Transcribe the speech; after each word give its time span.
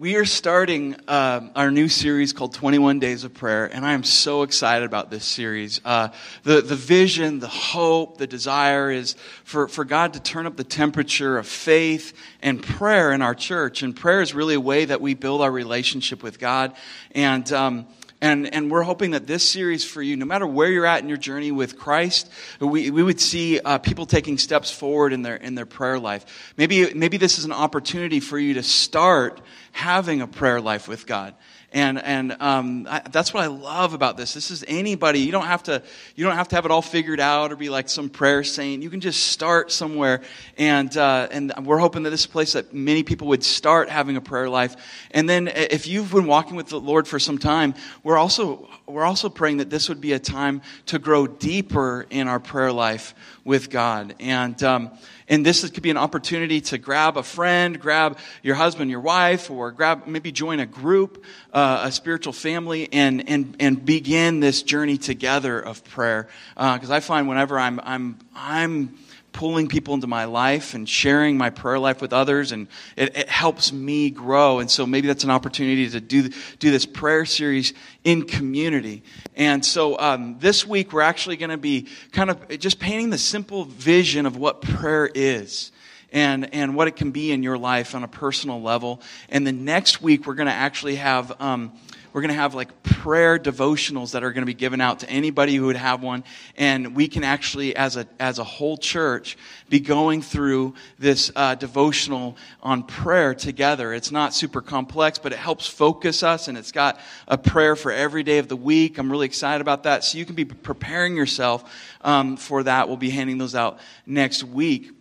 we 0.00 0.16
are 0.16 0.24
starting 0.24 0.96
uh, 1.08 1.46
our 1.54 1.70
new 1.70 1.86
series 1.86 2.32
called 2.32 2.54
21 2.54 3.00
Days 3.00 3.24
of 3.24 3.34
Prayer, 3.34 3.66
and 3.66 3.84
I 3.84 3.92
am 3.92 4.02
so 4.02 4.44
excited 4.44 4.86
about 4.86 5.10
this 5.10 5.26
series. 5.26 5.78
Uh, 5.84 6.08
the, 6.42 6.62
the 6.62 6.74
vision, 6.74 7.38
the 7.38 7.46
hope, 7.46 8.16
the 8.16 8.26
desire 8.26 8.90
is 8.90 9.14
for, 9.44 9.68
for 9.68 9.84
God 9.84 10.14
to 10.14 10.20
turn 10.20 10.46
up 10.46 10.56
the 10.56 10.64
temperature 10.64 11.36
of 11.36 11.46
faith 11.46 12.14
and 12.40 12.62
prayer 12.62 13.12
in 13.12 13.20
our 13.20 13.34
church. 13.34 13.82
And 13.82 13.94
prayer 13.94 14.22
is 14.22 14.32
really 14.32 14.54
a 14.54 14.60
way 14.60 14.86
that 14.86 15.02
we 15.02 15.12
build 15.12 15.42
our 15.42 15.52
relationship 15.52 16.22
with 16.22 16.38
God. 16.38 16.74
And, 17.14 17.52
um, 17.52 17.86
and, 18.22 18.52
and 18.52 18.70
we're 18.70 18.82
hoping 18.82 19.12
that 19.12 19.26
this 19.26 19.48
series 19.48 19.84
for 19.84 20.02
you, 20.02 20.16
no 20.16 20.26
matter 20.26 20.46
where 20.46 20.68
you're 20.68 20.84
at 20.84 21.02
in 21.02 21.08
your 21.08 21.16
journey 21.16 21.52
with 21.52 21.78
Christ, 21.78 22.30
we, 22.60 22.90
we 22.90 23.02
would 23.02 23.20
see 23.20 23.58
uh, 23.60 23.78
people 23.78 24.04
taking 24.04 24.36
steps 24.36 24.70
forward 24.70 25.12
in 25.14 25.22
their, 25.22 25.36
in 25.36 25.54
their 25.54 25.66
prayer 25.66 25.98
life. 25.98 26.52
Maybe, 26.56 26.92
maybe 26.92 27.16
this 27.16 27.38
is 27.38 27.46
an 27.46 27.52
opportunity 27.52 28.20
for 28.20 28.38
you 28.38 28.54
to 28.54 28.62
start 28.62 29.40
having 29.72 30.20
a 30.20 30.26
prayer 30.26 30.60
life 30.60 30.86
with 30.86 31.06
God. 31.06 31.34
And, 31.72 32.02
and 32.02 32.36
um, 32.40 32.88
I, 32.90 33.00
that's 33.12 33.32
what 33.32 33.44
I 33.44 33.46
love 33.46 33.94
about 33.94 34.16
this. 34.16 34.34
This 34.34 34.50
is 34.50 34.64
anybody. 34.66 35.20
You 35.20 35.30
don't, 35.30 35.46
have 35.46 35.62
to, 35.64 35.82
you 36.16 36.24
don't 36.24 36.34
have 36.34 36.48
to 36.48 36.56
have 36.56 36.64
it 36.64 36.72
all 36.72 36.82
figured 36.82 37.20
out 37.20 37.52
or 37.52 37.56
be 37.56 37.68
like 37.68 37.88
some 37.88 38.08
prayer 38.08 38.42
saint. 38.42 38.82
You 38.82 38.90
can 38.90 39.00
just 39.00 39.28
start 39.28 39.70
somewhere. 39.70 40.22
And, 40.58 40.96
uh, 40.96 41.28
and 41.30 41.52
we're 41.64 41.78
hoping 41.78 42.02
that 42.02 42.10
this 42.10 42.20
is 42.20 42.26
a 42.26 42.30
place 42.30 42.54
that 42.54 42.74
many 42.74 43.04
people 43.04 43.28
would 43.28 43.44
start 43.44 43.88
having 43.88 44.16
a 44.16 44.20
prayer 44.20 44.48
life. 44.48 44.74
And 45.12 45.28
then 45.28 45.46
if 45.46 45.86
you've 45.86 46.10
been 46.10 46.26
walking 46.26 46.56
with 46.56 46.66
the 46.66 46.80
Lord 46.80 47.06
for 47.06 47.20
some 47.20 47.38
time, 47.38 47.74
we're 48.02 48.18
also, 48.18 48.68
we're 48.86 49.04
also 49.04 49.28
praying 49.28 49.58
that 49.58 49.70
this 49.70 49.88
would 49.88 50.00
be 50.00 50.12
a 50.12 50.18
time 50.18 50.62
to 50.86 50.98
grow 50.98 51.28
deeper 51.28 52.04
in 52.10 52.26
our 52.26 52.40
prayer 52.40 52.72
life 52.72 53.14
with 53.44 53.70
God. 53.70 54.14
And, 54.20 54.62
um, 54.62 54.90
and 55.28 55.46
this 55.46 55.68
could 55.70 55.82
be 55.82 55.90
an 55.90 55.96
opportunity 55.96 56.60
to 56.62 56.78
grab 56.78 57.16
a 57.16 57.22
friend, 57.22 57.80
grab 57.80 58.18
your 58.42 58.56
husband, 58.56 58.90
your 58.90 59.00
wife, 59.00 59.50
or 59.50 59.70
grab, 59.70 60.06
maybe 60.06 60.32
join 60.32 60.60
a 60.60 60.66
group, 60.66 61.24
uh, 61.52 61.82
a 61.84 61.92
spiritual 61.92 62.32
family, 62.32 62.92
and, 62.92 63.28
and, 63.28 63.56
and 63.60 63.84
begin 63.84 64.40
this 64.40 64.62
journey 64.62 64.98
together 64.98 65.60
of 65.60 65.84
prayer. 65.84 66.28
Because 66.54 66.90
uh, 66.90 66.94
I 66.94 67.00
find 67.00 67.28
whenever 67.28 67.58
I'm, 67.58 67.80
I'm, 67.82 68.18
I'm, 68.34 68.98
pulling 69.32 69.68
people 69.68 69.94
into 69.94 70.06
my 70.06 70.24
life 70.24 70.74
and 70.74 70.88
sharing 70.88 71.36
my 71.38 71.50
prayer 71.50 71.78
life 71.78 72.00
with 72.00 72.12
others, 72.12 72.52
and 72.52 72.68
it, 72.96 73.16
it, 73.16 73.28
helps 73.28 73.72
me 73.72 74.10
grow. 74.10 74.58
And 74.58 74.70
so 74.70 74.86
maybe 74.86 75.08
that's 75.08 75.24
an 75.24 75.30
opportunity 75.30 75.88
to 75.88 76.00
do, 76.00 76.28
do 76.58 76.70
this 76.70 76.86
prayer 76.86 77.24
series 77.24 77.72
in 78.04 78.24
community. 78.24 79.02
And 79.36 79.64
so 79.64 79.98
um, 79.98 80.36
this 80.38 80.66
week 80.66 80.92
we're 80.92 81.02
actually 81.02 81.36
going 81.36 81.50
to 81.50 81.56
be 81.56 81.88
kind 82.12 82.30
of 82.30 82.48
just 82.58 82.80
painting 82.80 83.10
the 83.10 83.18
simple 83.18 83.64
vision 83.64 84.26
of 84.26 84.36
what 84.36 84.62
prayer 84.62 85.10
is 85.14 85.72
and, 86.12 86.52
and 86.54 86.74
what 86.74 86.88
it 86.88 86.96
can 86.96 87.10
be 87.10 87.32
in 87.32 87.42
your 87.42 87.58
life 87.58 87.94
on 87.94 88.04
a 88.04 88.08
personal 88.08 88.60
level. 88.60 89.00
And 89.28 89.46
the 89.46 89.52
next 89.52 90.02
week, 90.02 90.26
we're 90.26 90.34
going 90.34 90.48
to 90.48 90.52
actually 90.52 90.96
have 90.96 91.40
um, 91.40 91.72
we're 92.12 92.20
going 92.20 92.30
to 92.30 92.40
have 92.40 92.54
like 92.54 92.82
prayer 92.82 93.38
devotionals 93.38 94.12
that 94.12 94.22
are 94.22 94.32
going 94.32 94.42
to 94.42 94.46
be 94.46 94.54
given 94.54 94.80
out 94.80 95.00
to 95.00 95.10
anybody 95.10 95.54
who 95.54 95.66
would 95.66 95.76
have 95.76 96.02
one. 96.02 96.24
And 96.56 96.94
we 96.94 97.08
can 97.08 97.24
actually, 97.24 97.74
as 97.76 97.96
a, 97.96 98.06
as 98.18 98.38
a 98.38 98.44
whole 98.44 98.76
church, 98.76 99.38
be 99.68 99.80
going 99.80 100.22
through 100.22 100.74
this 100.98 101.30
uh, 101.34 101.54
devotional 101.54 102.36
on 102.62 102.82
prayer 102.82 103.34
together. 103.34 103.94
It's 103.94 104.10
not 104.10 104.34
super 104.34 104.60
complex, 104.60 105.18
but 105.18 105.32
it 105.32 105.38
helps 105.38 105.66
focus 105.66 106.22
us 106.22 106.48
and 106.48 106.58
it's 106.58 106.72
got 106.72 107.00
a 107.26 107.38
prayer 107.38 107.76
for 107.76 107.92
every 107.92 108.22
day 108.22 108.38
of 108.38 108.48
the 108.48 108.56
week. 108.56 108.98
I'm 108.98 109.10
really 109.10 109.26
excited 109.26 109.60
about 109.60 109.84
that. 109.84 110.04
So 110.04 110.18
you 110.18 110.24
can 110.24 110.34
be 110.34 110.44
preparing 110.44 111.16
yourself 111.16 111.72
um, 112.02 112.36
for 112.36 112.62
that. 112.64 112.88
We'll 112.88 112.96
be 112.96 113.10
handing 113.10 113.38
those 113.38 113.54
out 113.54 113.78
next 114.06 114.44
week 114.44 114.92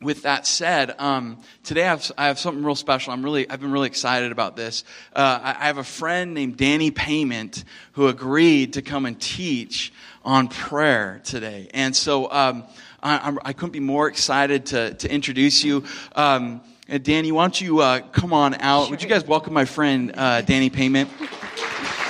with 0.00 0.22
that 0.22 0.46
said, 0.46 0.94
um, 0.98 1.38
today 1.64 1.82
I 1.82 1.88
have, 1.88 2.12
I 2.16 2.26
have, 2.28 2.38
something 2.38 2.62
real 2.62 2.76
special. 2.76 3.12
I'm 3.12 3.24
really, 3.24 3.50
I've 3.50 3.60
been 3.60 3.72
really 3.72 3.88
excited 3.88 4.30
about 4.30 4.54
this. 4.54 4.84
Uh, 5.14 5.40
I, 5.42 5.50
I, 5.50 5.66
have 5.66 5.78
a 5.78 5.84
friend 5.84 6.34
named 6.34 6.56
Danny 6.56 6.92
Payment 6.92 7.64
who 7.92 8.06
agreed 8.06 8.74
to 8.74 8.82
come 8.82 9.06
and 9.06 9.20
teach 9.20 9.92
on 10.24 10.46
prayer 10.48 11.20
today. 11.24 11.68
And 11.74 11.96
so 11.96 12.30
um, 12.30 12.64
I, 13.02 13.36
I, 13.44 13.52
couldn't 13.52 13.72
be 13.72 13.80
more 13.80 14.06
excited 14.06 14.66
to, 14.66 14.94
to 14.94 15.12
introduce 15.12 15.64
you. 15.64 15.82
Um, 16.14 16.60
Danny, 17.02 17.32
why 17.32 17.42
don't 17.42 17.60
you 17.60 17.80
uh, 17.80 18.00
come 18.00 18.32
on 18.32 18.54
out? 18.54 18.84
Sure. 18.84 18.90
Would 18.92 19.02
you 19.02 19.08
guys 19.08 19.26
welcome 19.26 19.52
my 19.52 19.64
friend 19.64 20.12
uh, 20.16 20.42
Danny 20.42 20.70
Payment? 20.70 21.10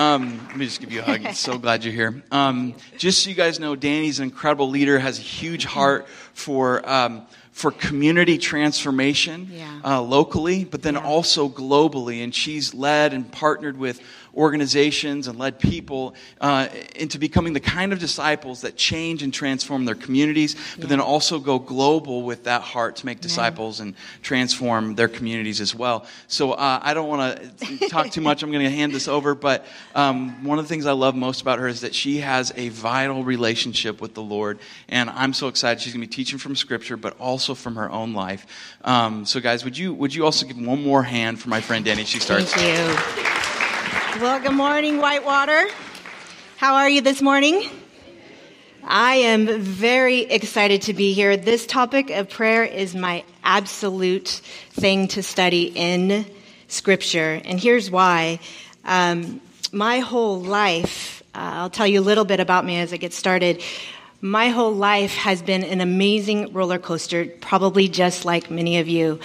Um, 0.00 0.40
let 0.46 0.56
me 0.56 0.64
just 0.64 0.80
give 0.80 0.92
you 0.92 1.00
a 1.00 1.02
hug. 1.02 1.34
so 1.34 1.58
glad 1.58 1.84
you're 1.84 1.92
here. 1.92 2.22
Um, 2.30 2.74
just 2.96 3.22
so 3.22 3.28
you 3.28 3.36
guys 3.36 3.60
know, 3.60 3.76
Danny's 3.76 4.18
an 4.18 4.24
incredible 4.24 4.70
leader, 4.70 4.98
has 4.98 5.18
a 5.18 5.22
huge 5.22 5.66
heart 5.66 6.08
for 6.32 6.88
um, 6.88 7.26
for 7.52 7.70
community 7.70 8.38
transformation 8.38 9.48
yeah. 9.50 9.80
uh, 9.84 10.00
locally, 10.00 10.64
but 10.64 10.82
then 10.82 10.94
yeah. 10.94 11.02
also 11.02 11.48
globally. 11.48 12.22
And 12.24 12.34
she's 12.34 12.74
led 12.74 13.12
and 13.12 13.30
partnered 13.30 13.76
with 13.76 14.00
organizations 14.34 15.26
and 15.26 15.38
led 15.38 15.58
people 15.58 16.14
uh, 16.40 16.68
into 16.94 17.18
becoming 17.18 17.52
the 17.52 17.60
kind 17.60 17.92
of 17.92 17.98
disciples 17.98 18.60
that 18.60 18.76
change 18.76 19.24
and 19.24 19.34
transform 19.34 19.84
their 19.84 19.94
communities, 19.94 20.54
but 20.78 20.88
then 20.88 21.00
also 21.00 21.40
go 21.40 21.58
global 21.58 22.22
with 22.22 22.44
that 22.44 22.62
heart 22.62 22.96
to 22.96 23.06
make 23.06 23.20
disciples 23.20 23.80
and 23.80 23.94
transform 24.22 24.94
their 24.94 25.08
communities 25.08 25.60
as 25.60 25.74
well. 25.74 26.06
So 26.28 26.52
uh, 26.52 26.78
I 26.80 26.94
don't 26.94 27.08
want 27.08 27.58
to 27.58 27.88
talk 27.88 28.10
too 28.10 28.20
much. 28.20 28.44
I'm 28.44 28.52
going 28.52 28.64
to 28.64 28.70
hand 28.70 28.92
this 28.92 29.08
over, 29.08 29.34
but 29.34 29.66
um, 29.96 30.44
one 30.44 30.58
of 30.58 30.64
the 30.64 30.68
things 30.68 30.86
I 30.86 30.92
love 30.92 31.16
most 31.16 31.40
about 31.42 31.58
her 31.58 31.66
is 31.66 31.80
that 31.80 31.94
she 31.94 32.18
has 32.18 32.52
a 32.56 32.68
vital 32.68 33.24
relationship 33.24 34.00
with 34.00 34.14
the 34.14 34.22
Lord, 34.22 34.60
and 34.88 35.10
I'm 35.10 35.32
so 35.32 35.48
excited. 35.48 35.82
She's 35.82 35.92
going 35.92 36.02
to 36.02 36.06
be 36.06 36.14
teaching 36.14 36.38
from 36.38 36.54
Scripture, 36.54 36.96
but 36.96 37.18
also 37.18 37.39
from 37.48 37.76
her 37.76 37.90
own 37.90 38.12
life. 38.12 38.46
Um, 38.84 39.24
so, 39.24 39.40
guys, 39.40 39.64
would 39.64 39.76
you 39.76 39.94
would 39.94 40.14
you 40.14 40.24
also 40.24 40.46
give 40.46 40.58
one 40.58 40.82
more 40.82 41.02
hand 41.02 41.40
for 41.40 41.48
my 41.48 41.60
friend 41.60 41.84
Danny? 41.84 42.04
She 42.04 42.20
starts. 42.20 42.52
Thank 42.52 42.78
you. 42.78 44.22
Well, 44.22 44.40
good 44.40 44.52
morning, 44.52 44.98
Whitewater. 44.98 45.66
How 46.56 46.74
are 46.74 46.88
you 46.88 47.00
this 47.00 47.22
morning? 47.22 47.70
I 48.84 49.16
am 49.16 49.60
very 49.60 50.20
excited 50.20 50.82
to 50.82 50.94
be 50.94 51.12
here. 51.12 51.36
This 51.36 51.66
topic 51.66 52.10
of 52.10 52.28
prayer 52.28 52.64
is 52.64 52.94
my 52.94 53.24
absolute 53.44 54.28
thing 54.70 55.08
to 55.08 55.22
study 55.22 55.72
in 55.74 56.26
Scripture. 56.68 57.40
And 57.44 57.60
here's 57.60 57.90
why. 57.90 58.40
Um, 58.84 59.40
my 59.72 60.00
whole 60.00 60.40
life, 60.40 61.22
uh, 61.34 61.38
I'll 61.54 61.70
tell 61.70 61.86
you 61.86 62.00
a 62.00 62.02
little 62.02 62.24
bit 62.24 62.40
about 62.40 62.64
me 62.64 62.78
as 62.78 62.92
I 62.92 62.96
get 62.96 63.12
started. 63.12 63.62
My 64.22 64.48
whole 64.50 64.74
life 64.74 65.14
has 65.14 65.40
been 65.40 65.64
an 65.64 65.80
amazing 65.80 66.52
roller 66.52 66.78
coaster, 66.78 67.24
probably 67.40 67.88
just 67.88 68.26
like 68.26 68.50
many 68.50 68.78
of 68.78 68.86
you. 68.86 69.18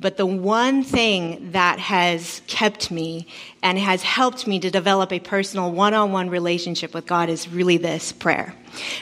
But 0.00 0.16
the 0.16 0.24
one 0.24 0.84
thing 0.84 1.50
that 1.50 1.78
has 1.80 2.40
kept 2.46 2.90
me 2.90 3.26
and 3.62 3.78
has 3.78 4.02
helped 4.02 4.46
me 4.46 4.58
to 4.60 4.70
develop 4.70 5.12
a 5.12 5.18
personal 5.18 5.70
one 5.70 5.92
on 5.92 6.12
one 6.12 6.30
relationship 6.30 6.94
with 6.94 7.04
God 7.04 7.28
is 7.28 7.46
really 7.46 7.76
this 7.76 8.10
prayer. 8.10 8.54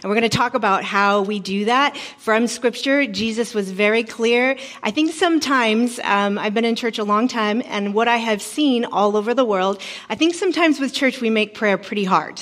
And 0.03 0.05
we're 0.05 0.17
going 0.17 0.29
to 0.29 0.37
talk 0.37 0.55
about 0.55 0.83
how 0.83 1.23
we 1.23 1.39
do 1.39 1.67
that 1.67 1.97
from 2.19 2.49
scripture. 2.49 3.07
Jesus 3.07 3.55
was 3.55 3.71
very 3.71 4.03
clear. 4.03 4.57
I 4.83 4.91
think 4.91 5.13
sometimes, 5.13 6.01
um, 6.01 6.39
I've 6.39 6.55
been 6.55 6.65
in 6.65 6.75
church 6.75 6.99
a 6.99 7.05
long 7.05 7.29
time 7.29 7.63
and 7.67 7.95
what 7.95 8.09
I 8.09 8.17
have 8.17 8.43
seen 8.43 8.85
all 8.85 9.17
over 9.17 9.33
the 9.33 9.45
world, 9.45 9.81
I 10.09 10.17
think 10.17 10.35
sometimes 10.35 10.81
with 10.81 10.93
church 10.93 11.21
we 11.21 11.31
make 11.31 11.55
prayer 11.55 11.79
pretty 11.79 12.05
hard 12.05 12.41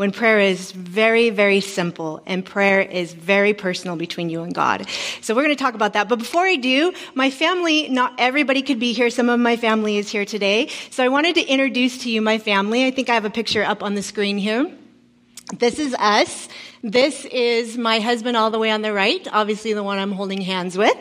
when 0.00 0.12
prayer 0.12 0.40
is 0.40 0.72
very, 0.72 1.28
very 1.28 1.60
simple 1.60 2.22
and 2.24 2.42
prayer 2.42 2.80
is 2.80 3.12
very 3.12 3.52
personal 3.52 3.96
between 3.96 4.30
you 4.30 4.40
and 4.40 4.54
God. 4.54 4.88
So 5.20 5.34
we're 5.34 5.42
going 5.42 5.54
to 5.54 5.62
talk 5.62 5.74
about 5.74 5.92
that. 5.92 6.08
But 6.08 6.18
before 6.18 6.46
I 6.46 6.56
do, 6.56 6.94
my 7.14 7.30
family, 7.30 7.86
not 7.90 8.14
everybody 8.16 8.62
could 8.62 8.80
be 8.80 8.94
here. 8.94 9.10
Some 9.10 9.28
of 9.28 9.38
my 9.38 9.58
family 9.58 9.98
is 9.98 10.08
here 10.08 10.24
today. 10.24 10.68
So 10.88 11.04
I 11.04 11.08
wanted 11.08 11.34
to 11.34 11.42
introduce 11.42 11.98
to 12.04 12.10
you 12.10 12.22
my 12.22 12.38
family. 12.38 12.86
I 12.86 12.92
think 12.92 13.10
I 13.10 13.14
have 13.14 13.26
a 13.26 13.30
picture 13.30 13.62
up 13.62 13.82
on 13.82 13.94
the 13.94 14.02
screen 14.02 14.38
here. 14.38 14.72
This 15.58 15.78
is 15.78 15.94
us. 15.98 16.48
This 16.82 17.26
is 17.26 17.76
my 17.76 18.00
husband 18.00 18.38
all 18.38 18.50
the 18.50 18.58
way 18.58 18.70
on 18.70 18.80
the 18.80 18.90
right, 18.90 19.28
obviously 19.32 19.74
the 19.74 19.82
one 19.82 19.98
I'm 19.98 20.12
holding 20.12 20.40
hands 20.40 20.78
with. 20.78 20.96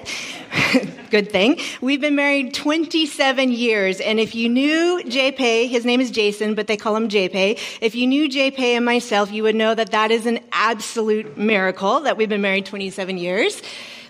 Good 1.09 1.31
thing. 1.31 1.57
We've 1.79 2.01
been 2.01 2.17
married 2.17 2.53
27 2.53 3.53
years, 3.53 4.02
and 4.02 4.20
if 4.20 4.35
you 4.35 4.49
knew 4.49 5.02
JP, 5.05 5.70
his 5.70 5.85
name 5.85 6.02
is 6.02 6.11
Jason, 6.11 6.53
but 6.53 6.67
they 6.67 6.76
call 6.76 6.97
him 6.97 7.08
JP. 7.08 7.79
If 7.79 7.96
you 7.96 8.08
knew 8.08 8.28
JP 8.28 8.59
and 8.59 8.84
myself, 8.84 9.31
you 9.31 9.43
would 9.43 9.55
know 9.55 9.73
that 9.73 9.91
that 9.91 10.11
is 10.11 10.26
an 10.26 10.41
absolute 10.52 11.37
miracle 11.37 12.02
that 12.02 12.17
we've 12.17 12.28
been 12.28 12.41
married 12.41 12.66
27 12.66 13.17
years. 13.17 13.61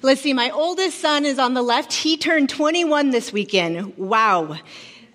Let's 0.01 0.21
see, 0.21 0.33
my 0.33 0.49
oldest 0.49 0.99
son 0.99 1.23
is 1.23 1.37
on 1.37 1.53
the 1.53 1.61
left. 1.61 1.93
He 1.93 2.17
turned 2.17 2.49
21 2.49 3.11
this 3.11 3.31
weekend. 3.31 3.95
Wow. 3.95 4.57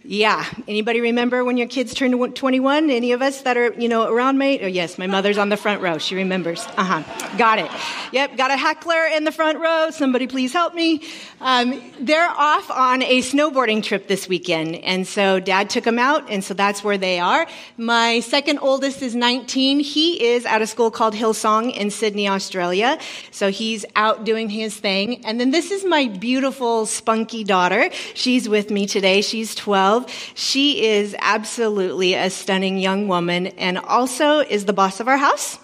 Yeah. 0.07 0.45
Anybody 0.69 1.01
remember 1.01 1.43
when 1.45 1.57
your 1.57 1.67
kids 1.67 1.95
turned 1.95 2.13
21? 2.37 2.91
Any 2.91 3.13
of 3.13 3.23
us 3.23 3.41
that 3.43 3.57
are, 3.57 3.73
you 3.73 3.89
know, 3.89 4.07
around 4.07 4.37
me? 4.37 4.61
Oh, 4.61 4.67
yes, 4.67 4.99
my 4.99 5.07
mother's 5.07 5.39
on 5.39 5.49
the 5.49 5.57
front 5.57 5.81
row. 5.81 5.97
She 5.97 6.15
remembers. 6.15 6.63
Uh 6.77 6.85
huh. 7.03 7.37
Got 7.39 7.59
it. 7.61 7.71
Yep. 8.13 8.37
Got 8.37 8.51
a 8.51 8.57
heckler 8.59 9.07
in 9.17 9.25
the 9.25 9.33
front 9.33 9.59
row. 9.61 9.89
Somebody 9.91 10.27
please 10.27 10.53
help 10.53 10.75
me. 10.75 11.03
Um, 11.41 11.81
they're 11.99 12.29
off 12.29 12.71
on 12.71 13.03
a 13.03 13.23
snowboarding 13.23 13.83
trip 13.83 14.07
this 14.07 14.29
weekend. 14.29 14.77
And 14.77 15.07
so 15.07 15.41
dad 15.41 15.71
took 15.71 15.85
them 15.85 15.99
out. 15.99 16.31
And 16.31 16.45
so 16.45 16.53
that's 16.53 16.85
where 16.85 16.99
they 16.99 17.19
are. 17.19 17.47
My 17.79 18.21
second 18.21 18.59
oldest 18.59 19.01
is 19.01 19.15
19. 19.15 19.81
He 19.81 20.23
is 20.23 20.45
at 20.45 20.61
a 20.61 20.67
school 20.67 20.91
called 20.91 21.15
Hillsong 21.15 21.75
in 21.75 21.91
Sydney, 21.91 22.29
Australia. 22.29 22.99
So 23.31 23.51
he's 23.51 23.87
out 23.97 24.25
doing 24.25 24.51
his 24.51 24.77
thing. 24.77 25.25
And 25.25 25.41
then 25.41 25.51
this 25.51 25.71
is 25.71 25.83
my 25.83 26.09
beautiful, 26.09 26.85
spunky 26.85 27.43
daughter. 27.43 27.89
She's 28.13 28.51
with 28.51 28.71
me 28.71 28.87
today. 28.87 29.23
She's 29.23 29.55
12. 29.55 29.94
12. 30.01 30.33
She 30.35 30.85
is 30.85 31.15
absolutely 31.19 32.15
a 32.15 32.31
stunning 32.31 32.79
young 32.79 33.09
woman 33.09 33.47
and 33.47 33.79
also 33.79 34.41
is 34.41 34.65
the 34.65 34.73
boss 34.73 35.01
of 35.01 35.09
our 35.09 35.17
house. 35.17 35.59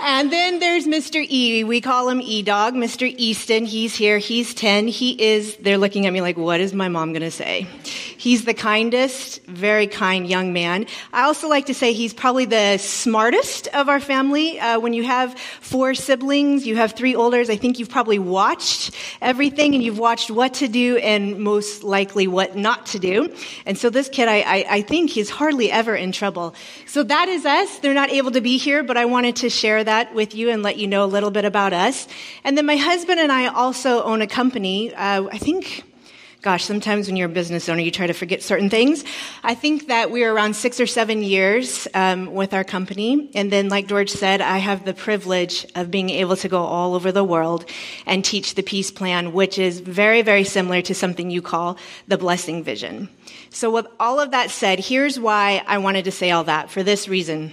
And 0.00 0.32
then 0.32 0.60
there's 0.60 0.86
Mr. 0.86 1.24
E. 1.28 1.64
We 1.64 1.80
call 1.80 2.08
him 2.08 2.20
E 2.20 2.42
Dog. 2.42 2.74
Mr. 2.74 3.12
Easton, 3.18 3.64
he's 3.64 3.96
here. 3.96 4.18
He's 4.18 4.54
10. 4.54 4.86
He 4.86 5.20
is, 5.20 5.56
they're 5.56 5.78
looking 5.78 6.06
at 6.06 6.12
me 6.12 6.20
like, 6.20 6.36
what 6.36 6.60
is 6.60 6.72
my 6.72 6.88
mom 6.88 7.12
going 7.12 7.22
to 7.22 7.32
say? 7.32 7.66
He's 8.28 8.44
the 8.44 8.52
kindest, 8.52 9.42
very 9.46 9.86
kind 9.86 10.28
young 10.28 10.52
man. 10.52 10.84
I 11.14 11.22
also 11.22 11.48
like 11.48 11.64
to 11.64 11.72
say 11.72 11.94
he's 11.94 12.12
probably 12.12 12.44
the 12.44 12.76
smartest 12.76 13.68
of 13.68 13.88
our 13.88 14.00
family. 14.00 14.60
Uh, 14.60 14.78
when 14.80 14.92
you 14.92 15.02
have 15.04 15.38
four 15.62 15.94
siblings, 15.94 16.66
you 16.66 16.76
have 16.76 16.92
three 16.92 17.14
olders, 17.14 17.48
I 17.48 17.56
think 17.56 17.78
you've 17.78 17.88
probably 17.88 18.18
watched 18.18 18.94
everything 19.22 19.74
and 19.74 19.82
you've 19.82 19.98
watched 19.98 20.30
what 20.30 20.52
to 20.60 20.68
do 20.68 20.98
and 20.98 21.38
most 21.38 21.82
likely 21.82 22.26
what 22.26 22.54
not 22.54 22.84
to 22.88 22.98
do. 22.98 23.34
And 23.64 23.78
so 23.78 23.88
this 23.88 24.10
kid, 24.10 24.28
I, 24.28 24.40
I, 24.40 24.64
I 24.72 24.82
think 24.82 25.08
he's 25.08 25.30
hardly 25.30 25.70
ever 25.70 25.96
in 25.96 26.12
trouble. 26.12 26.54
So 26.84 27.04
that 27.04 27.30
is 27.30 27.46
us. 27.46 27.78
They're 27.78 27.94
not 27.94 28.10
able 28.10 28.32
to 28.32 28.42
be 28.42 28.58
here, 28.58 28.82
but 28.82 28.98
I 28.98 29.06
wanted 29.06 29.36
to 29.36 29.48
share 29.48 29.82
that 29.84 30.14
with 30.14 30.34
you 30.34 30.50
and 30.50 30.62
let 30.62 30.76
you 30.76 30.86
know 30.86 31.02
a 31.02 31.08
little 31.08 31.30
bit 31.30 31.46
about 31.46 31.72
us. 31.72 32.06
And 32.44 32.58
then 32.58 32.66
my 32.66 32.76
husband 32.76 33.20
and 33.20 33.32
I 33.32 33.46
also 33.46 34.02
own 34.02 34.20
a 34.20 34.26
company. 34.26 34.92
Uh, 34.92 35.28
I 35.32 35.38
think 35.38 35.87
gosh, 36.40 36.64
sometimes 36.64 37.06
when 37.06 37.16
you're 37.16 37.28
a 37.28 37.32
business 37.32 37.68
owner, 37.68 37.80
you 37.80 37.90
try 37.90 38.06
to 38.06 38.12
forget 38.12 38.42
certain 38.42 38.70
things. 38.70 39.04
I 39.42 39.54
think 39.54 39.88
that 39.88 40.10
we're 40.10 40.32
around 40.32 40.54
six 40.54 40.78
or 40.78 40.86
seven 40.86 41.22
years 41.22 41.88
um, 41.94 42.32
with 42.32 42.54
our 42.54 42.64
company. 42.64 43.30
And 43.34 43.50
then, 43.50 43.68
like 43.68 43.88
George 43.88 44.10
said, 44.10 44.40
I 44.40 44.58
have 44.58 44.84
the 44.84 44.94
privilege 44.94 45.66
of 45.74 45.90
being 45.90 46.10
able 46.10 46.36
to 46.36 46.48
go 46.48 46.62
all 46.62 46.94
over 46.94 47.10
the 47.10 47.24
world 47.24 47.64
and 48.06 48.24
teach 48.24 48.54
the 48.54 48.62
peace 48.62 48.90
plan, 48.90 49.32
which 49.32 49.58
is 49.58 49.80
very, 49.80 50.22
very 50.22 50.44
similar 50.44 50.80
to 50.82 50.94
something 50.94 51.30
you 51.30 51.42
call 51.42 51.76
the 52.06 52.18
blessing 52.18 52.62
vision. 52.62 53.08
So, 53.50 53.70
with 53.70 53.86
all 53.98 54.20
of 54.20 54.30
that 54.30 54.50
said, 54.50 54.78
here's 54.78 55.18
why 55.18 55.62
I 55.66 55.78
wanted 55.78 56.04
to 56.04 56.12
say 56.12 56.30
all 56.30 56.44
that 56.44 56.70
for 56.70 56.82
this 56.82 57.08
reason 57.08 57.52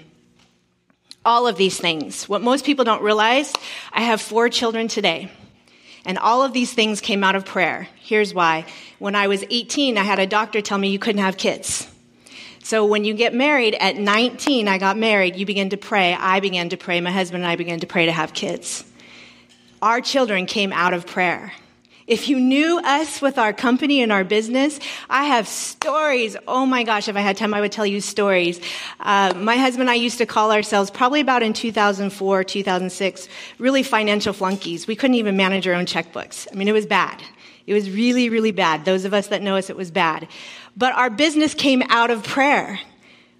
all 1.25 1.47
of 1.47 1.57
these 1.57 1.79
things. 1.79 2.29
What 2.29 2.43
most 2.43 2.65
people 2.65 2.85
don't 2.85 3.01
realize, 3.01 3.51
I 3.91 4.03
have 4.03 4.21
four 4.21 4.47
children 4.47 4.87
today. 4.87 5.31
And 6.05 6.17
all 6.17 6.43
of 6.43 6.53
these 6.53 6.73
things 6.73 7.01
came 7.01 7.23
out 7.23 7.35
of 7.35 7.45
prayer. 7.45 7.87
Here's 7.95 8.33
why. 8.33 8.65
When 8.99 9.15
I 9.15 9.27
was 9.27 9.43
18, 9.49 9.97
I 9.97 10.03
had 10.03 10.19
a 10.19 10.27
doctor 10.27 10.61
tell 10.61 10.77
me 10.77 10.89
you 10.89 10.99
couldn't 10.99 11.21
have 11.21 11.37
kids. 11.37 11.87
So 12.63 12.85
when 12.85 13.05
you 13.05 13.13
get 13.13 13.33
married 13.33 13.75
at 13.75 13.95
19, 13.95 14.67
I 14.67 14.77
got 14.77 14.97
married, 14.97 15.35
you 15.35 15.45
begin 15.45 15.69
to 15.69 15.77
pray. 15.77 16.13
I 16.13 16.39
began 16.39 16.69
to 16.69 16.77
pray. 16.77 16.99
My 17.01 17.11
husband 17.11 17.43
and 17.43 17.51
I 17.51 17.55
began 17.55 17.79
to 17.81 17.87
pray 17.87 18.05
to 18.05 18.11
have 18.11 18.33
kids. 18.33 18.83
Our 19.81 20.01
children 20.01 20.45
came 20.45 20.73
out 20.73 20.93
of 20.93 21.05
prayer. 21.05 21.53
If 22.07 22.29
you 22.29 22.39
knew 22.39 22.79
us 22.83 23.19
with 23.19 23.39
our 23.39 23.51
company 23.51 24.03
and 24.03 24.11
our 24.11 24.23
business, 24.23 24.79
I 25.09 25.23
have 25.23 25.47
stories. 25.47 26.37
Oh 26.47 26.63
my 26.63 26.83
gosh, 26.83 27.07
if 27.07 27.15
I 27.15 27.21
had 27.21 27.35
time, 27.35 27.51
I 27.51 27.61
would 27.61 27.71
tell 27.71 27.85
you 27.85 27.99
stories. 27.99 28.61
Uh, 28.99 29.33
my 29.35 29.55
husband 29.55 29.89
and 29.89 29.89
I 29.89 29.95
used 29.95 30.19
to 30.19 30.27
call 30.27 30.51
ourselves 30.51 30.91
probably 30.91 31.19
about 31.19 31.41
in 31.41 31.53
2004, 31.53 32.43
2006, 32.43 33.27
really 33.57 33.81
financial 33.81 34.33
flunkies. 34.33 34.85
We 34.85 34.95
couldn't 34.95 35.15
even 35.15 35.35
manage 35.35 35.67
our 35.67 35.73
own 35.73 35.87
checkbooks. 35.87 36.47
I 36.51 36.55
mean, 36.55 36.67
it 36.67 36.73
was 36.73 36.85
bad. 36.85 37.23
It 37.65 37.73
was 37.73 37.89
really, 37.89 38.29
really 38.29 38.51
bad. 38.51 38.85
Those 38.85 39.05
of 39.05 39.13
us 39.15 39.27
that 39.29 39.41
know 39.41 39.55
us, 39.55 39.71
it 39.71 39.75
was 39.75 39.89
bad. 39.89 40.27
But 40.77 40.93
our 40.93 41.09
business 41.09 41.55
came 41.55 41.81
out 41.89 42.11
of 42.11 42.23
prayer. 42.23 42.79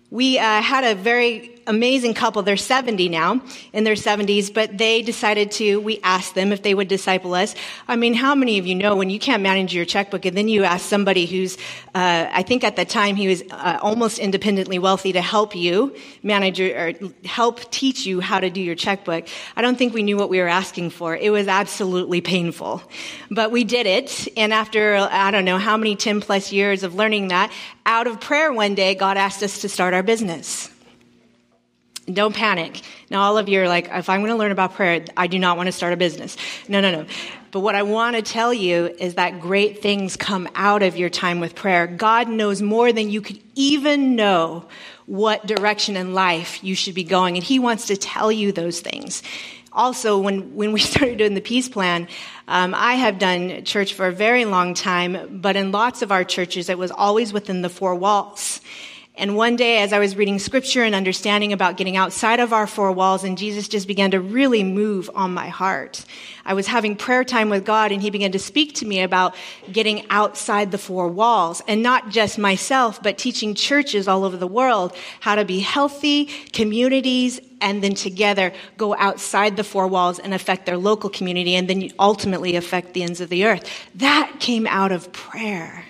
We 0.10 0.40
uh, 0.40 0.62
had 0.64 0.84
a 0.84 0.96
very 0.96 1.55
amazing 1.68 2.14
couple. 2.14 2.42
They're 2.42 2.58
70 2.58 3.10
now, 3.10 3.42
in 3.74 3.84
their 3.84 3.96
70s, 3.96 4.54
but 4.54 4.78
they 4.78 5.02
decided 5.02 5.52
to, 5.52 5.80
we 5.80 6.00
asked 6.04 6.36
them 6.36 6.52
if 6.52 6.62
they 6.62 6.74
would 6.74 6.88
disciple 6.88 7.34
us. 7.34 7.56
I 7.88 7.96
mean, 7.96 8.14
how 8.14 8.36
many 8.36 8.58
of 8.60 8.68
you 8.68 8.76
know 8.76 8.96
when 8.96 9.10
you 9.10 9.20
can't 9.20 9.42
manage 9.42 9.74
your 9.74 9.86
checkbook 9.86 10.26
and 10.26 10.38
then 10.38 10.48
you 10.48 10.64
ask 10.64 10.86
somebody 10.86 11.26
who's, 11.26 11.58
uh, 11.94 12.28
I 12.32 12.44
think 12.44 12.64
at 12.64 12.76
the 12.76 12.86
time 12.86 13.16
he 13.16 13.28
was 13.28 13.44
uh, 13.50 13.80
almost 13.82 14.20
independently 14.20 14.80
wealthy 14.80 15.14
to 15.14 15.22
help 15.22 15.56
you 15.56 15.96
manage 16.24 16.60
your, 16.60 16.78
or 16.78 16.94
help 17.26 17.72
teach 17.72 18.06
you 18.06 18.20
how 18.20 18.40
to 18.40 18.50
do 18.50 18.62
your 18.62 18.76
checkbook. 18.76 19.28
I 19.56 19.62
don't 19.62 19.78
think 19.78 19.94
we 19.94 20.04
knew 20.04 20.18
what 20.18 20.30
we 20.30 20.40
were 20.40 20.48
asking 20.48 20.92
for. 20.92 21.16
It 21.16 21.32
was 21.32 21.48
absolutely 21.48 22.22
painful. 22.22 22.84
But 23.32 23.52
we 23.52 23.64
did 23.64 23.88
it. 23.88 24.28
And 24.38 24.54
after, 24.54 24.96
I 24.96 25.32
don't 25.32 25.46
know 25.46 25.58
how 25.58 25.78
many 25.78 25.96
10 25.96 26.22
plus 26.22 26.52
years 26.52 26.84
of 26.84 26.96
learning 26.96 27.30
that, 27.30 27.52
out 27.86 28.08
of 28.08 28.20
prayer 28.20 28.52
one 28.52 28.76
day, 28.76 28.96
God 28.96 29.18
asked 29.18 29.44
us 29.44 29.62
to 29.62 29.70
start 29.70 29.94
our 29.94 30.04
business. 30.04 30.70
Don't 32.12 32.36
panic. 32.36 32.82
Now, 33.10 33.22
all 33.22 33.38
of 33.38 33.50
you 33.50 33.62
are 33.62 33.68
like, 33.68 33.90
if 33.92 34.10
I'm 34.10 34.22
going 34.22 34.32
to 34.32 34.38
learn 34.38 34.52
about 34.52 34.76
prayer, 34.76 35.04
I 35.18 35.26
do 35.26 35.40
not 35.40 35.58
want 35.58 35.68
to 35.68 35.72
start 35.72 35.92
a 35.92 35.98
business. 35.98 36.38
No, 36.68 36.80
no, 36.80 36.92
no. 36.92 37.08
But 37.50 37.62
what 37.62 37.74
I 37.74 37.82
want 37.82 38.16
to 38.16 38.22
tell 38.22 38.54
you 38.54 38.94
is 39.00 39.16
that 39.16 39.40
great 39.40 39.82
things 39.82 40.16
come 40.16 40.48
out 40.54 40.84
of 40.84 40.98
your 40.98 41.10
time 41.10 41.40
with 41.40 41.56
prayer. 41.56 41.88
God 41.88 42.30
knows 42.30 42.62
more 42.62 42.94
than 42.94 43.10
you 43.10 43.22
could 43.22 43.40
even 43.56 44.16
know 44.16 44.68
what 45.08 45.48
direction 45.48 45.98
in 45.98 46.14
life 46.14 46.64
you 46.64 46.76
should 46.76 46.94
be 46.94 47.04
going. 47.04 47.38
And 47.38 47.44
He 47.44 47.58
wants 47.58 47.88
to 47.88 47.98
tell 47.98 48.32
you 48.32 48.52
those 48.52 48.82
things. 48.82 49.24
Also, 49.72 50.20
when, 50.20 50.56
when 50.56 50.74
we 50.74 50.80
started 50.82 51.18
doing 51.18 51.34
the 51.34 51.42
peace 51.42 51.70
plan, 51.70 52.08
um, 52.48 52.76
I 52.76 52.96
have 52.96 53.18
done 53.18 53.64
church 53.64 53.94
for 53.94 54.06
a 54.06 54.12
very 54.12 54.46
long 54.46 54.76
time, 54.76 55.40
but 55.42 55.56
in 55.56 55.72
lots 55.72 56.04
of 56.04 56.12
our 56.12 56.24
churches, 56.24 56.70
it 56.70 56.78
was 56.78 56.92
always 56.92 57.34
within 57.34 57.64
the 57.64 57.70
four 57.70 57.96
walls. 57.96 58.62
And 59.18 59.38
one 59.38 59.56
day, 59.56 59.78
as 59.78 59.94
I 59.94 60.00
was 60.00 60.18
reading 60.18 60.40
scripture 60.40 60.84
and 60.84 60.94
understanding 60.94 61.54
about 61.54 61.78
getting 61.78 61.96
outside 61.96 62.42
of 62.42 62.52
our 62.52 62.68
four 62.68 62.92
walls, 62.92 63.24
and 63.24 63.38
Jesus 63.38 63.70
just 63.70 63.88
began 63.88 64.12
to 64.12 64.20
really 64.20 64.62
move 64.62 65.10
on 65.16 65.34
my 65.34 65.48
heart. 65.48 66.04
I 66.44 66.54
was 66.54 66.68
having 66.68 66.98
prayer 66.98 67.24
time 67.24 67.50
with 67.50 67.64
God, 67.64 67.94
and 67.94 68.02
He 68.02 68.10
began 68.10 68.34
to 68.34 68.40
speak 68.40 68.76
to 68.76 68.86
me 68.86 69.02
about 69.02 69.34
getting 69.72 70.06
outside 70.10 70.72
the 70.72 70.78
four 70.78 71.08
walls, 71.08 71.62
and 71.66 71.82
not 71.82 72.10
just 72.10 72.38
myself, 72.38 73.02
but 73.02 73.18
teaching 73.18 73.56
churches 73.56 74.10
all 74.10 74.26
over 74.26 74.36
the 74.36 74.48
world 74.48 74.94
how 75.22 75.36
to 75.36 75.46
be 75.46 75.62
healthy 75.62 76.26
communities, 76.52 77.40
and 77.62 77.82
then 77.82 77.96
together 77.96 78.52
go 78.76 78.94
outside 78.98 79.56
the 79.56 79.64
four 79.64 79.88
walls 79.88 80.20
and 80.20 80.34
affect 80.34 80.66
their 80.66 80.78
local 80.78 81.10
community, 81.10 81.56
and 81.56 81.70
then 81.70 81.90
ultimately 82.00 82.58
affect 82.58 82.94
the 82.94 83.04
ends 83.04 83.22
of 83.22 83.30
the 83.30 83.46
earth. 83.46 83.66
That 83.96 84.42
came 84.42 84.68
out 84.68 84.92
of 84.92 85.14
prayer. 85.14 85.85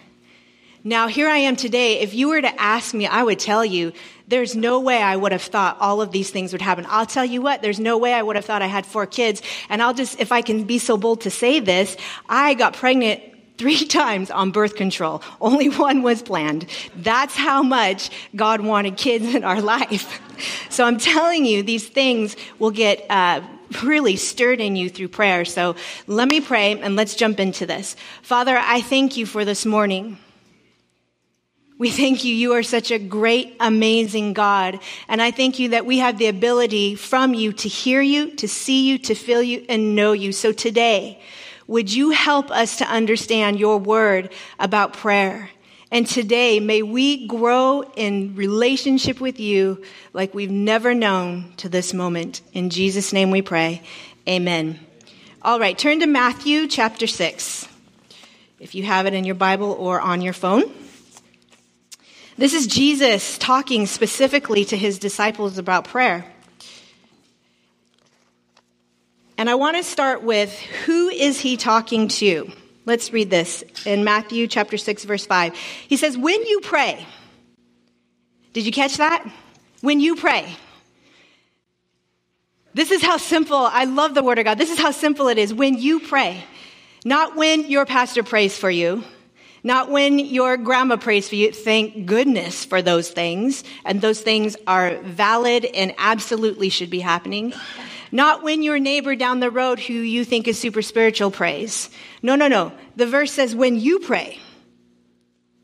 Now, 0.87 1.07
here 1.07 1.27
I 1.27 1.37
am 1.37 1.55
today. 1.55 2.01
If 2.01 2.13
you 2.13 2.29
were 2.29 2.39
to 2.39 2.61
ask 2.61 2.93
me, 2.93 3.07
I 3.07 3.23
would 3.23 3.39
tell 3.39 3.65
you, 3.65 3.91
there's 4.27 4.55
no 4.55 4.79
way 4.79 5.01
I 5.01 5.15
would 5.15 5.31
have 5.31 5.41
thought 5.41 5.77
all 5.79 5.99
of 5.99 6.11
these 6.11 6.29
things 6.29 6.51
would 6.51 6.61
happen. 6.61 6.85
I'll 6.87 7.07
tell 7.07 7.25
you 7.25 7.41
what, 7.41 7.63
there's 7.63 7.79
no 7.79 7.97
way 7.97 8.13
I 8.13 8.21
would 8.21 8.35
have 8.35 8.45
thought 8.45 8.61
I 8.61 8.67
had 8.67 8.85
four 8.85 9.07
kids. 9.07 9.41
And 9.67 9.81
I'll 9.81 9.95
just, 9.95 10.19
if 10.19 10.31
I 10.31 10.43
can 10.43 10.65
be 10.65 10.77
so 10.77 10.95
bold 10.95 11.21
to 11.21 11.31
say 11.31 11.59
this, 11.59 11.97
I 12.29 12.53
got 12.53 12.75
pregnant 12.75 13.23
three 13.57 13.83
times 13.87 14.29
on 14.29 14.51
birth 14.51 14.75
control. 14.75 15.23
Only 15.41 15.69
one 15.69 16.03
was 16.03 16.21
planned. 16.21 16.67
That's 16.97 17.35
how 17.35 17.63
much 17.63 18.11
God 18.35 18.61
wanted 18.61 18.95
kids 18.95 19.33
in 19.33 19.43
our 19.43 19.61
life. 19.79 20.21
So 20.69 20.83
I'm 20.83 20.99
telling 20.99 21.45
you, 21.45 21.63
these 21.63 21.89
things 21.89 22.35
will 22.59 22.69
get, 22.69 23.03
uh, 23.09 23.41
really 23.81 24.15
stirred 24.17 24.61
in 24.61 24.75
you 24.75 24.91
through 24.91 25.07
prayer. 25.07 25.45
So 25.45 25.75
let 26.05 26.29
me 26.29 26.41
pray 26.41 26.79
and 26.79 26.95
let's 26.95 27.15
jump 27.15 27.39
into 27.39 27.65
this. 27.65 27.95
Father, 28.21 28.55
I 28.55 28.81
thank 28.81 29.17
you 29.17 29.25
for 29.25 29.43
this 29.43 29.65
morning. 29.65 30.19
We 31.77 31.91
thank 31.91 32.23
you. 32.23 32.33
You 32.33 32.53
are 32.53 32.63
such 32.63 32.89
a 32.89 32.99
great, 32.99 33.57
amazing 33.59 34.31
God. 34.31 34.79
And 35.09 35.21
I 35.21 35.31
thank 35.31 35.59
you 35.59 35.69
that 35.69 35.85
we 35.85 35.97
have 35.97 36.17
the 36.17 36.27
ability 36.27 36.95
from 36.95 37.33
you 37.33 37.51
to 37.51 37.67
hear 37.67 38.01
you, 38.01 38.31
to 38.35 38.47
see 38.47 38.87
you, 38.87 38.97
to 38.99 39.13
feel 39.13 39.43
you, 39.43 39.65
and 39.67 39.93
know 39.93 40.13
you. 40.13 40.31
So 40.31 40.53
today, 40.53 41.21
would 41.67 41.91
you 41.91 42.11
help 42.11 42.49
us 42.49 42.77
to 42.77 42.85
understand 42.85 43.59
your 43.59 43.77
word 43.77 44.31
about 44.57 44.93
prayer? 44.93 45.49
And 45.91 46.07
today, 46.07 46.61
may 46.61 46.81
we 46.81 47.27
grow 47.27 47.83
in 47.95 48.35
relationship 48.35 49.19
with 49.19 49.39
you 49.39 49.83
like 50.13 50.33
we've 50.33 50.51
never 50.51 50.93
known 50.93 51.53
to 51.57 51.67
this 51.67 51.93
moment. 51.93 52.41
In 52.53 52.69
Jesus' 52.69 53.11
name 53.11 53.31
we 53.31 53.41
pray. 53.41 53.81
Amen. 54.29 54.79
All 55.41 55.59
right, 55.59 55.77
turn 55.77 55.99
to 55.99 56.07
Matthew 56.07 56.67
chapter 56.67 57.05
6. 57.05 57.67
If 58.59 58.75
you 58.75 58.83
have 58.83 59.05
it 59.05 59.13
in 59.13 59.25
your 59.25 59.35
Bible 59.35 59.73
or 59.73 59.99
on 59.99 60.21
your 60.21 60.33
phone. 60.33 60.63
This 62.37 62.53
is 62.53 62.67
Jesus 62.67 63.37
talking 63.37 63.85
specifically 63.85 64.65
to 64.65 64.75
his 64.75 64.99
disciples 64.99 65.57
about 65.57 65.85
prayer. 65.85 66.25
And 69.37 69.49
I 69.49 69.55
want 69.55 69.77
to 69.77 69.83
start 69.83 70.21
with 70.21 70.53
who 70.85 71.07
is 71.09 71.39
he 71.39 71.55
talking 71.55 72.09
to? 72.09 72.51
Let's 72.85 73.13
read 73.13 73.29
this 73.29 73.63
in 73.85 74.03
Matthew 74.03 74.47
chapter 74.47 74.77
6 74.77 75.05
verse 75.05 75.25
5. 75.25 75.55
He 75.87 75.97
says, 75.97 76.17
"When 76.17 76.45
you 76.45 76.59
pray." 76.61 77.05
Did 78.53 78.65
you 78.65 78.71
catch 78.71 78.97
that? 78.97 79.25
When 79.81 79.99
you 79.99 80.15
pray. 80.15 80.55
This 82.73 82.91
is 82.91 83.01
how 83.01 83.15
simple, 83.17 83.57
I 83.57 83.85
love 83.85 84.13
the 84.13 84.23
word 84.23 84.39
of 84.39 84.45
God. 84.45 84.57
This 84.57 84.71
is 84.71 84.79
how 84.79 84.91
simple 84.91 85.29
it 85.29 85.37
is 85.37 85.53
when 85.53 85.77
you 85.77 86.01
pray. 86.01 86.43
Not 87.05 87.35
when 87.35 87.69
your 87.69 87.85
pastor 87.85 88.23
prays 88.23 88.57
for 88.57 88.69
you, 88.69 89.03
not 89.65 89.89
when 89.89 90.19
your 90.19 90.57
grandma 90.57 90.95
prays 90.95 91.27
for 91.27 91.33
you. 91.33 91.51
Thank 91.51 92.05
goodness 92.05 92.63
for 92.63 92.83
those 92.83 93.09
things. 93.09 93.63
And 93.83 93.99
those 93.99 94.21
things 94.21 94.55
are 94.67 94.97
valid 94.97 95.65
and 95.65 95.95
absolutely 95.97 96.69
should 96.69 96.91
be 96.91 96.99
happening. 96.99 97.51
Not 98.11 98.43
when 98.43 98.61
your 98.61 98.77
neighbor 98.77 99.15
down 99.15 99.39
the 99.39 99.49
road 99.49 99.79
who 99.79 99.95
you 99.95 100.23
think 100.23 100.47
is 100.47 100.59
super 100.59 100.83
spiritual 100.83 101.31
prays. 101.31 101.89
No, 102.21 102.35
no, 102.35 102.47
no. 102.47 102.73
The 102.95 103.07
verse 103.07 103.31
says 103.31 103.55
when 103.55 103.79
you 103.79 103.97
pray. 103.97 104.37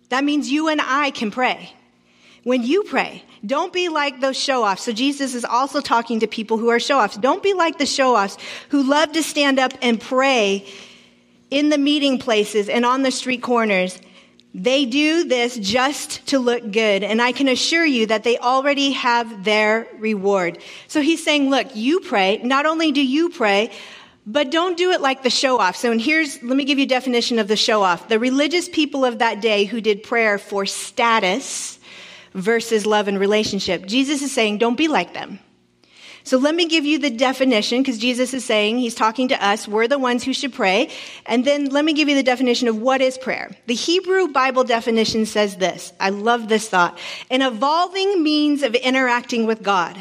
That 0.09 0.23
means 0.23 0.51
you 0.51 0.67
and 0.67 0.81
I 0.83 1.11
can 1.11 1.29
pray. 1.29 1.71
When 2.43 2.63
you 2.63 2.81
pray, 2.81 3.23
don't 3.45 3.71
be 3.71 3.87
like 3.89 4.19
those 4.19 4.35
show 4.35 4.63
offs. 4.63 4.81
So 4.81 4.93
Jesus 4.93 5.35
is 5.35 5.45
also 5.45 5.79
talking 5.79 6.21
to 6.21 6.27
people 6.27 6.57
who 6.57 6.69
are 6.69 6.79
show 6.79 6.99
offs. 6.99 7.17
Don't 7.17 7.43
be 7.43 7.53
like 7.53 7.77
the 7.77 7.85
show 7.85 8.15
offs 8.15 8.39
who 8.69 8.81
love 8.81 9.11
to 9.11 9.21
stand 9.21 9.59
up 9.59 9.73
and 9.83 10.01
pray 10.01 10.65
in 11.51 11.69
the 11.69 11.77
meeting 11.77 12.17
places 12.17 12.69
and 12.69 12.85
on 12.85 13.03
the 13.03 13.11
street 13.11 13.43
corners. 13.43 13.99
They 14.53 14.85
do 14.85 15.25
this 15.25 15.57
just 15.57 16.25
to 16.27 16.39
look 16.39 16.71
good. 16.71 17.03
And 17.03 17.21
I 17.21 17.31
can 17.31 17.47
assure 17.47 17.85
you 17.85 18.07
that 18.07 18.23
they 18.23 18.37
already 18.37 18.91
have 18.91 19.43
their 19.43 19.87
reward. 19.97 20.57
So 20.87 21.01
he's 21.01 21.23
saying, 21.23 21.49
look, 21.49 21.75
you 21.75 21.99
pray. 21.99 22.37
Not 22.43 22.65
only 22.65 22.91
do 22.91 23.05
you 23.05 23.29
pray, 23.29 23.71
but 24.25 24.51
don't 24.51 24.77
do 24.77 24.91
it 24.91 25.01
like 25.01 25.23
the 25.23 25.29
show 25.29 25.57
off. 25.57 25.75
So, 25.75 25.91
and 25.91 26.01
here's, 26.01 26.41
let 26.43 26.55
me 26.55 26.65
give 26.65 26.77
you 26.77 26.85
a 26.85 26.87
definition 26.87 27.39
of 27.39 27.47
the 27.47 27.55
show 27.55 27.81
off. 27.81 28.09
The 28.09 28.19
religious 28.19 28.67
people 28.67 29.05
of 29.05 29.19
that 29.19 29.41
day 29.41 29.65
who 29.65 29.81
did 29.81 30.03
prayer 30.03 30.37
for 30.37 30.65
status 30.65 31.79
versus 32.33 32.85
love 32.85 33.07
and 33.07 33.19
relationship. 33.19 33.85
Jesus 33.85 34.21
is 34.21 34.31
saying, 34.31 34.57
don't 34.57 34.77
be 34.77 34.87
like 34.87 35.13
them. 35.13 35.39
So 36.23 36.37
let 36.37 36.53
me 36.53 36.65
give 36.65 36.85
you 36.85 36.99
the 36.99 37.09
definition 37.09 37.81
because 37.81 37.97
Jesus 37.97 38.33
is 38.33 38.45
saying 38.45 38.77
he's 38.77 38.95
talking 38.95 39.27
to 39.29 39.45
us. 39.45 39.67
We're 39.67 39.87
the 39.87 39.99
ones 39.99 40.23
who 40.23 40.33
should 40.33 40.53
pray. 40.53 40.89
And 41.25 41.45
then 41.45 41.69
let 41.69 41.83
me 41.83 41.93
give 41.93 42.09
you 42.09 42.15
the 42.15 42.23
definition 42.23 42.67
of 42.67 42.77
what 42.77 43.01
is 43.01 43.17
prayer. 43.17 43.51
The 43.67 43.73
Hebrew 43.73 44.27
Bible 44.27 44.63
definition 44.63 45.25
says 45.25 45.57
this. 45.57 45.93
I 45.99 46.09
love 46.09 46.47
this 46.47 46.69
thought. 46.69 46.99
An 47.29 47.41
evolving 47.41 48.21
means 48.21 48.61
of 48.61 48.75
interacting 48.75 49.47
with 49.47 49.63
God. 49.63 49.97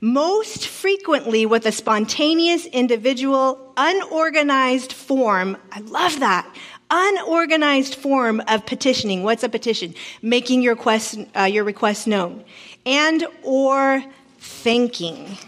Most 0.00 0.66
frequently 0.66 1.44
with 1.44 1.66
a 1.66 1.72
spontaneous, 1.72 2.64
individual, 2.66 3.74
unorganized 3.76 4.92
form. 4.92 5.58
I 5.72 5.80
love 5.80 6.20
that. 6.20 6.50
Unorganized 6.90 7.96
form 7.96 8.40
of 8.48 8.64
petitioning. 8.64 9.24
What's 9.24 9.42
a 9.42 9.48
petition? 9.48 9.94
Making 10.22 10.62
your 10.62 10.74
request, 10.74 11.18
uh, 11.36 11.42
your 11.44 11.64
request 11.64 12.06
known. 12.06 12.44
And 12.86 13.26
or 13.42 14.02
thinking. 14.40 15.38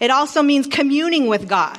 It 0.00 0.10
also 0.10 0.42
means 0.42 0.66
communing 0.66 1.26
with 1.26 1.48
God, 1.48 1.78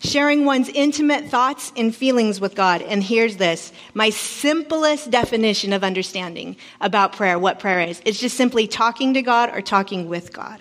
sharing 0.00 0.44
one's 0.44 0.68
intimate 0.68 1.28
thoughts 1.28 1.72
and 1.76 1.94
feelings 1.94 2.40
with 2.40 2.54
God. 2.54 2.82
And 2.82 3.02
here's 3.02 3.36
this 3.36 3.72
my 3.92 4.10
simplest 4.10 5.10
definition 5.10 5.72
of 5.72 5.84
understanding 5.84 6.56
about 6.80 7.12
prayer, 7.12 7.38
what 7.38 7.58
prayer 7.58 7.80
is. 7.80 8.00
It's 8.04 8.20
just 8.20 8.36
simply 8.36 8.66
talking 8.66 9.14
to 9.14 9.22
God 9.22 9.50
or 9.54 9.60
talking 9.60 10.08
with 10.08 10.32
God. 10.32 10.60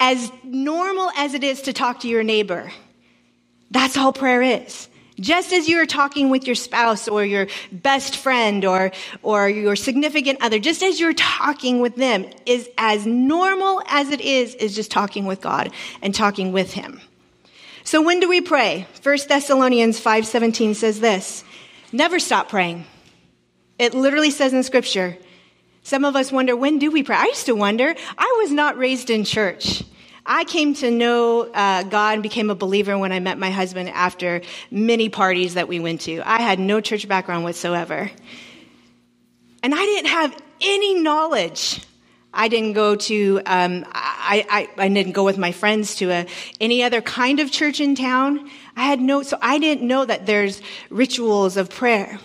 As 0.00 0.30
normal 0.44 1.10
as 1.16 1.34
it 1.34 1.42
is 1.42 1.62
to 1.62 1.72
talk 1.72 2.00
to 2.00 2.08
your 2.08 2.22
neighbor, 2.22 2.70
that's 3.70 3.96
all 3.96 4.12
prayer 4.12 4.42
is. 4.42 4.88
Just 5.20 5.52
as 5.52 5.68
you're 5.68 5.86
talking 5.86 6.30
with 6.30 6.46
your 6.46 6.54
spouse 6.54 7.08
or 7.08 7.24
your 7.24 7.48
best 7.72 8.16
friend 8.16 8.64
or, 8.64 8.92
or 9.22 9.48
your 9.48 9.74
significant 9.74 10.40
other, 10.40 10.58
just 10.58 10.82
as 10.82 11.00
you're 11.00 11.14
talking 11.14 11.80
with 11.80 11.96
them 11.96 12.26
is 12.46 12.68
as 12.78 13.06
normal 13.06 13.82
as 13.86 14.10
it 14.10 14.20
is, 14.20 14.54
is 14.54 14.74
just 14.74 14.90
talking 14.90 15.26
with 15.26 15.40
God 15.40 15.72
and 16.02 16.14
talking 16.14 16.52
with 16.52 16.72
Him. 16.72 17.00
So 17.82 18.02
when 18.02 18.20
do 18.20 18.28
we 18.28 18.40
pray? 18.40 18.86
1 19.02 19.18
Thessalonians 19.28 20.00
5.17 20.00 20.76
says 20.76 21.00
this, 21.00 21.42
never 21.90 22.18
stop 22.18 22.48
praying. 22.48 22.84
It 23.78 23.94
literally 23.94 24.30
says 24.30 24.52
in 24.52 24.62
scripture, 24.62 25.16
some 25.82 26.04
of 26.04 26.14
us 26.14 26.30
wonder, 26.30 26.54
when 26.54 26.78
do 26.78 26.90
we 26.90 27.02
pray? 27.02 27.16
I 27.16 27.24
used 27.24 27.46
to 27.46 27.54
wonder. 27.54 27.94
I 28.18 28.36
was 28.42 28.50
not 28.52 28.76
raised 28.76 29.08
in 29.08 29.24
church. 29.24 29.82
I 30.30 30.44
came 30.44 30.74
to 30.74 30.90
know 30.90 31.50
uh, 31.50 31.84
God 31.84 32.14
and 32.14 32.22
became 32.22 32.50
a 32.50 32.54
believer 32.54 32.98
when 32.98 33.12
I 33.12 33.18
met 33.18 33.38
my 33.38 33.50
husband 33.50 33.88
after 33.88 34.42
many 34.70 35.08
parties 35.08 35.54
that 35.54 35.68
we 35.68 35.80
went 35.80 36.02
to. 36.02 36.20
I 36.20 36.42
had 36.42 36.60
no 36.60 36.82
church 36.82 37.08
background 37.08 37.44
whatsoever. 37.44 38.10
And 39.62 39.74
I 39.74 39.78
didn't 39.78 40.10
have 40.10 40.38
any 40.60 41.00
knowledge. 41.00 41.80
I 42.34 42.48
didn't 42.48 42.74
go 42.74 42.94
to, 42.94 43.40
um, 43.46 43.86
I, 43.90 44.68
I, 44.76 44.84
I, 44.84 44.88
didn't 44.90 45.12
go 45.12 45.24
with 45.24 45.38
my 45.38 45.50
friends 45.50 45.94
to 45.96 46.10
a, 46.10 46.26
any 46.60 46.82
other 46.82 47.00
kind 47.00 47.40
of 47.40 47.50
church 47.50 47.80
in 47.80 47.94
town. 47.94 48.50
I 48.76 48.84
had 48.84 49.00
no, 49.00 49.22
so 49.22 49.38
I 49.40 49.58
didn't 49.58 49.88
know 49.88 50.04
that 50.04 50.26
there's 50.26 50.60
rituals 50.90 51.56
of 51.56 51.70
prayer. 51.70 52.20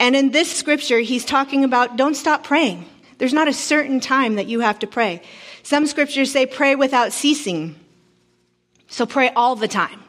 And 0.00 0.16
in 0.16 0.32
this 0.32 0.50
scripture, 0.50 0.98
he's 0.98 1.24
talking 1.24 1.62
about 1.62 1.96
don't 1.96 2.16
stop 2.16 2.42
praying. 2.42 2.86
There's 3.18 3.32
not 3.32 3.46
a 3.46 3.52
certain 3.52 4.00
time 4.00 4.34
that 4.34 4.46
you 4.48 4.60
have 4.60 4.80
to 4.80 4.88
pray. 4.88 5.22
Some 5.62 5.86
scriptures 5.86 6.32
say 6.32 6.46
pray 6.46 6.74
without 6.74 7.12
ceasing. 7.12 7.76
So 8.88 9.06
pray 9.06 9.30
all 9.30 9.56
the 9.56 9.68
time. 9.68 10.00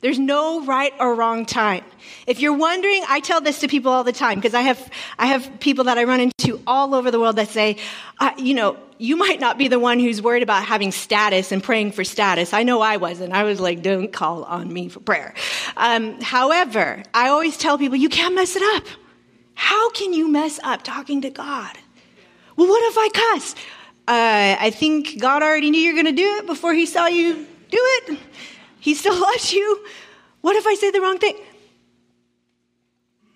There's 0.00 0.18
no 0.18 0.64
right 0.64 0.94
or 0.98 1.14
wrong 1.14 1.44
time. 1.44 1.84
If 2.26 2.40
you're 2.40 2.56
wondering, 2.56 3.02
I 3.06 3.20
tell 3.20 3.42
this 3.42 3.60
to 3.60 3.68
people 3.68 3.92
all 3.92 4.02
the 4.02 4.12
time 4.12 4.38
because 4.38 4.54
I 4.54 4.62
have, 4.62 4.90
I 5.18 5.26
have 5.26 5.60
people 5.60 5.84
that 5.84 5.98
I 5.98 6.04
run 6.04 6.20
into 6.20 6.60
all 6.66 6.94
over 6.94 7.10
the 7.10 7.20
world 7.20 7.36
that 7.36 7.48
say, 7.48 7.76
uh, 8.18 8.30
you 8.38 8.54
know, 8.54 8.78
you 8.96 9.16
might 9.16 9.40
not 9.40 9.58
be 9.58 9.68
the 9.68 9.78
one 9.78 9.98
who's 9.98 10.22
worried 10.22 10.42
about 10.42 10.64
having 10.64 10.92
status 10.92 11.52
and 11.52 11.62
praying 11.62 11.92
for 11.92 12.04
status. 12.04 12.54
I 12.54 12.62
know 12.62 12.80
I 12.80 12.96
wasn't. 12.96 13.32
I 13.32 13.44
was 13.44 13.60
like, 13.60 13.82
don't 13.82 14.10
call 14.12 14.44
on 14.44 14.72
me 14.72 14.88
for 14.88 15.00
prayer. 15.00 15.34
Um, 15.76 16.20
however, 16.20 17.02
I 17.12 17.28
always 17.28 17.56
tell 17.58 17.76
people, 17.76 17.96
you 17.96 18.08
can't 18.08 18.34
mess 18.34 18.56
it 18.56 18.62
up. 18.76 18.84
How 19.54 19.90
can 19.90 20.14
you 20.14 20.28
mess 20.28 20.58
up 20.62 20.82
talking 20.82 21.20
to 21.22 21.30
God? 21.30 21.76
Well, 22.56 22.68
what 22.68 22.82
if 22.90 22.96
I 22.98 23.08
cuss? 23.08 23.54
Uh, 24.10 24.56
I 24.58 24.70
think 24.70 25.20
God 25.20 25.40
already 25.40 25.70
knew 25.70 25.80
you're 25.80 25.94
going 25.94 26.06
to 26.06 26.10
do 26.10 26.38
it 26.38 26.46
before 26.46 26.74
He 26.74 26.84
saw 26.84 27.06
you 27.06 27.46
do 27.70 27.78
it. 27.80 28.18
He 28.80 28.94
still 28.94 29.14
loves 29.20 29.52
you. 29.52 29.86
What 30.40 30.56
if 30.56 30.66
I 30.66 30.74
say 30.74 30.90
the 30.90 31.00
wrong 31.00 31.18
thing? 31.18 31.36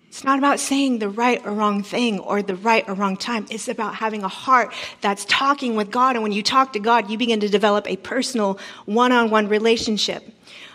It's 0.09 0.25
not 0.25 0.37
about 0.37 0.59
saying 0.59 0.99
the 0.99 1.07
right 1.07 1.41
or 1.45 1.53
wrong 1.53 1.81
thing 1.81 2.19
or 2.19 2.41
the 2.41 2.57
right 2.57 2.83
or 2.89 2.93
wrong 2.93 3.15
time. 3.15 3.45
It's 3.49 3.69
about 3.69 3.95
having 3.95 4.23
a 4.23 4.27
heart 4.27 4.73
that's 4.99 5.23
talking 5.23 5.77
with 5.77 5.91
God. 5.91 6.17
And 6.17 6.23
when 6.23 6.33
you 6.33 6.43
talk 6.43 6.73
to 6.73 6.79
God, 6.79 7.09
you 7.09 7.17
begin 7.17 7.39
to 7.39 7.47
develop 7.47 7.89
a 7.89 7.95
personal 7.95 8.59
one 8.83 9.13
on 9.13 9.29
one 9.29 9.47
relationship. 9.47 10.29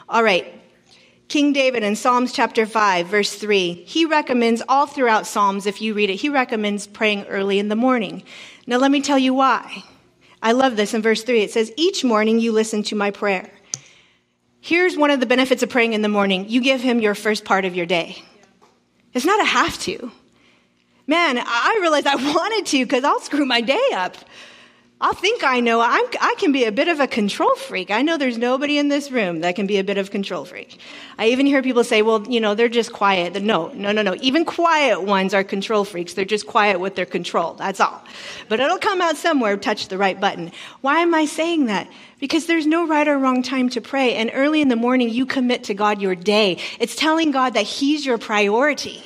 All 0.09 0.23
right. 0.23 0.51
King 1.29 1.53
David 1.53 1.83
in 1.83 1.95
Psalms 1.95 2.33
chapter 2.33 2.65
5, 2.65 3.07
verse 3.07 3.35
3, 3.35 3.75
he 3.75 4.07
recommends 4.07 4.63
all 4.67 4.87
throughout 4.87 5.27
Psalms, 5.27 5.67
if 5.67 5.81
you 5.81 5.95
read 5.95 6.11
it, 6.11 6.17
he 6.17 6.29
recommends 6.29 6.87
praying 6.89 7.25
early 7.27 7.59
in 7.59 7.69
the 7.69 7.77
morning. 7.77 8.25
Now, 8.71 8.77
let 8.77 8.93
me 8.93 9.01
tell 9.01 9.19
you 9.19 9.35
why. 9.35 9.83
I 10.41 10.53
love 10.53 10.77
this 10.77 10.95
in 10.95 11.03
verse 11.03 11.25
3. 11.25 11.43
It 11.43 11.51
says, 11.51 11.73
Each 11.77 12.05
morning 12.05 12.39
you 12.39 12.53
listen 12.53 12.85
to 12.85 12.95
my 12.95 13.11
prayer. 13.11 13.51
Here's 14.61 14.97
one 14.97 15.11
of 15.11 15.19
the 15.19 15.27
benefits 15.27 15.65
of 15.65 15.71
praying 15.71 15.93
in 15.93 16.03
the 16.03 16.09
morning 16.09 16.49
you 16.49 16.61
give 16.61 16.81
him 16.81 17.01
your 17.01 17.17
first 17.17 17.45
part 17.45 17.65
of 17.65 17.75
your 17.75 17.85
day. 17.85 18.23
It's 19.13 19.25
not 19.25 19.41
a 19.41 19.45
have 19.45 19.77
to. 19.81 20.13
Man, 21.09 21.37
I 21.45 21.79
realized 21.81 22.07
I 22.07 22.15
wanted 22.33 22.67
to 22.67 22.85
because 22.85 23.03
I'll 23.03 23.19
screw 23.19 23.45
my 23.45 23.61
day 23.61 23.89
up. 23.93 24.17
I'll 25.03 25.15
think 25.15 25.43
I 25.43 25.61
know. 25.61 25.81
I'm, 25.81 26.05
I 26.21 26.35
can 26.37 26.53
be 26.53 26.65
a 26.65 26.73
bit 26.73 26.89
of 26.89 27.01
a 27.01 27.07
control 27.07 27.55
freak. 27.57 27.91
I 27.91 28.03
know 28.03 28.19
there's 28.19 28.37
nobody 28.37 28.77
in 28.77 28.89
this 28.89 29.11
room 29.11 29.41
that 29.41 29.57
can 29.57 29.67
be 29.67 29.79
a 29.79 29.85
bit 29.85 29.97
of 29.97 30.11
control 30.11 30.45
freak. 30.45 30.79
I 31.17 31.29
even 31.29 31.47
hear 31.47 31.63
people 31.63 31.85
say, 31.85 32.03
well, 32.03 32.23
you 32.29 32.39
know, 32.39 32.55
they're 32.55 32.69
just 32.69 32.93
quiet. 32.93 33.43
No, 33.43 33.69
no, 33.69 33.93
no, 33.93 34.03
no. 34.03 34.15
Even 34.21 34.45
quiet 34.45 35.01
ones 35.01 35.33
are 35.33 35.43
control 35.43 35.87
freaks. 35.87 36.13
They're 36.13 36.27
just 36.27 36.47
quiet 36.47 36.81
with 36.81 36.97
their 36.97 37.07
control. 37.07 37.55
That's 37.55 37.81
all. 37.81 38.05
But 38.51 38.61
it'll 38.61 38.77
come 38.77 39.01
out 39.01 39.17
somewhere, 39.17 39.57
touch 39.57 39.89
the 39.89 39.97
right 39.97 40.21
button. 40.21 40.53
Why 40.83 40.99
am 40.99 41.15
I 41.15 41.25
saying 41.25 41.65
that? 41.67 41.89
Because 42.19 42.45
there's 42.45 42.67
no 42.67 42.87
right 42.87 43.09
or 43.09 43.17
wrong 43.19 43.43
time 43.43 43.71
to 43.71 43.81
pray. 43.81 44.17
And 44.17 44.31
early 44.35 44.61
in 44.61 44.69
the 44.69 44.77
morning, 44.77 45.09
you 45.09 45.25
commit 45.25 45.65
to 45.65 45.75
God 45.75 46.03
your 46.03 46.15
day. 46.15 46.59
It's 46.79 46.95
telling 46.95 47.31
God 47.31 47.55
that 47.55 47.65
He's 47.65 48.05
your 48.05 48.19
priority. 48.19 49.03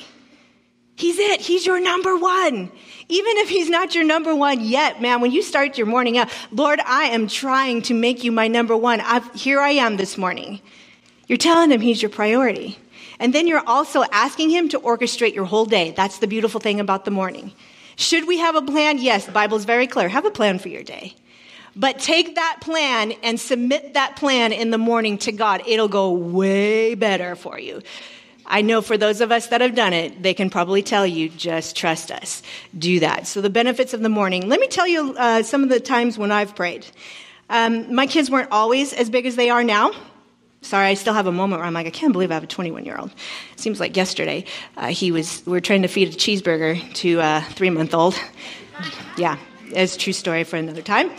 He's 0.95 1.19
it. 1.19 1.41
He's 1.41 1.65
your 1.65 1.79
number 1.79 2.15
one. 2.17 2.71
Even 3.07 3.37
if 3.37 3.49
he's 3.49 3.69
not 3.69 3.93
your 3.93 4.05
number 4.05 4.33
one 4.33 4.61
yet, 4.61 5.01
man, 5.01 5.21
when 5.21 5.31
you 5.31 5.41
start 5.41 5.77
your 5.77 5.87
morning 5.87 6.17
out, 6.17 6.29
Lord, 6.51 6.79
I 6.79 7.05
am 7.05 7.27
trying 7.27 7.81
to 7.83 7.93
make 7.93 8.23
you 8.23 8.31
my 8.31 8.47
number 8.47 8.75
one. 8.75 9.01
I've, 9.01 9.31
here 9.33 9.59
I 9.59 9.71
am 9.71 9.97
this 9.97 10.17
morning. 10.17 10.61
You're 11.27 11.37
telling 11.37 11.69
him 11.69 11.81
he's 11.81 12.01
your 12.01 12.09
priority. 12.09 12.77
And 13.19 13.33
then 13.33 13.47
you're 13.47 13.63
also 13.65 14.03
asking 14.11 14.49
him 14.49 14.69
to 14.69 14.79
orchestrate 14.79 15.35
your 15.35 15.45
whole 15.45 15.65
day. 15.65 15.91
That's 15.91 16.19
the 16.19 16.27
beautiful 16.27 16.59
thing 16.59 16.79
about 16.79 17.05
the 17.05 17.11
morning. 17.11 17.51
Should 17.97 18.27
we 18.27 18.39
have 18.39 18.55
a 18.55 18.61
plan? 18.61 18.97
Yes, 18.97 19.25
the 19.25 19.31
Bible 19.31 19.57
is 19.57 19.65
very 19.65 19.87
clear. 19.87 20.09
Have 20.09 20.25
a 20.25 20.31
plan 20.31 20.59
for 20.59 20.69
your 20.69 20.83
day. 20.83 21.13
But 21.75 21.99
take 21.99 22.35
that 22.35 22.59
plan 22.61 23.13
and 23.21 23.39
submit 23.39 23.95
that 23.95 24.15
plan 24.15 24.53
in 24.53 24.69
the 24.69 24.77
morning 24.77 25.17
to 25.19 25.31
God. 25.31 25.61
It'll 25.67 25.89
go 25.89 26.11
way 26.11 26.95
better 26.95 27.35
for 27.35 27.59
you. 27.59 27.81
I 28.47 28.61
know 28.61 28.81
for 28.81 28.97
those 28.97 29.21
of 29.21 29.31
us 29.31 29.47
that 29.47 29.61
have 29.61 29.75
done 29.75 29.93
it, 29.93 30.21
they 30.21 30.33
can 30.33 30.49
probably 30.49 30.83
tell 30.83 31.05
you, 31.05 31.29
just 31.29 31.75
trust 31.75 32.11
us. 32.11 32.43
Do 32.77 32.99
that. 32.99 33.27
So, 33.27 33.41
the 33.41 33.49
benefits 33.49 33.93
of 33.93 34.01
the 34.01 34.09
morning. 34.09 34.47
Let 34.47 34.59
me 34.59 34.67
tell 34.67 34.87
you 34.87 35.15
uh, 35.17 35.43
some 35.43 35.63
of 35.63 35.69
the 35.69 35.79
times 35.79 36.17
when 36.17 36.31
I've 36.31 36.55
prayed. 36.55 36.85
Um, 37.49 37.93
my 37.93 38.07
kids 38.07 38.29
weren't 38.29 38.51
always 38.51 38.93
as 38.93 39.09
big 39.09 39.25
as 39.25 39.35
they 39.35 39.49
are 39.49 39.63
now. 39.63 39.91
Sorry, 40.61 40.87
I 40.87 40.93
still 40.95 41.13
have 41.13 41.27
a 41.27 41.31
moment 41.31 41.59
where 41.59 41.67
I'm 41.67 41.75
like, 41.75 41.85
I 41.85 41.91
can't 41.91 42.11
believe 42.11 42.31
I 42.31 42.33
have 42.33 42.43
a 42.43 42.47
21 42.47 42.85
year 42.85 42.97
old. 42.97 43.11
Seems 43.55 43.79
like 43.79 43.95
yesterday 43.95 44.45
uh, 44.77 44.87
he 44.87 45.11
was. 45.11 45.43
We're 45.45 45.59
trying 45.59 45.83
to 45.83 45.87
feed 45.87 46.07
a 46.07 46.11
cheeseburger 46.11 46.93
to 46.95 47.19
a 47.19 47.45
three 47.51 47.69
month 47.69 47.93
old. 47.93 48.19
Yeah, 49.15 49.37
it's 49.67 49.95
true 49.95 50.13
story 50.13 50.43
for 50.43 50.57
another 50.57 50.81
time. 50.81 51.11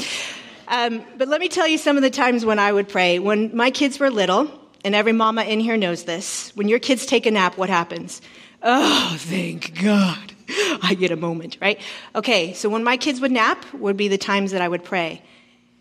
Um, 0.68 1.04
but 1.16 1.28
let 1.28 1.40
me 1.40 1.48
tell 1.48 1.68
you 1.68 1.78
some 1.78 1.96
of 1.96 2.02
the 2.02 2.10
times 2.10 2.44
when 2.44 2.58
I 2.58 2.72
would 2.72 2.88
pray. 2.88 3.20
When 3.20 3.56
my 3.56 3.70
kids 3.70 4.00
were 4.00 4.10
little, 4.10 4.50
and 4.86 4.94
every 4.94 5.12
mama 5.12 5.42
in 5.42 5.58
here 5.58 5.76
knows 5.76 6.04
this. 6.04 6.52
When 6.54 6.68
your 6.68 6.78
kids 6.78 7.06
take 7.06 7.26
a 7.26 7.30
nap, 7.32 7.58
what 7.58 7.68
happens? 7.68 8.22
Oh, 8.62 9.16
thank 9.18 9.82
God. 9.82 10.32
I 10.80 10.94
get 10.96 11.10
a 11.10 11.16
moment, 11.16 11.58
right? 11.60 11.80
Okay, 12.14 12.52
so 12.52 12.68
when 12.68 12.84
my 12.84 12.96
kids 12.96 13.20
would 13.20 13.32
nap, 13.32 13.64
would 13.74 13.96
be 13.96 14.06
the 14.06 14.16
times 14.16 14.52
that 14.52 14.62
I 14.62 14.68
would 14.68 14.84
pray. 14.84 15.22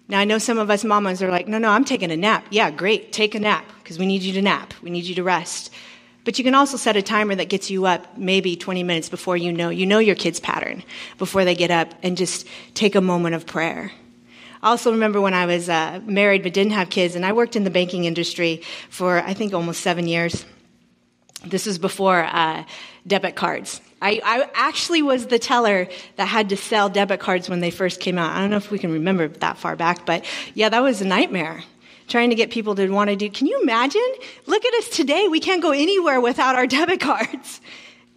Now, 0.08 0.20
I 0.20 0.26
know 0.26 0.40
some 0.40 0.58
of 0.58 0.72
us 0.72 0.84
mamas 0.84 1.22
are 1.22 1.30
like, 1.30 1.48
no, 1.48 1.60
no, 1.60 1.70
I'm 1.70 1.86
taking 1.86 2.10
a 2.10 2.18
nap. 2.18 2.48
Yeah, 2.50 2.72
great, 2.72 3.14
take 3.14 3.36
a 3.36 3.40
nap, 3.40 3.66
because 3.78 4.00
we 4.00 4.08
need 4.08 4.24
you 4.24 4.34
to 4.34 4.42
nap. 4.42 4.74
We 4.82 4.90
need 4.90 5.06
you 5.06 5.14
to 5.16 5.24
rest. 5.24 5.72
But 6.24 6.40
you 6.40 6.44
can 6.44 6.56
also 6.56 6.76
set 6.76 6.98
a 6.98 7.04
timer 7.04 7.36
that 7.36 7.50
gets 7.50 7.70
you 7.70 7.86
up 7.86 8.18
maybe 8.18 8.56
20 8.56 8.82
minutes 8.82 9.10
before 9.10 9.38
you 9.38 9.54
know. 9.54 9.70
You 9.70 9.86
know 9.86 10.00
your 10.00 10.16
kid's 10.16 10.40
pattern 10.40 10.82
before 11.20 11.46
they 11.46 11.54
get 11.54 11.70
up, 11.70 11.94
and 12.02 12.18
just 12.18 12.48
take 12.74 12.96
a 12.96 13.02
moment 13.02 13.36
of 13.36 13.46
prayer. 13.46 13.92
I 14.66 14.70
also 14.70 14.92
remember 14.92 15.22
when 15.22 15.36
I 15.36 15.46
was 15.46 15.70
uh, 15.70 16.00
married 16.06 16.42
but 16.42 16.52
didn't 16.56 16.74
have 16.74 16.90
kids, 16.90 17.16
and 17.16 17.24
I 17.24 17.34
worked 17.34 17.56
in 17.56 17.66
the 17.66 17.70
banking 17.70 18.06
industry 18.06 18.64
for, 18.90 19.20
I 19.20 19.36
think, 19.36 19.54
almost 19.54 19.82
seven 19.82 20.08
years. 20.08 20.44
This 21.46 21.68
was 21.68 21.78
before 21.78 22.24
uh, 22.24 22.64
debit 23.06 23.36
cards. 23.36 23.80
I, 24.02 24.20
I, 24.26 24.50
actually 24.56 25.04
was 25.04 25.28
the 25.28 25.38
teller 25.38 25.88
that 26.16 26.26
had 26.26 26.50
to 26.50 26.58
sell 26.58 26.90
debit 26.90 27.20
cards 27.20 27.48
when 27.48 27.60
they 27.60 27.70
first 27.70 28.00
came 28.00 28.18
out. 28.18 28.36
I 28.36 28.40
don't 28.40 28.50
know 28.50 28.58
if 28.58 28.72
we 28.72 28.80
can 28.80 28.92
remember 28.92 29.28
that 29.28 29.60
far 29.60 29.76
back, 29.76 30.04
but 30.04 30.26
yeah, 30.56 30.70
that 30.70 30.82
was 30.82 31.00
a 31.00 31.06
nightmare. 31.06 31.64
Trying 32.08 32.32
to 32.32 32.36
get 32.36 32.50
people 32.50 32.74
to 32.74 32.90
want 32.90 33.12
to 33.12 33.16
do. 33.16 33.30
Can 33.30 33.46
you 33.46 33.62
imagine? 33.62 34.14
Look 34.48 34.66
at 34.66 34.74
us 34.74 34.90
today. 34.90 35.28
We 35.28 35.40
can't 35.40 35.62
go 35.62 35.74
anywhere 35.74 36.20
without 36.20 36.56
our 36.56 36.66
debit 36.66 37.02
cards. 37.02 37.62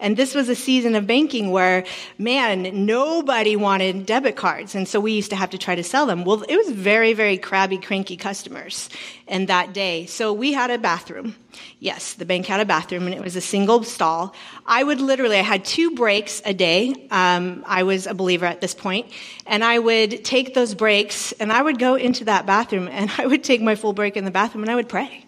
And 0.01 0.15
this 0.15 0.33
was 0.33 0.47
a 0.47 0.55
season 0.55 0.95
of 0.95 1.05
banking 1.05 1.51
where, 1.51 1.83
man, 2.17 2.85
nobody 2.85 3.57
wanted 3.57 4.05
debit 4.05 4.37
cards. 4.37 4.73
And 4.73 4.87
so 4.87 4.99
we 4.99 5.11
used 5.11 5.31
to 5.31 5.35
have 5.35 5.49
to 5.49 5.57
try 5.57 5.75
to 5.75 5.83
sell 5.83 6.05
them. 6.05 6.23
Well, 6.23 6.43
it 6.43 6.55
was 6.55 6.71
very, 6.71 7.11
very 7.11 7.37
crabby, 7.37 7.77
cranky 7.77 8.15
customers 8.15 8.89
in 9.27 9.47
that 9.47 9.73
day. 9.73 10.05
So 10.05 10.31
we 10.31 10.53
had 10.53 10.71
a 10.71 10.77
bathroom. 10.77 11.35
Yes, 11.79 12.13
the 12.13 12.25
bank 12.25 12.45
had 12.45 12.61
a 12.61 12.65
bathroom 12.65 13.07
and 13.07 13.13
it 13.13 13.21
was 13.21 13.35
a 13.35 13.41
single 13.41 13.83
stall. 13.83 14.33
I 14.65 14.83
would 14.83 15.01
literally, 15.01 15.37
I 15.37 15.43
had 15.43 15.65
two 15.65 15.91
breaks 15.91 16.41
a 16.45 16.53
day. 16.53 17.07
Um, 17.11 17.65
I 17.67 17.83
was 17.83 18.07
a 18.07 18.13
believer 18.13 18.45
at 18.45 18.61
this 18.61 18.73
point, 18.73 19.07
And 19.45 19.63
I 19.65 19.79
would 19.79 20.23
take 20.23 20.53
those 20.53 20.75
breaks 20.75 21.33
and 21.33 21.51
I 21.51 21.61
would 21.61 21.77
go 21.77 21.95
into 21.95 22.25
that 22.25 22.45
bathroom 22.45 22.87
and 22.87 23.11
I 23.17 23.25
would 23.25 23.43
take 23.43 23.61
my 23.61 23.75
full 23.75 23.91
break 23.93 24.15
in 24.15 24.23
the 24.23 24.31
bathroom 24.31 24.63
and 24.63 24.71
I 24.71 24.75
would 24.75 24.87
pray. 24.87 25.25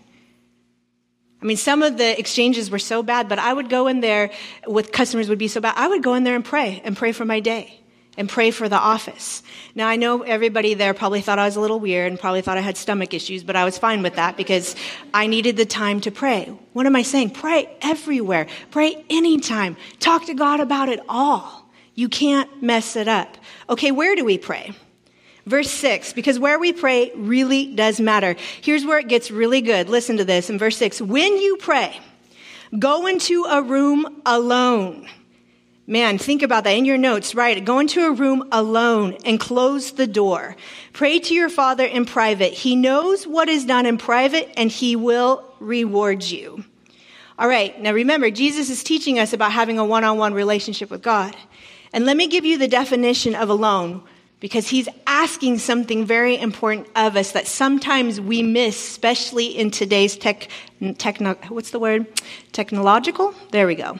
I 1.41 1.45
mean, 1.45 1.57
some 1.57 1.81
of 1.81 1.97
the 1.97 2.19
exchanges 2.19 2.69
were 2.69 2.79
so 2.79 3.01
bad, 3.01 3.27
but 3.27 3.39
I 3.39 3.51
would 3.51 3.69
go 3.69 3.87
in 3.87 3.99
there 3.99 4.29
with 4.67 4.91
customers 4.91 5.27
would 5.27 5.39
be 5.39 5.47
so 5.47 5.59
bad. 5.59 5.73
I 5.75 5.87
would 5.87 6.03
go 6.03 6.13
in 6.13 6.23
there 6.23 6.35
and 6.35 6.45
pray 6.45 6.81
and 6.83 6.95
pray 6.95 7.11
for 7.11 7.25
my 7.25 7.39
day 7.39 7.81
and 8.17 8.29
pray 8.29 8.51
for 8.51 8.69
the 8.69 8.77
office. 8.77 9.41
Now 9.73 9.87
I 9.87 9.95
know 9.95 10.21
everybody 10.21 10.75
there 10.75 10.93
probably 10.93 11.21
thought 11.21 11.39
I 11.39 11.45
was 11.45 11.55
a 11.55 11.61
little 11.61 11.79
weird 11.79 12.11
and 12.11 12.19
probably 12.19 12.41
thought 12.41 12.57
I 12.57 12.61
had 12.61 12.77
stomach 12.77 13.13
issues, 13.13 13.43
but 13.43 13.55
I 13.55 13.65
was 13.65 13.77
fine 13.77 14.03
with 14.03 14.15
that 14.15 14.37
because 14.37 14.75
I 15.13 15.27
needed 15.27 15.57
the 15.57 15.65
time 15.65 16.01
to 16.01 16.11
pray. 16.11 16.45
What 16.73 16.85
am 16.85 16.95
I 16.95 17.01
saying? 17.01 17.31
Pray 17.31 17.75
everywhere. 17.81 18.47
Pray 18.69 19.03
anytime. 19.09 19.77
Talk 19.99 20.25
to 20.25 20.33
God 20.33 20.59
about 20.59 20.89
it 20.89 20.99
all. 21.09 21.69
You 21.95 22.09
can't 22.09 22.61
mess 22.61 22.95
it 22.95 23.07
up. 23.07 23.37
Okay, 23.69 23.91
where 23.91 24.15
do 24.15 24.25
we 24.25 24.37
pray? 24.37 24.73
Verse 25.45 25.71
6, 25.71 26.13
because 26.13 26.37
where 26.37 26.59
we 26.59 26.71
pray 26.71 27.11
really 27.15 27.73
does 27.73 27.99
matter. 27.99 28.35
Here's 28.61 28.85
where 28.85 28.99
it 28.99 29.07
gets 29.07 29.31
really 29.31 29.61
good. 29.61 29.89
Listen 29.89 30.17
to 30.17 30.25
this 30.25 30.49
in 30.49 30.59
verse 30.59 30.77
6. 30.77 31.01
When 31.01 31.37
you 31.37 31.57
pray, 31.57 31.99
go 32.77 33.07
into 33.07 33.45
a 33.45 33.61
room 33.61 34.21
alone. 34.25 35.07
Man, 35.87 36.19
think 36.19 36.43
about 36.43 36.63
that 36.65 36.77
in 36.77 36.85
your 36.85 36.99
notes. 36.99 37.33
Right. 37.33 37.65
Go 37.65 37.79
into 37.79 38.05
a 38.05 38.11
room 38.11 38.47
alone 38.51 39.17
and 39.25 39.39
close 39.39 39.93
the 39.93 40.05
door. 40.05 40.55
Pray 40.93 41.19
to 41.19 41.33
your 41.33 41.49
father 41.49 41.85
in 41.85 42.05
private. 42.05 42.53
He 42.53 42.75
knows 42.75 43.25
what 43.25 43.49
is 43.49 43.65
done 43.65 43.87
in 43.87 43.97
private 43.97 44.53
and 44.57 44.71
he 44.71 44.95
will 44.95 45.43
reward 45.59 46.23
you. 46.23 46.63
All 47.39 47.47
right. 47.47 47.77
Now 47.81 47.93
remember, 47.93 48.29
Jesus 48.29 48.69
is 48.69 48.83
teaching 48.83 49.17
us 49.17 49.33
about 49.33 49.51
having 49.51 49.79
a 49.79 49.85
one-on-one 49.85 50.35
relationship 50.35 50.91
with 50.91 51.01
God. 51.01 51.35
And 51.91 52.05
let 52.05 52.15
me 52.15 52.27
give 52.27 52.45
you 52.45 52.59
the 52.59 52.67
definition 52.67 53.33
of 53.33 53.49
alone 53.49 54.03
because 54.41 54.67
he's 54.67 54.89
asking 55.05 55.59
something 55.59 56.03
very 56.03 56.37
important 56.37 56.87
of 56.95 57.15
us 57.15 57.31
that 57.31 57.47
sometimes 57.47 58.19
we 58.19 58.41
miss, 58.41 58.75
especially 58.75 59.45
in 59.45 59.71
today's 59.71 60.17
tech, 60.17 60.49
techno, 60.97 61.35
what's 61.47 61.69
the 61.71 61.79
word? 61.79 62.07
Technological? 62.51 63.33
There 63.51 63.67
we 63.67 63.75
go. 63.75 63.99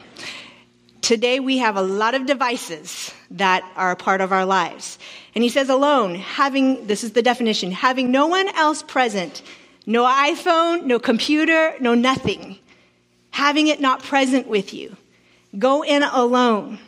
Today 1.00 1.40
we 1.40 1.58
have 1.58 1.76
a 1.76 1.82
lot 1.82 2.14
of 2.14 2.26
devices 2.26 3.14
that 3.30 3.64
are 3.76 3.92
a 3.92 3.96
part 3.96 4.20
of 4.20 4.32
our 4.32 4.44
lives. 4.44 4.98
And 5.34 5.44
he 5.44 5.48
says 5.48 5.68
alone, 5.68 6.16
having, 6.16 6.86
this 6.88 7.04
is 7.04 7.12
the 7.12 7.22
definition, 7.22 7.70
having 7.70 8.10
no 8.10 8.26
one 8.26 8.48
else 8.56 8.82
present, 8.82 9.42
no 9.86 10.04
iPhone, 10.04 10.84
no 10.84 10.98
computer, 10.98 11.74
no 11.80 11.94
nothing. 11.94 12.58
Having 13.30 13.68
it 13.68 13.80
not 13.80 14.02
present 14.02 14.48
with 14.48 14.74
you. 14.74 14.96
Go 15.56 15.82
in 15.82 16.02
alone. 16.02 16.80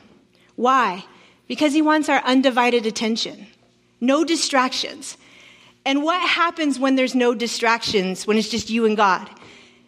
Why? 0.57 1.05
Because 1.47 1.73
he 1.73 1.83
wants 1.83 2.09
our 2.09 2.21
undivided 2.25 2.87
attention. 2.87 3.47
No 4.01 4.25
distractions. 4.25 5.17
And 5.85 6.03
what 6.03 6.21
happens 6.27 6.79
when 6.79 6.97
there's 6.97 7.15
no 7.15 7.35
distractions, 7.35 8.27
when 8.27 8.39
it's 8.39 8.49
just 8.49 8.71
you 8.71 8.87
and 8.87 8.97
God? 8.97 9.29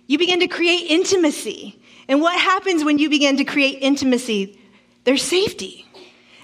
You 0.07 0.19
begin 0.19 0.41
to 0.41 0.49
create 0.49 0.91
intimacy. 0.91 1.79
And 2.09 2.21
what 2.21 2.39
happens 2.39 2.85
when 2.85 2.99
you 2.99 3.09
begin 3.09 3.39
to 3.39 3.45
create 3.45 3.79
intimacy? 3.81 4.59
There's 5.05 5.23
safety. 5.23 5.87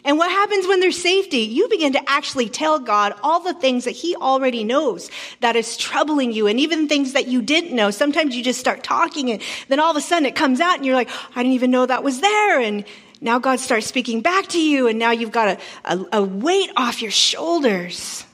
And 0.05 0.19
what 0.19 0.31
happens 0.31 0.67
when 0.67 0.81
there's 0.81 1.01
safety? 1.01 1.41
You 1.41 1.69
begin 1.69 1.93
to 1.93 2.11
actually 2.11 2.49
tell 2.49 2.81
God 2.81 3.15
all 3.23 3.39
the 3.39 3.55
things 3.55 3.85
that 3.85 3.93
He 3.93 4.17
already 4.17 4.65
knows 4.65 5.11
that 5.41 5.55
is 5.55 5.77
troubling 5.77 6.33
you, 6.33 6.49
and 6.49 6.59
even 6.59 6.89
things 6.89 7.13
that 7.13 7.29
you 7.29 7.41
didn't 7.41 7.73
know. 7.73 7.93
Sometimes 7.93 8.35
you 8.35 8.43
just 8.43 8.59
start 8.59 8.83
talking, 8.83 9.31
and 9.31 9.41
then 9.69 9.79
all 9.79 9.93
of 9.93 9.97
a 9.97 10.01
sudden 10.01 10.27
it 10.27 10.35
comes 10.35 10.61
out, 10.61 10.77
and 10.77 10.87
you're 10.87 10.97
like, 10.97 11.11
I 11.37 11.43
didn't 11.43 11.55
even 11.55 11.71
know 11.71 11.87
that 11.87 12.03
was 12.03 12.21
there. 12.21 12.61
And 12.61 12.85
now 13.23 13.39
God 13.39 13.61
starts 13.61 13.87
speaking 13.87 14.21
back 14.21 14.49
to 14.49 14.61
you, 14.61 14.89
and 14.89 14.99
now 14.99 15.13
you've 15.13 15.31
got 15.31 15.49
a, 15.49 15.59
a, 15.85 16.07
a 16.19 16.23
weight 16.23 16.71
off 16.77 17.01
your 17.01 17.13
shoulders. 17.13 18.27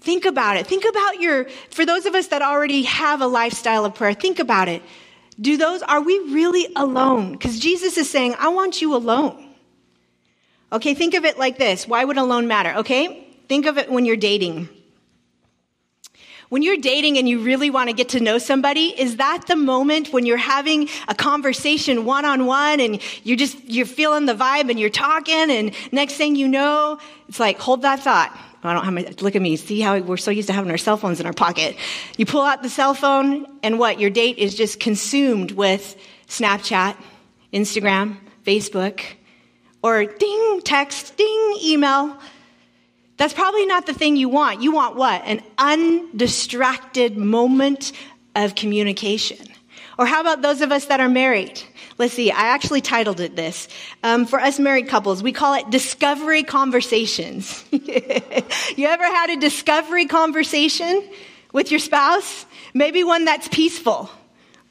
Think 0.00 0.24
about 0.24 0.56
it. 0.56 0.66
Think 0.66 0.84
about 0.84 1.20
your, 1.20 1.44
for 1.70 1.86
those 1.86 2.04
of 2.04 2.14
us 2.14 2.26
that 2.28 2.42
already 2.42 2.82
have 2.82 3.20
a 3.20 3.26
lifestyle 3.26 3.84
of 3.84 3.94
prayer, 3.94 4.12
think 4.12 4.40
about 4.40 4.68
it. 4.68 4.82
Do 5.40 5.56
those, 5.56 5.82
are 5.82 6.00
we 6.00 6.18
really 6.18 6.66
alone? 6.74 7.32
Because 7.32 7.60
Jesus 7.60 7.96
is 7.96 8.10
saying, 8.10 8.34
I 8.40 8.48
want 8.48 8.82
you 8.82 8.96
alone. 8.96 9.54
Okay, 10.72 10.94
think 10.94 11.14
of 11.14 11.24
it 11.24 11.38
like 11.38 11.58
this. 11.58 11.86
Why 11.86 12.04
would 12.04 12.18
alone 12.18 12.48
matter? 12.48 12.74
Okay, 12.80 13.24
think 13.48 13.66
of 13.66 13.78
it 13.78 13.90
when 13.90 14.04
you're 14.04 14.16
dating. 14.16 14.68
When 16.48 16.62
you're 16.62 16.78
dating 16.78 17.18
and 17.18 17.28
you 17.28 17.40
really 17.40 17.68
want 17.68 17.90
to 17.90 17.94
get 17.94 18.10
to 18.10 18.20
know 18.20 18.38
somebody, 18.38 18.86
is 18.98 19.16
that 19.16 19.44
the 19.46 19.56
moment 19.56 20.12
when 20.12 20.24
you're 20.24 20.38
having 20.38 20.88
a 21.06 21.14
conversation 21.14 22.06
one 22.06 22.24
on 22.24 22.46
one 22.46 22.80
and 22.80 23.00
you're 23.22 23.36
just, 23.36 23.62
you're 23.64 23.84
feeling 23.84 24.24
the 24.24 24.34
vibe 24.34 24.70
and 24.70 24.80
you're 24.80 24.88
talking 24.88 25.50
and 25.50 25.74
next 25.92 26.14
thing 26.14 26.36
you 26.36 26.48
know, 26.48 26.98
it's 27.28 27.38
like, 27.38 27.58
hold 27.58 27.82
that 27.82 28.00
thought. 28.00 28.36
I 28.64 28.72
don't 28.72 28.84
have 28.84 28.94
my, 28.94 29.14
look 29.20 29.36
at 29.36 29.42
me. 29.42 29.56
See 29.56 29.80
how 29.80 29.98
we're 29.98 30.16
so 30.16 30.30
used 30.30 30.48
to 30.48 30.52
having 30.52 30.70
our 30.70 30.78
cell 30.78 30.96
phones 30.96 31.20
in 31.20 31.26
our 31.26 31.32
pocket. 31.32 31.76
You 32.16 32.26
pull 32.26 32.42
out 32.42 32.62
the 32.62 32.68
cell 32.68 32.94
phone 32.94 33.46
and 33.62 33.78
what? 33.78 34.00
Your 34.00 34.10
date 34.10 34.38
is 34.38 34.54
just 34.54 34.80
consumed 34.80 35.52
with 35.52 35.96
Snapchat, 36.28 36.96
Instagram, 37.52 38.16
Facebook, 38.44 39.00
or 39.82 40.06
ding, 40.06 40.60
text, 40.64 41.16
ding, 41.16 41.58
email. 41.62 42.18
That's 43.18 43.34
probably 43.34 43.66
not 43.66 43.84
the 43.84 43.92
thing 43.92 44.16
you 44.16 44.28
want. 44.28 44.62
You 44.62 44.72
want 44.72 44.96
what? 44.96 45.22
An 45.24 45.42
undistracted 45.58 47.16
moment 47.16 47.92
of 48.34 48.54
communication. 48.54 49.44
Or 49.98 50.06
how 50.06 50.20
about 50.20 50.40
those 50.40 50.60
of 50.60 50.70
us 50.70 50.86
that 50.86 51.00
are 51.00 51.08
married? 51.08 51.60
Let's 51.98 52.14
see, 52.14 52.30
I 52.30 52.54
actually 52.54 52.80
titled 52.80 53.18
it 53.18 53.34
this. 53.34 53.66
Um, 54.04 54.24
for 54.24 54.40
us 54.40 54.60
married 54.60 54.88
couples, 54.88 55.20
we 55.20 55.32
call 55.32 55.54
it 55.54 55.68
discovery 55.68 56.44
conversations. 56.44 57.64
you 57.72 58.86
ever 58.86 59.04
had 59.04 59.30
a 59.30 59.36
discovery 59.36 60.06
conversation 60.06 61.02
with 61.52 61.72
your 61.72 61.80
spouse? 61.80 62.46
Maybe 62.72 63.02
one 63.02 63.24
that's 63.24 63.48
peaceful 63.48 64.08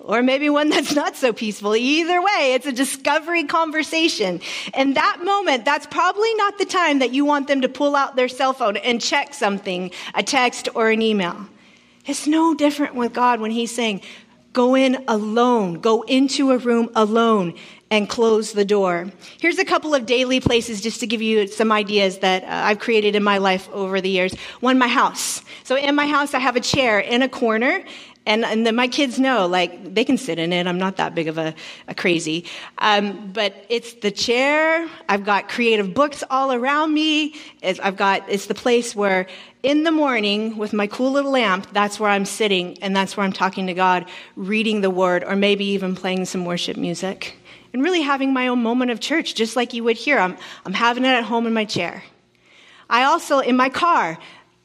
or 0.08 0.24
maybe 0.24 0.50
one 0.50 0.70
that's 0.70 0.96
not 0.96 1.16
so 1.16 1.32
peaceful. 1.34 1.76
Either 1.76 2.22
way, 2.22 2.54
it's 2.54 2.66
a 2.66 2.72
discovery 2.72 3.44
conversation. 3.44 4.42
And 4.74 4.96
that 4.96 5.20
moment, 5.24 5.66
that's 5.66 5.86
probably 5.86 6.34
not 6.36 6.58
the 6.58 6.66
time 6.66 7.00
that 7.00 7.12
you 7.12 7.26
want 7.26 7.48
them 7.48 7.62
to 7.62 7.70
pull 7.70 7.96
out 7.96 8.16
their 8.16 8.30
cell 8.30 8.54
phone 8.54 8.78
and 8.78 9.00
check 9.00 9.34
something, 9.34 9.92
a 10.16 10.24
text 10.24 10.70
or 10.74 10.90
an 10.90 11.02
email. 11.02 11.48
It's 12.06 12.26
no 12.26 12.56
different 12.56 12.96
with 12.96 13.14
God 13.14 13.42
when 13.42 13.52
He's 13.52 13.76
saying, 13.76 14.02
Go 14.54 14.74
in 14.74 15.04
alone. 15.08 15.82
Go 15.82 16.02
into 16.02 16.50
a 16.50 16.58
room 16.58 16.90
alone 16.96 17.54
and 17.92 18.10
close 18.10 18.54
the 18.54 18.66
door. 18.66 19.12
Here's 19.40 19.60
a 19.60 19.66
couple 19.66 19.94
of 19.94 20.08
daily 20.08 20.40
places 20.40 20.82
just 20.82 21.00
to 21.02 21.08
give 21.08 21.22
you 21.22 21.48
some 21.48 21.72
ideas 21.72 22.20
that 22.20 22.44
uh, 22.44 22.48
I've 22.50 22.80
created 22.80 23.16
in 23.16 23.24
my 23.24 23.38
life 23.38 23.70
over 23.72 24.02
the 24.02 24.10
years. 24.10 24.34
One, 24.60 24.80
my 24.80 24.88
house. 24.88 25.44
So 25.64 25.78
in 25.78 25.94
my 25.94 26.08
house, 26.08 26.34
I 26.34 26.40
have 26.40 26.56
a 26.56 26.60
chair 26.60 27.00
in 27.00 27.22
a 27.22 27.30
corner 27.30 27.84
and, 28.28 28.44
and 28.44 28.66
then 28.66 28.76
my 28.76 28.90
kids 28.90 29.18
know, 29.18 29.48
like, 29.48 29.96
they 29.96 30.04
can 30.04 30.18
sit 30.18 30.38
in 30.38 30.52
it. 30.52 30.68
I'm 30.68 30.78
not 30.78 30.98
that 30.98 31.16
big 31.16 31.30
of 31.30 31.38
a, 31.38 31.56
a 31.88 31.96
crazy. 31.96 32.44
Um, 32.78 33.32
but 33.32 33.56
it's 33.70 33.94
the 33.94 34.12
chair. 34.12 34.88
I've 35.08 35.24
got 35.24 35.48
creative 35.48 35.94
books 35.94 36.26
all 36.30 36.52
around 36.52 36.94
me. 36.94 37.36
It's, 37.62 37.80
I've 37.80 37.96
got, 37.96 38.30
it's 38.30 38.48
the 38.48 38.54
place 38.54 38.94
where 38.94 39.28
in 39.64 39.84
the 39.84 39.92
morning 39.92 40.58
with 40.58 40.74
my 40.74 40.88
cool 40.88 41.14
little 41.14 41.32
lamp, 41.32 41.68
that's 41.72 42.02
where 42.02 42.10
I'm 42.10 42.26
sitting 42.26 42.78
and 42.84 42.94
that's 42.94 43.16
where 43.16 43.26
I'm 43.26 43.32
talking 43.32 43.68
to 43.68 43.74
God, 43.74 44.06
reading 44.36 44.82
the 44.82 44.90
word, 44.90 45.24
or 45.24 45.38
maybe 45.38 45.64
even 45.68 45.96
playing 45.96 46.26
some 46.26 46.44
worship 46.44 46.76
music. 46.76 47.38
And 47.72 47.82
really 47.82 48.02
having 48.02 48.34
my 48.34 48.50
own 48.50 48.62
moment 48.62 48.92
of 48.92 49.00
church, 49.00 49.36
just 49.36 49.56
like 49.56 49.74
you 49.74 49.86
would 49.86 49.98
here. 49.98 50.20
I'm, 50.20 50.38
I'm 50.66 50.74
having 50.74 51.06
it 51.06 51.10
at 51.10 51.24
home 51.24 51.48
in 51.48 51.54
my 51.54 51.66
chair. 51.66 52.04
I 52.90 53.04
also, 53.04 53.40
in 53.40 53.56
my 53.56 53.70
car, 53.70 54.18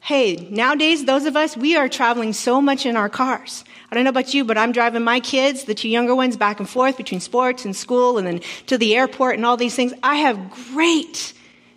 Hey, 0.04 0.48
nowadays, 0.50 1.04
those 1.04 1.26
of 1.26 1.36
us, 1.36 1.56
we 1.56 1.76
are 1.76 1.88
traveling 1.88 2.32
so 2.32 2.60
much 2.60 2.86
in 2.86 2.96
our 2.96 3.08
cars. 3.08 3.62
I 3.88 3.94
don't 3.94 4.02
know 4.02 4.10
about 4.10 4.34
you, 4.34 4.44
but 4.44 4.58
I'm 4.58 4.72
driving 4.72 5.04
my 5.04 5.20
kids, 5.20 5.62
the 5.62 5.76
two 5.76 5.88
younger 5.88 6.12
ones, 6.12 6.36
back 6.36 6.58
and 6.58 6.68
forth 6.68 6.96
between 6.96 7.20
sports 7.20 7.64
and 7.64 7.74
school 7.74 8.18
and 8.18 8.26
then 8.26 8.40
to 8.66 8.76
the 8.76 8.96
airport 8.96 9.36
and 9.36 9.46
all 9.46 9.56
these 9.56 9.76
things. 9.76 9.94
I 10.02 10.16
have 10.16 10.50
great 10.72 11.32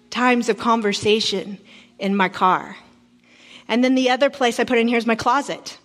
times 0.10 0.50
of 0.50 0.58
conversation 0.58 1.60
in 2.00 2.16
my 2.16 2.28
car. 2.28 2.76
And 3.68 3.84
then 3.84 3.94
the 3.94 4.10
other 4.10 4.32
place 4.32 4.60
I 4.60 4.64
put 4.64 4.80
in 4.80 4.88
here 4.88 4.98
is 4.98 5.06
my 5.06 5.14
closet. 5.14 5.78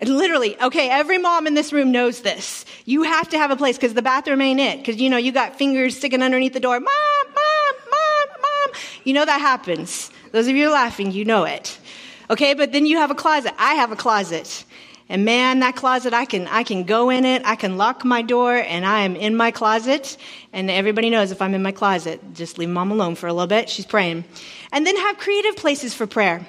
Literally, 0.00 0.58
okay, 0.62 0.88
every 0.88 1.18
mom 1.18 1.46
in 1.46 1.52
this 1.52 1.74
room 1.74 1.92
knows 1.92 2.22
this. 2.22 2.64
You 2.86 3.02
have 3.02 3.28
to 3.28 3.36
have 3.36 3.50
a 3.50 3.56
place 3.56 3.76
because 3.76 3.92
the 3.92 4.00
bathroom 4.00 4.40
ain't 4.40 4.60
it. 4.60 4.78
Because, 4.78 4.96
you 4.96 5.10
know, 5.10 5.18
you 5.18 5.30
got 5.30 5.58
fingers 5.58 5.98
sticking 5.98 6.22
underneath 6.22 6.54
the 6.54 6.60
door. 6.60 6.80
Mom, 6.80 6.86
mom, 7.26 7.74
mom, 7.90 8.40
mom. 8.40 8.80
You 9.04 9.12
know 9.12 9.26
that 9.26 9.42
happens. 9.42 10.10
Those 10.32 10.48
of 10.48 10.56
you 10.56 10.70
laughing, 10.70 11.12
you 11.12 11.24
know 11.24 11.44
it. 11.44 11.78
Okay, 12.28 12.54
but 12.54 12.72
then 12.72 12.86
you 12.86 12.98
have 12.98 13.10
a 13.10 13.14
closet. 13.14 13.52
I 13.58 13.74
have 13.74 13.90
a 13.90 13.96
closet. 13.96 14.64
And 15.08 15.24
man, 15.24 15.58
that 15.58 15.74
closet, 15.74 16.14
I 16.14 16.24
can, 16.24 16.46
I 16.46 16.62
can 16.62 16.84
go 16.84 17.10
in 17.10 17.24
it, 17.24 17.42
I 17.44 17.56
can 17.56 17.76
lock 17.76 18.04
my 18.04 18.22
door, 18.22 18.54
and 18.54 18.86
I 18.86 19.00
am 19.00 19.16
in 19.16 19.34
my 19.34 19.50
closet. 19.50 20.16
And 20.52 20.70
everybody 20.70 21.10
knows 21.10 21.32
if 21.32 21.42
I'm 21.42 21.52
in 21.52 21.64
my 21.64 21.72
closet, 21.72 22.20
just 22.34 22.58
leave 22.58 22.68
mom 22.68 22.92
alone 22.92 23.16
for 23.16 23.26
a 23.26 23.32
little 23.32 23.48
bit. 23.48 23.68
She's 23.68 23.86
praying. 23.86 24.24
And 24.70 24.86
then 24.86 24.96
have 24.96 25.18
creative 25.18 25.56
places 25.56 25.94
for 25.94 26.06
prayer. 26.06 26.46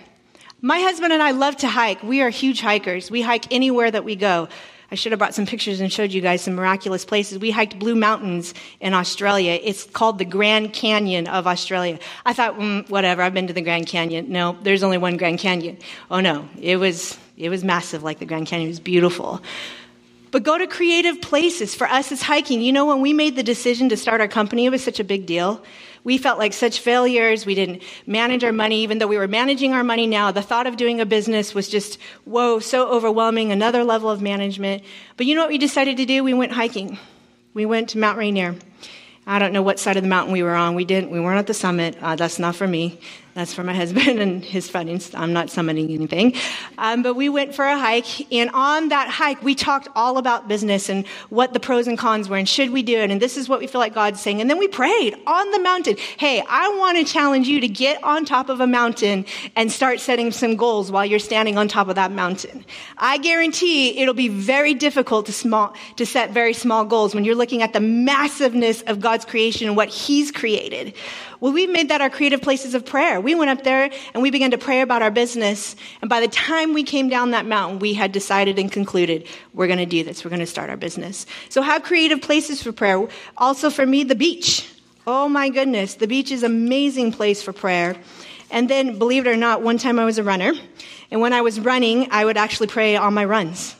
My 0.62 0.80
husband 0.80 1.12
and 1.12 1.24
I 1.24 1.32
love 1.32 1.58
to 1.58 1.67
hike. 1.67 2.04
We 2.04 2.22
are 2.22 2.30
huge 2.30 2.62
hikers. 2.62 3.10
We 3.10 3.24
hike 3.24 3.52
anywhere 3.52 3.89
that 3.89 4.04
we 4.04 4.15
go. 4.15 4.48
I 4.91 4.95
should 4.95 5.13
have 5.13 5.19
brought 5.19 5.34
some 5.34 5.45
pictures 5.45 5.80
and 5.80 5.91
showed 5.91 6.12
you 6.12 6.19
guys 6.19 6.41
some 6.41 6.56
miraculous 6.56 7.06
places. 7.06 7.39
We 7.39 7.49
hiked 7.49 7.80
Blue 7.80 7.95
Mountains 7.95 8.54
in 8.82 8.93
Australia. 8.93 9.58
It's 9.63 9.86
called 9.86 10.17
the 10.17 10.25
Grand 10.25 10.73
Canyon 10.73 11.27
of 11.27 11.47
Australia. 11.47 11.97
I 12.25 12.34
thought, 12.34 12.60
mm, 12.60 12.89
whatever, 12.89 13.21
I've 13.21 13.34
been 13.34 13.47
to 13.47 13.54
the 13.54 13.62
Grand 13.62 13.88
Canyon. 13.88 14.30
No, 14.30 14.58
there's 14.63 14.84
only 14.84 14.97
one 14.97 15.15
Grand 15.15 15.39
Canyon. 15.39 15.77
Oh 16.10 16.19
no, 16.19 16.49
it 16.60 16.75
was, 16.75 17.17
it 17.38 17.47
was 17.47 17.63
massive 17.63 18.04
like 18.04 18.19
the 18.19 18.25
Grand 18.25 18.47
Canyon. 18.47 18.67
It 18.67 18.71
was 18.71 18.82
beautiful. 18.82 19.41
But 20.32 20.43
go 20.43 20.58
to 20.58 20.67
creative 20.67 21.21
places. 21.21 21.73
For 21.73 21.88
us, 21.88 22.12
it's 22.12 22.21
hiking. 22.21 22.62
You 22.62 22.73
know, 22.73 22.86
when 22.86 22.99
we 22.99 23.13
made 23.13 23.38
the 23.38 23.43
decision 23.43 23.88
to 23.89 23.97
start 23.97 24.19
our 24.19 24.27
company, 24.27 24.65
it 24.65 24.71
was 24.71 24.84
such 24.84 24.99
a 24.99 25.06
big 25.06 25.25
deal 25.25 25.63
we 26.03 26.17
felt 26.17 26.39
like 26.39 26.53
such 26.53 26.79
failures. 26.79 27.45
We 27.45 27.55
didn't 27.55 27.83
manage 28.07 28.43
our 28.43 28.51
money, 28.51 28.81
even 28.83 28.97
though 28.97 29.07
we 29.07 29.17
were 29.17 29.27
managing 29.27 29.73
our 29.73 29.83
money 29.83 30.07
now. 30.07 30.31
The 30.31 30.41
thought 30.41 30.67
of 30.67 30.77
doing 30.77 30.99
a 30.99 31.05
business 31.05 31.53
was 31.53 31.69
just, 31.69 31.99
whoa, 32.25 32.59
so 32.59 32.87
overwhelming, 32.89 33.51
another 33.51 33.83
level 33.83 34.09
of 34.09 34.21
management. 34.21 34.83
But 35.17 35.25
you 35.25 35.35
know 35.35 35.41
what 35.41 35.51
we 35.51 35.57
decided 35.57 35.97
to 35.97 36.05
do? 36.05 36.23
We 36.23 36.33
went 36.33 36.53
hiking. 36.53 36.97
We 37.53 37.65
went 37.65 37.89
to 37.89 37.97
Mount 37.97 38.17
Rainier. 38.17 38.55
I 39.27 39.37
don't 39.37 39.53
know 39.53 39.61
what 39.61 39.79
side 39.79 39.97
of 39.97 40.03
the 40.03 40.09
mountain 40.09 40.33
we 40.33 40.41
were 40.41 40.55
on. 40.55 40.73
We 40.73 40.85
didn't. 40.85 41.11
We 41.11 41.19
weren't 41.19 41.37
at 41.37 41.47
the 41.47 41.53
summit. 41.53 41.95
Uh, 42.01 42.15
that's 42.15 42.39
not 42.39 42.55
for 42.55 42.67
me. 42.67 42.99
That's 43.34 43.54
for 43.54 43.63
my 43.63 43.74
husband 43.74 44.20
and 44.20 44.44
his 44.44 44.67
friends. 44.70 45.15
I'm 45.15 45.32
not 45.32 45.50
summoning 45.50 45.89
anything. 45.91 46.34
Um, 46.78 47.02
but 47.02 47.13
we 47.13 47.30
went 47.30 47.56
for 47.56 47.63
a 47.63 47.78
hike, 47.78 48.32
and 48.32 48.50
on 48.54 48.89
that 48.89 49.08
hike, 49.08 49.41
we 49.41 49.56
talked 49.56 49.88
all 49.96 50.17
about 50.17 50.50
business 50.50 50.89
and 50.89 51.08
what 51.30 51.54
the 51.54 51.60
pros 51.60 51.88
and 51.88 51.98
cons 51.98 52.28
were, 52.28 52.36
and 52.36 52.48
should 52.48 52.72
we 52.72 52.84
do 52.84 52.98
it, 52.98 53.10
and 53.10 53.22
this 53.22 53.38
is 53.38 53.48
what 53.48 53.60
we 53.60 53.67
feel 53.67 53.80
like 53.80 53.94
God's 53.94 54.20
saying. 54.20 54.41
And 54.41 54.50
then 54.50 54.58
we 54.58 54.67
prayed 54.67 55.15
on 55.26 55.52
the 55.52 55.60
mountain. 55.60 55.96
Hey, 56.17 56.44
I 56.48 56.76
want 56.78 56.98
to 56.98 57.06
challenge 57.06 57.48
you 57.48 57.62
to 57.62 57.67
get 57.70 58.04
on 58.04 58.26
top 58.26 58.50
of 58.50 58.60
a 58.60 58.67
mountain 58.67 59.26
and 59.56 59.72
start 59.72 60.02
setting 60.02 60.32
some 60.32 60.58
goals 60.58 60.91
while 60.91 61.06
you're 61.06 61.20
standing 61.20 61.58
on 61.58 61.70
top 61.70 61.88
of 61.88 61.96
that 61.96 62.12
mountain. 62.12 62.65
I 62.98 63.17
guarantee 63.17 64.00
it'll 64.00 64.13
be 64.13 64.28
very 64.28 64.74
difficult 64.74 65.28
to 65.28 65.34
small 65.34 65.74
to 65.96 66.06
set 66.06 66.32
very 66.32 66.54
small 66.54 66.84
goals 66.84 67.15
when 67.15 67.24
you're 67.24 67.36
looking 67.36 67.62
at 67.62 67.72
the 67.72 67.80
massiveness 67.80 68.82
of 68.84 69.00
God's 69.00 69.24
creation 69.24 69.67
and 69.67 69.78
what 69.78 69.88
He's 69.88 70.32
created. 70.32 70.94
Well, 71.39 71.54
we've 71.54 71.70
made 71.72 71.89
that 71.89 72.02
our 72.02 72.10
creative 72.10 72.41
places 72.41 72.76
of 72.76 72.86
prayer. 72.86 73.20
We 73.21 73.36
went 73.36 73.49
up 73.51 73.63
there 73.63 73.89
and 74.13 74.23
we 74.23 74.31
began 74.31 74.51
to 74.51 74.57
pray 74.57 74.81
about 74.81 75.01
our 75.01 75.12
business. 75.12 75.75
And 76.01 76.10
by 76.10 76.19
the 76.19 76.27
time 76.27 76.73
we 76.73 76.84
came 76.84 77.10
down 77.10 77.31
that 77.31 77.45
mountain, 77.45 77.79
we 77.79 77.93
had 77.93 78.12
decided 78.12 78.60
and 78.60 78.71
concluded 78.71 79.27
we're 79.53 79.67
going 79.67 79.79
to 79.79 79.86
do 79.86 80.03
this. 80.03 80.23
We're 80.23 80.29
going 80.29 80.39
to 80.39 80.45
start 80.45 80.69
our 80.69 80.77
business. 80.77 81.25
So 81.49 81.62
have 81.62 81.84
creative 81.84 82.21
places 82.21 82.62
for 82.62 82.71
prayer. 82.71 83.07
Also 83.38 83.69
for 83.69 83.86
me, 83.86 84.03
the 84.03 84.15
beach. 84.15 84.69
Oh 85.07 85.27
my 85.27 85.49
goodness. 85.49 85.95
The 85.95 86.07
beach 86.07 86.31
is 86.31 86.43
an 86.43 86.51
amazing 86.51 87.12
place 87.13 87.41
for 87.41 87.53
prayer. 87.53 87.95
And 88.51 88.69
then, 88.69 88.99
believe 88.99 89.25
it 89.25 89.29
or 89.29 89.38
not, 89.38 89.62
one 89.62 89.77
time 89.77 89.97
I 89.97 90.05
was 90.05 90.17
a 90.17 90.23
runner. 90.23 90.51
And 91.10 91.21
when 91.21 91.34
I 91.34 91.41
was 91.41 91.60
running, 91.60 92.12
I 92.12 92.25
would 92.25 92.38
actually 92.38 92.67
pray 92.67 92.97
on 92.97 93.13
my 93.13 93.25
runs. 93.25 93.75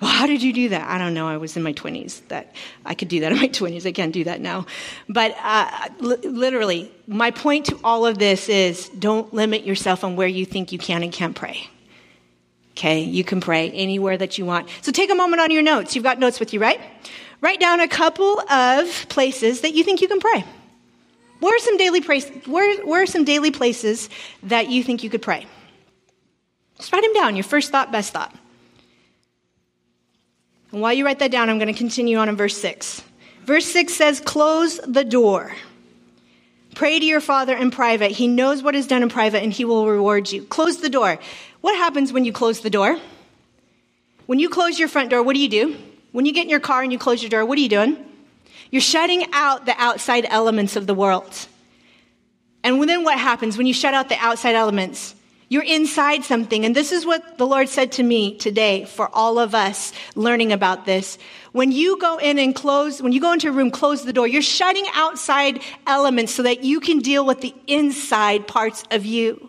Well, 0.00 0.10
how 0.10 0.26
did 0.26 0.42
you 0.42 0.52
do 0.52 0.68
that? 0.70 0.88
I 0.88 0.98
don't 0.98 1.14
know. 1.14 1.26
I 1.26 1.38
was 1.38 1.56
in 1.56 1.62
my 1.62 1.72
20s. 1.72 2.26
That 2.28 2.54
I 2.84 2.94
could 2.94 3.08
do 3.08 3.20
that 3.20 3.32
in 3.32 3.38
my 3.38 3.48
20s. 3.48 3.86
I 3.86 3.92
can't 3.92 4.12
do 4.12 4.24
that 4.24 4.40
now. 4.40 4.66
But 5.08 5.34
uh, 5.42 5.88
li- 6.00 6.28
literally, 6.28 6.92
my 7.06 7.30
point 7.30 7.66
to 7.66 7.78
all 7.82 8.04
of 8.04 8.18
this 8.18 8.48
is 8.48 8.90
don't 8.90 9.32
limit 9.32 9.64
yourself 9.64 10.04
on 10.04 10.16
where 10.16 10.28
you 10.28 10.44
think 10.44 10.70
you 10.72 10.78
can 10.78 11.02
and 11.02 11.12
can't 11.12 11.34
pray. 11.34 11.70
Okay, 12.72 13.00
you 13.00 13.24
can 13.24 13.40
pray 13.40 13.70
anywhere 13.70 14.18
that 14.18 14.36
you 14.36 14.44
want. 14.44 14.68
So 14.82 14.92
take 14.92 15.10
a 15.10 15.14
moment 15.14 15.40
on 15.40 15.50
your 15.50 15.62
notes. 15.62 15.94
You've 15.94 16.04
got 16.04 16.18
notes 16.18 16.38
with 16.38 16.52
you, 16.52 16.60
right? 16.60 16.78
Write 17.40 17.58
down 17.58 17.80
a 17.80 17.88
couple 17.88 18.38
of 18.50 19.06
places 19.08 19.62
that 19.62 19.72
you 19.72 19.82
think 19.82 20.02
you 20.02 20.08
can 20.08 20.20
pray. 20.20 20.44
Where 21.40 21.54
are 21.54 21.58
some 21.58 21.78
daily 21.78 22.02
places? 22.02 22.46
Where, 22.46 22.84
where 22.84 23.02
are 23.02 23.06
some 23.06 23.24
daily 23.24 23.50
places 23.50 24.10
that 24.42 24.68
you 24.68 24.82
think 24.82 25.02
you 25.02 25.08
could 25.08 25.22
pray? 25.22 25.46
Just 26.76 26.92
write 26.92 27.02
them 27.02 27.14
down. 27.14 27.36
Your 27.36 27.44
first 27.44 27.72
thought, 27.72 27.90
best 27.90 28.12
thought. 28.12 28.34
And 30.72 30.80
while 30.80 30.92
you 30.92 31.04
write 31.04 31.20
that 31.20 31.30
down, 31.30 31.48
I'm 31.48 31.58
going 31.58 31.72
to 31.72 31.78
continue 31.78 32.18
on 32.18 32.28
in 32.28 32.36
verse 32.36 32.56
6. 32.56 33.02
Verse 33.44 33.66
6 33.66 33.92
says, 33.92 34.20
Close 34.20 34.78
the 34.78 35.04
door. 35.04 35.52
Pray 36.74 36.98
to 36.98 37.04
your 37.04 37.20
Father 37.20 37.56
in 37.56 37.70
private. 37.70 38.10
He 38.10 38.28
knows 38.28 38.62
what 38.62 38.74
is 38.74 38.86
done 38.86 39.02
in 39.02 39.08
private 39.08 39.42
and 39.42 39.52
He 39.52 39.64
will 39.64 39.86
reward 39.86 40.30
you. 40.30 40.42
Close 40.44 40.78
the 40.78 40.90
door. 40.90 41.18
What 41.62 41.76
happens 41.76 42.12
when 42.12 42.24
you 42.24 42.32
close 42.32 42.60
the 42.60 42.70
door? 42.70 42.98
When 44.26 44.38
you 44.38 44.48
close 44.48 44.78
your 44.78 44.88
front 44.88 45.10
door, 45.10 45.22
what 45.22 45.34
do 45.34 45.40
you 45.40 45.48
do? 45.48 45.76
When 46.12 46.26
you 46.26 46.32
get 46.32 46.44
in 46.44 46.50
your 46.50 46.60
car 46.60 46.82
and 46.82 46.92
you 46.92 46.98
close 46.98 47.22
your 47.22 47.30
door, 47.30 47.44
what 47.44 47.56
are 47.58 47.62
you 47.62 47.68
doing? 47.68 47.96
You're 48.70 48.82
shutting 48.82 49.26
out 49.32 49.66
the 49.66 49.74
outside 49.78 50.26
elements 50.28 50.76
of 50.76 50.86
the 50.86 50.94
world. 50.94 51.46
And 52.62 52.82
then 52.88 53.04
what 53.04 53.18
happens 53.18 53.56
when 53.56 53.66
you 53.66 53.74
shut 53.74 53.94
out 53.94 54.08
the 54.08 54.18
outside 54.18 54.54
elements? 54.54 55.14
You're 55.48 55.62
inside 55.62 56.24
something. 56.24 56.64
And 56.64 56.74
this 56.74 56.90
is 56.90 57.06
what 57.06 57.38
the 57.38 57.46
Lord 57.46 57.68
said 57.68 57.92
to 57.92 58.02
me 58.02 58.36
today 58.36 58.84
for 58.84 59.08
all 59.14 59.38
of 59.38 59.54
us 59.54 59.92
learning 60.16 60.52
about 60.52 60.86
this. 60.86 61.18
When 61.52 61.70
you 61.70 61.98
go 62.00 62.18
in 62.18 62.38
and 62.38 62.52
close, 62.54 63.00
when 63.00 63.12
you 63.12 63.20
go 63.20 63.32
into 63.32 63.48
a 63.48 63.52
room, 63.52 63.70
close 63.70 64.04
the 64.04 64.12
door, 64.12 64.26
you're 64.26 64.42
shutting 64.42 64.86
outside 64.94 65.62
elements 65.86 66.34
so 66.34 66.42
that 66.42 66.64
you 66.64 66.80
can 66.80 66.98
deal 66.98 67.24
with 67.24 67.42
the 67.42 67.54
inside 67.68 68.48
parts 68.48 68.82
of 68.90 69.06
you. 69.06 69.45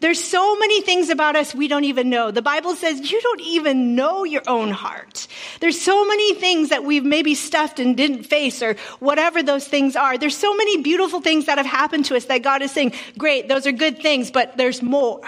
There's 0.00 0.22
so 0.22 0.56
many 0.56 0.80
things 0.80 1.10
about 1.10 1.36
us 1.36 1.54
we 1.54 1.68
don't 1.68 1.84
even 1.84 2.08
know. 2.08 2.30
The 2.30 2.40
Bible 2.40 2.74
says 2.74 3.10
you 3.10 3.20
don't 3.20 3.42
even 3.42 3.94
know 3.94 4.24
your 4.24 4.42
own 4.46 4.70
heart. 4.70 5.28
There's 5.60 5.78
so 5.78 6.06
many 6.06 6.34
things 6.34 6.70
that 6.70 6.84
we've 6.84 7.04
maybe 7.04 7.34
stuffed 7.34 7.78
and 7.80 7.96
didn't 7.96 8.24
face 8.24 8.62
or 8.62 8.76
whatever 8.98 9.42
those 9.42 9.68
things 9.68 9.96
are. 9.96 10.16
There's 10.16 10.36
so 10.36 10.56
many 10.56 10.82
beautiful 10.82 11.20
things 11.20 11.46
that 11.46 11.58
have 11.58 11.66
happened 11.66 12.06
to 12.06 12.16
us 12.16 12.24
that 12.26 12.38
God 12.38 12.62
is 12.62 12.70
saying, 12.70 12.94
great, 13.18 13.48
those 13.48 13.66
are 13.66 13.72
good 13.72 14.00
things, 14.00 14.30
but 14.30 14.56
there's 14.56 14.82
more. 14.82 15.20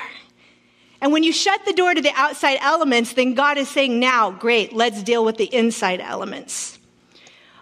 And 1.02 1.12
when 1.12 1.22
you 1.22 1.32
shut 1.32 1.64
the 1.66 1.74
door 1.74 1.92
to 1.92 2.00
the 2.00 2.12
outside 2.14 2.58
elements, 2.62 3.12
then 3.12 3.35
God 3.35 3.58
is 3.58 3.68
saying, 3.68 4.00
now, 4.00 4.30
great, 4.30 4.72
let's 4.72 5.02
deal 5.02 5.22
with 5.24 5.37
the 5.37 5.54
inside 5.54 6.00
elements. 6.00 6.78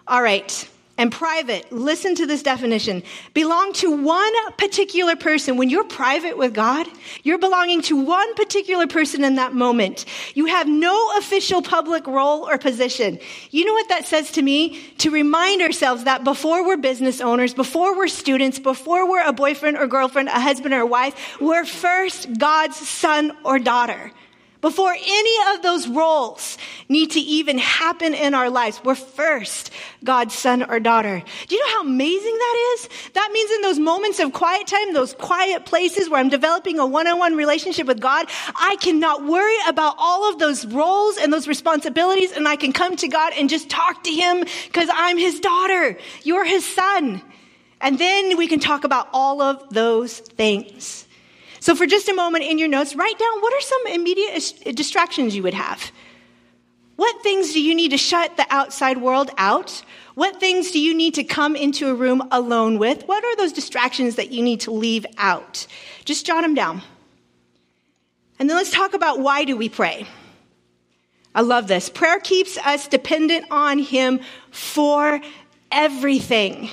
All 0.07 0.21
right 0.21 0.70
and 0.97 1.11
private, 1.11 1.71
listen 1.71 2.15
to 2.15 2.27
this 2.27 2.43
definition, 2.43 3.01
belong 3.33 3.73
to 3.73 3.91
one 3.91 4.33
particular 4.57 5.15
person. 5.15 5.57
When 5.57 5.69
you're 5.69 5.83
private 5.83 6.37
with 6.37 6.53
God, 6.53 6.87
you're 7.23 7.39
belonging 7.39 7.81
to 7.83 7.95
one 7.95 8.35
particular 8.35 8.87
person 8.87 9.23
in 9.23 9.35
that 9.35 9.53
moment. 9.53 10.05
You 10.35 10.45
have 10.45 10.67
no 10.67 11.17
official 11.17 11.61
public 11.61 12.05
role 12.07 12.47
or 12.47 12.57
position. 12.57 13.19
You 13.49 13.65
know 13.65 13.73
what 13.73 13.89
that 13.89 14.05
says 14.05 14.31
to 14.33 14.41
me? 14.41 14.79
To 14.99 15.09
remind 15.09 15.61
ourselves 15.61 16.03
that 16.03 16.23
before 16.23 16.65
we're 16.65 16.77
business 16.77 17.21
owners, 17.21 17.53
before 17.53 17.97
we're 17.97 18.07
students, 18.07 18.59
before 18.59 19.09
we're 19.09 19.25
a 19.25 19.33
boyfriend 19.33 19.77
or 19.77 19.87
girlfriend, 19.87 20.27
a 20.27 20.39
husband 20.39 20.73
or 20.73 20.81
a 20.81 20.85
wife, 20.85 21.39
we're 21.41 21.65
first 21.65 22.37
God's 22.37 22.75
son 22.75 23.31
or 23.43 23.59
daughter. 23.59 24.11
Before 24.61 24.93
any 24.93 25.55
of 25.55 25.63
those 25.63 25.87
roles 25.87 26.57
need 26.87 27.11
to 27.11 27.19
even 27.19 27.57
happen 27.57 28.13
in 28.13 28.33
our 28.33 28.49
lives, 28.49 28.79
we're 28.83 28.95
first 28.95 29.71
God's 30.03 30.35
son 30.35 30.63
or 30.63 30.79
daughter. 30.79 31.23
Do 31.47 31.55
you 31.55 31.61
know 31.61 31.73
how 31.73 31.81
amazing 31.81 32.37
that 32.37 32.73
is? 32.73 32.89
That 33.13 33.29
means 33.33 33.51
in 33.51 33.61
those 33.61 33.79
moments 33.79 34.19
of 34.19 34.33
quiet 34.33 34.67
time, 34.67 34.93
those 34.93 35.13
quiet 35.13 35.65
places 35.65 36.09
where 36.09 36.19
I'm 36.19 36.29
developing 36.29 36.79
a 36.79 36.85
one-on-one 36.85 37.35
relationship 37.35 37.87
with 37.87 37.99
God, 37.99 38.27
I 38.55 38.77
cannot 38.79 39.25
worry 39.25 39.57
about 39.67 39.95
all 39.97 40.29
of 40.29 40.39
those 40.39 40.65
roles 40.65 41.17
and 41.17 41.33
those 41.33 41.47
responsibilities 41.47 42.31
and 42.31 42.47
I 42.47 42.55
can 42.55 42.71
come 42.71 42.95
to 42.97 43.07
God 43.07 43.33
and 43.35 43.49
just 43.49 43.69
talk 43.69 44.03
to 44.03 44.11
Him 44.11 44.45
because 44.67 44.89
I'm 44.91 45.17
His 45.17 45.39
daughter. 45.39 45.97
You're 46.23 46.45
His 46.45 46.65
son. 46.65 47.21
And 47.81 47.97
then 47.97 48.37
we 48.37 48.47
can 48.47 48.59
talk 48.59 48.83
about 48.83 49.09
all 49.11 49.41
of 49.41 49.73
those 49.73 50.19
things. 50.19 51.07
So, 51.61 51.75
for 51.75 51.85
just 51.85 52.09
a 52.09 52.13
moment 52.15 52.43
in 52.43 52.57
your 52.57 52.67
notes, 52.67 52.95
write 52.95 53.19
down 53.19 53.39
what 53.39 53.53
are 53.53 53.61
some 53.61 53.87
immediate 53.93 54.53
uh, 54.65 54.71
distractions 54.71 55.35
you 55.35 55.43
would 55.43 55.53
have. 55.53 55.91
What 56.95 57.21
things 57.21 57.53
do 57.53 57.61
you 57.61 57.75
need 57.75 57.91
to 57.91 57.97
shut 57.97 58.35
the 58.35 58.47
outside 58.49 58.97
world 58.97 59.29
out? 59.37 59.83
What 60.15 60.39
things 60.39 60.71
do 60.71 60.79
you 60.79 60.95
need 60.95 61.13
to 61.15 61.23
come 61.23 61.55
into 61.55 61.87
a 61.89 61.93
room 61.93 62.27
alone 62.31 62.79
with? 62.79 63.03
What 63.03 63.23
are 63.23 63.35
those 63.35 63.53
distractions 63.53 64.15
that 64.15 64.31
you 64.31 64.41
need 64.41 64.61
to 64.61 64.71
leave 64.71 65.05
out? 65.19 65.67
Just 66.03 66.25
jot 66.25 66.41
them 66.41 66.55
down. 66.55 66.81
And 68.39 68.49
then 68.49 68.57
let's 68.57 68.71
talk 68.71 68.95
about 68.95 69.19
why 69.19 69.45
do 69.45 69.55
we 69.55 69.69
pray? 69.69 70.07
I 71.35 71.41
love 71.41 71.67
this. 71.67 71.89
Prayer 71.89 72.19
keeps 72.19 72.57
us 72.57 72.87
dependent 72.87 73.45
on 73.51 73.77
Him 73.77 74.19
for 74.49 75.21
everything. 75.71 76.71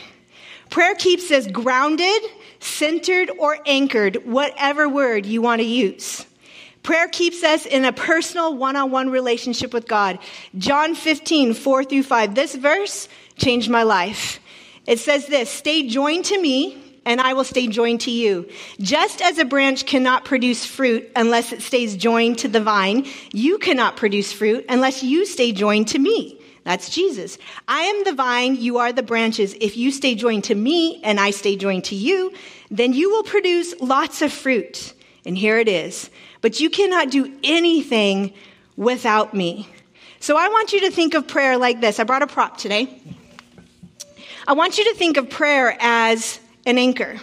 Prayer 0.70 0.94
keeps 0.94 1.30
us 1.30 1.46
grounded 1.46 2.22
centered, 2.60 3.30
or 3.38 3.58
anchored, 3.66 4.24
whatever 4.24 4.88
word 4.88 5.26
you 5.26 5.42
want 5.42 5.60
to 5.60 5.66
use. 5.66 6.24
Prayer 6.82 7.08
keeps 7.08 7.44
us 7.44 7.66
in 7.66 7.84
a 7.84 7.92
personal 7.92 8.56
one 8.56 8.76
on 8.76 8.90
one 8.90 9.10
relationship 9.10 9.74
with 9.74 9.86
God. 9.86 10.18
John 10.56 10.94
15, 10.94 11.54
4 11.54 11.84
through 11.84 12.02
5. 12.02 12.34
This 12.34 12.54
verse 12.54 13.08
changed 13.36 13.68
my 13.68 13.82
life. 13.82 14.40
It 14.86 14.98
says 14.98 15.26
this 15.26 15.50
Stay 15.50 15.86
joined 15.86 16.24
to 16.26 16.40
me, 16.40 16.82
and 17.04 17.20
I 17.20 17.34
will 17.34 17.44
stay 17.44 17.66
joined 17.66 18.02
to 18.02 18.10
you. 18.10 18.48
Just 18.80 19.20
as 19.20 19.38
a 19.38 19.44
branch 19.44 19.86
cannot 19.86 20.24
produce 20.24 20.64
fruit 20.64 21.10
unless 21.14 21.52
it 21.52 21.60
stays 21.60 21.96
joined 21.96 22.38
to 22.38 22.48
the 22.48 22.60
vine, 22.60 23.06
you 23.32 23.58
cannot 23.58 23.96
produce 23.96 24.32
fruit 24.32 24.64
unless 24.68 25.02
you 25.02 25.26
stay 25.26 25.52
joined 25.52 25.88
to 25.88 25.98
me. 25.98 26.37
That's 26.68 26.90
Jesus. 26.90 27.38
I 27.66 27.80
am 27.80 28.04
the 28.04 28.12
vine, 28.12 28.54
you 28.54 28.76
are 28.76 28.92
the 28.92 29.02
branches. 29.02 29.54
If 29.58 29.78
you 29.78 29.90
stay 29.90 30.14
joined 30.14 30.44
to 30.44 30.54
me 30.54 31.00
and 31.02 31.18
I 31.18 31.30
stay 31.30 31.56
joined 31.56 31.84
to 31.84 31.94
you, 31.94 32.30
then 32.70 32.92
you 32.92 33.08
will 33.08 33.22
produce 33.22 33.74
lots 33.80 34.20
of 34.20 34.30
fruit. 34.30 34.92
And 35.24 35.38
here 35.38 35.56
it 35.56 35.66
is. 35.66 36.10
But 36.42 36.60
you 36.60 36.68
cannot 36.68 37.10
do 37.10 37.34
anything 37.42 38.34
without 38.76 39.32
me. 39.32 39.66
So 40.20 40.36
I 40.36 40.48
want 40.48 40.74
you 40.74 40.80
to 40.80 40.90
think 40.90 41.14
of 41.14 41.26
prayer 41.26 41.56
like 41.56 41.80
this. 41.80 41.98
I 41.98 42.04
brought 42.04 42.20
a 42.20 42.26
prop 42.26 42.58
today. 42.58 43.00
I 44.46 44.52
want 44.52 44.76
you 44.76 44.84
to 44.92 44.94
think 44.94 45.16
of 45.16 45.30
prayer 45.30 45.74
as 45.80 46.38
an 46.66 46.76
anchor. 46.76 47.18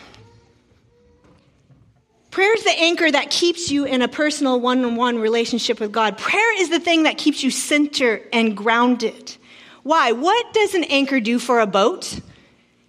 Prayer 2.36 2.54
is 2.54 2.66
the 2.66 2.78
anchor 2.78 3.10
that 3.10 3.30
keeps 3.30 3.72
you 3.72 3.86
in 3.86 4.02
a 4.02 4.10
personal 4.10 4.60
one 4.60 4.84
on 4.84 4.98
one 4.98 5.20
relationship 5.20 5.80
with 5.80 5.94
God. 5.94 6.18
Prayer 6.18 6.62
is 6.62 6.68
the 6.68 6.82
thing 6.82 7.04
that 7.04 7.18
keeps 7.18 7.42
you 7.42 7.50
centered 7.50 8.28
and 8.34 8.58
grounded. 8.58 9.38
Why? 9.84 10.12
What 10.12 10.54
does 10.54 10.76
an 10.76 10.84
anchor 10.84 11.22
do 11.22 11.40
for 11.40 11.62
a 11.62 11.66
boat? 11.66 12.20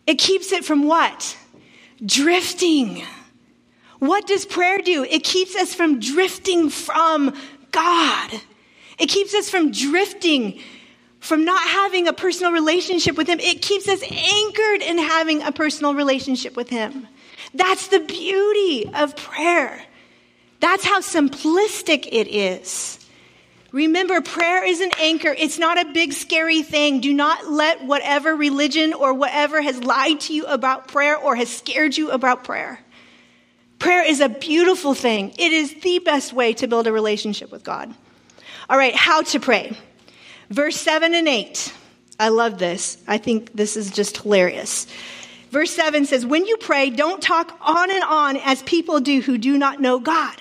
It 0.04 0.16
keeps 0.16 0.50
it 0.50 0.64
from 0.64 0.82
what? 0.82 1.36
Drifting. 2.04 3.04
What 4.00 4.26
does 4.26 4.44
prayer 4.44 4.78
do? 4.78 5.04
It 5.04 5.22
keeps 5.22 5.54
us 5.54 5.72
from 5.72 6.00
drifting 6.00 6.68
from 6.68 7.32
God. 7.70 8.32
It 8.98 9.06
keeps 9.06 9.32
us 9.32 9.48
from 9.48 9.70
drifting, 9.70 10.60
from 11.20 11.44
not 11.44 11.62
having 11.68 12.08
a 12.08 12.12
personal 12.12 12.50
relationship 12.50 13.16
with 13.16 13.28
Him. 13.28 13.38
It 13.38 13.62
keeps 13.62 13.86
us 13.86 14.02
anchored 14.02 14.82
in 14.82 14.98
having 14.98 15.42
a 15.42 15.52
personal 15.52 15.94
relationship 15.94 16.56
with 16.56 16.68
Him. 16.68 17.06
That's 17.54 17.88
the 17.88 18.00
beauty 18.00 18.90
of 18.94 19.16
prayer. 19.16 19.82
That's 20.60 20.84
how 20.84 21.00
simplistic 21.00 22.08
it 22.10 22.28
is. 22.28 22.98
Remember, 23.72 24.20
prayer 24.20 24.64
is 24.64 24.80
an 24.80 24.90
anchor. 24.98 25.34
It's 25.36 25.58
not 25.58 25.78
a 25.78 25.92
big, 25.92 26.12
scary 26.12 26.62
thing. 26.62 27.00
Do 27.00 27.12
not 27.12 27.50
let 27.50 27.84
whatever 27.84 28.34
religion 28.34 28.94
or 28.94 29.12
whatever 29.12 29.60
has 29.60 29.82
lied 29.82 30.20
to 30.20 30.34
you 30.34 30.46
about 30.46 30.88
prayer 30.88 31.16
or 31.16 31.36
has 31.36 31.48
scared 31.50 31.96
you 31.96 32.10
about 32.10 32.44
prayer. 32.44 32.80
Prayer 33.78 34.02
is 34.02 34.20
a 34.20 34.28
beautiful 34.28 34.94
thing. 34.94 35.34
It 35.36 35.52
is 35.52 35.74
the 35.82 35.98
best 35.98 36.32
way 36.32 36.54
to 36.54 36.66
build 36.66 36.86
a 36.86 36.92
relationship 36.92 37.52
with 37.52 37.64
God. 37.64 37.94
All 38.70 38.78
right, 38.78 38.94
how 38.94 39.22
to 39.22 39.40
pray. 39.40 39.76
Verse 40.48 40.76
7 40.76 41.14
and 41.14 41.28
8. 41.28 41.74
I 42.18 42.30
love 42.30 42.58
this. 42.58 42.96
I 43.06 43.18
think 43.18 43.52
this 43.52 43.76
is 43.76 43.90
just 43.90 44.16
hilarious. 44.22 44.86
Verse 45.50 45.70
7 45.70 46.04
says, 46.06 46.26
When 46.26 46.46
you 46.46 46.56
pray, 46.56 46.90
don't 46.90 47.22
talk 47.22 47.58
on 47.60 47.90
and 47.90 48.04
on 48.04 48.36
as 48.38 48.62
people 48.62 49.00
do 49.00 49.20
who 49.20 49.38
do 49.38 49.56
not 49.56 49.80
know 49.80 49.98
God. 49.98 50.36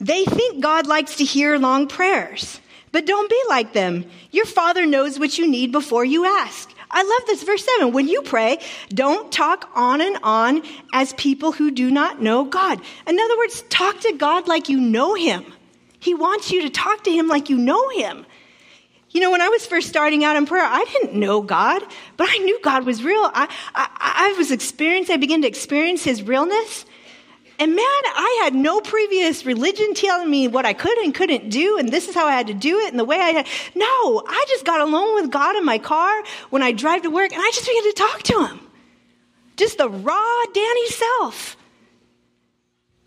They 0.00 0.24
think 0.24 0.62
God 0.62 0.86
likes 0.86 1.16
to 1.16 1.24
hear 1.24 1.58
long 1.58 1.86
prayers, 1.86 2.60
but 2.92 3.06
don't 3.06 3.28
be 3.28 3.40
like 3.48 3.72
them. 3.72 4.06
Your 4.30 4.46
Father 4.46 4.86
knows 4.86 5.18
what 5.18 5.36
you 5.38 5.48
need 5.48 5.72
before 5.72 6.04
you 6.04 6.24
ask. 6.24 6.70
I 6.90 7.02
love 7.02 7.26
this. 7.26 7.42
Verse 7.42 7.64
7 7.78 7.92
When 7.92 8.08
you 8.08 8.22
pray, 8.22 8.58
don't 8.88 9.30
talk 9.30 9.70
on 9.74 10.00
and 10.00 10.18
on 10.22 10.62
as 10.92 11.12
people 11.14 11.52
who 11.52 11.70
do 11.70 11.90
not 11.90 12.20
know 12.20 12.44
God. 12.44 12.80
In 13.06 13.18
other 13.18 13.36
words, 13.36 13.62
talk 13.68 14.00
to 14.00 14.12
God 14.12 14.48
like 14.48 14.68
you 14.68 14.80
know 14.80 15.14
Him. 15.14 15.44
He 16.00 16.14
wants 16.14 16.50
you 16.50 16.62
to 16.62 16.70
talk 16.70 17.04
to 17.04 17.10
Him 17.10 17.28
like 17.28 17.50
you 17.50 17.58
know 17.58 17.90
Him. 17.90 18.26
You 19.10 19.20
know, 19.20 19.30
when 19.32 19.40
I 19.40 19.48
was 19.48 19.66
first 19.66 19.88
starting 19.88 20.22
out 20.22 20.36
in 20.36 20.46
prayer, 20.46 20.64
I 20.64 20.84
didn't 20.84 21.18
know 21.18 21.42
God, 21.42 21.82
but 22.16 22.28
I 22.30 22.38
knew 22.38 22.60
God 22.62 22.86
was 22.86 23.02
real. 23.02 23.30
I, 23.34 23.48
I, 23.74 23.88
I 23.96 24.34
was 24.38 24.52
experiencing, 24.52 25.14
I 25.14 25.18
began 25.18 25.42
to 25.42 25.48
experience 25.48 26.04
His 26.04 26.22
realness. 26.22 26.84
And 27.58 27.74
man, 27.74 27.84
I 27.84 28.40
had 28.44 28.54
no 28.54 28.80
previous 28.80 29.44
religion 29.44 29.92
telling 29.92 30.30
me 30.30 30.48
what 30.48 30.64
I 30.64 30.72
could 30.72 30.96
and 30.98 31.14
couldn't 31.14 31.50
do, 31.50 31.76
and 31.78 31.90
this 31.90 32.08
is 32.08 32.14
how 32.14 32.26
I 32.26 32.32
had 32.32 32.46
to 32.46 32.54
do 32.54 32.78
it, 32.78 32.88
and 32.90 32.98
the 32.98 33.04
way 33.04 33.16
I 33.18 33.30
had. 33.30 33.46
No, 33.74 34.22
I 34.26 34.44
just 34.48 34.64
got 34.64 34.80
alone 34.80 35.14
with 35.16 35.30
God 35.30 35.56
in 35.56 35.64
my 35.64 35.76
car 35.78 36.22
when 36.48 36.62
I 36.62 36.72
drive 36.72 37.02
to 37.02 37.10
work, 37.10 37.32
and 37.32 37.42
I 37.42 37.50
just 37.52 37.66
began 37.66 37.82
to 37.82 37.92
talk 37.92 38.22
to 38.22 38.46
Him. 38.46 38.60
Just 39.56 39.76
the 39.76 39.90
raw 39.90 40.44
Danny 40.54 40.88
self. 40.88 41.56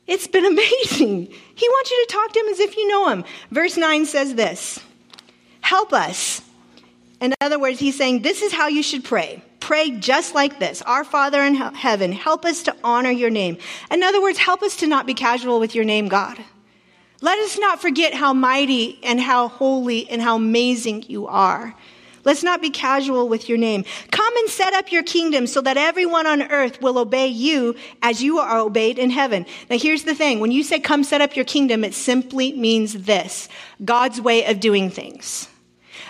It's 0.06 0.28
been 0.28 0.46
amazing. 0.54 1.34
He 1.56 1.70
wants 1.70 1.89
you 1.89 2.06
to 2.06 2.13
talk 2.13 2.34
to 2.34 2.39
Him 2.42 2.48
as 2.50 2.60
if 2.60 2.78
you 2.78 2.88
know 2.89 3.08
Him. 3.08 3.24
Verse 3.50 3.78
9 3.78 4.06
says 4.06 4.36
this. 4.36 4.80
Help 5.63 5.93
us. 5.93 6.41
In 7.21 7.34
other 7.39 7.58
words, 7.58 7.80
he's 7.80 7.97
saying, 7.97 8.21
This 8.21 8.41
is 8.41 8.52
how 8.52 8.67
you 8.67 8.84
should 8.84 9.04
pray. 9.04 9.41
Pray 9.62 9.91
just 9.91 10.36
like 10.36 10.60
this 10.60 10.82
Our 10.82 11.06
Father 11.06 11.41
in 11.41 11.56
heaven, 11.56 12.12
help 12.12 12.43
us 12.43 12.63
to 12.63 12.76
honor 12.84 13.10
your 13.10 13.30
name. 13.30 13.58
In 13.89 14.04
other 14.04 14.21
words, 14.21 14.38
help 14.38 14.62
us 14.62 14.76
to 14.78 14.88
not 14.88 15.08
be 15.08 15.13
casual 15.13 15.62
with 15.62 15.73
your 15.73 15.86
name, 15.86 16.10
God. 16.10 16.38
Let 17.21 17.39
us 17.39 17.58
not 17.58 17.82
forget 17.82 18.13
how 18.13 18.34
mighty 18.34 18.99
and 19.04 19.21
how 19.21 19.47
holy 19.47 20.10
and 20.10 20.21
how 20.21 20.36
amazing 20.36 21.06
you 21.08 21.28
are. 21.28 21.73
Let's 22.26 22.43
not 22.43 22.62
be 22.62 22.69
casual 22.69 23.30
with 23.30 23.47
your 23.47 23.58
name. 23.58 23.86
Come 24.12 24.36
and 24.36 24.49
set 24.49 24.73
up 24.73 24.91
your 24.91 25.04
kingdom 25.04 25.47
so 25.47 25.62
that 25.62 25.78
everyone 25.78 26.28
on 26.28 26.41
earth 26.41 26.82
will 26.82 26.97
obey 26.97 27.28
you 27.28 27.76
as 28.02 28.21
you 28.21 28.39
are 28.39 28.60
obeyed 28.60 28.99
in 28.99 29.10
heaven. 29.10 29.45
Now 29.69 29.78
here's 29.78 30.04
the 30.04 30.15
thing. 30.15 30.41
When 30.41 30.52
you 30.52 30.63
say 30.63 30.82
come 30.82 31.06
set 31.06 31.21
up 31.21 31.38
your 31.38 31.45
kingdom, 31.45 31.86
it 31.86 31.93
simply 31.93 32.52
means 32.52 32.93
this. 32.93 33.47
God's 33.84 34.19
way 34.19 34.43
of 34.45 34.60
doing 34.60 34.89
things. 34.89 35.47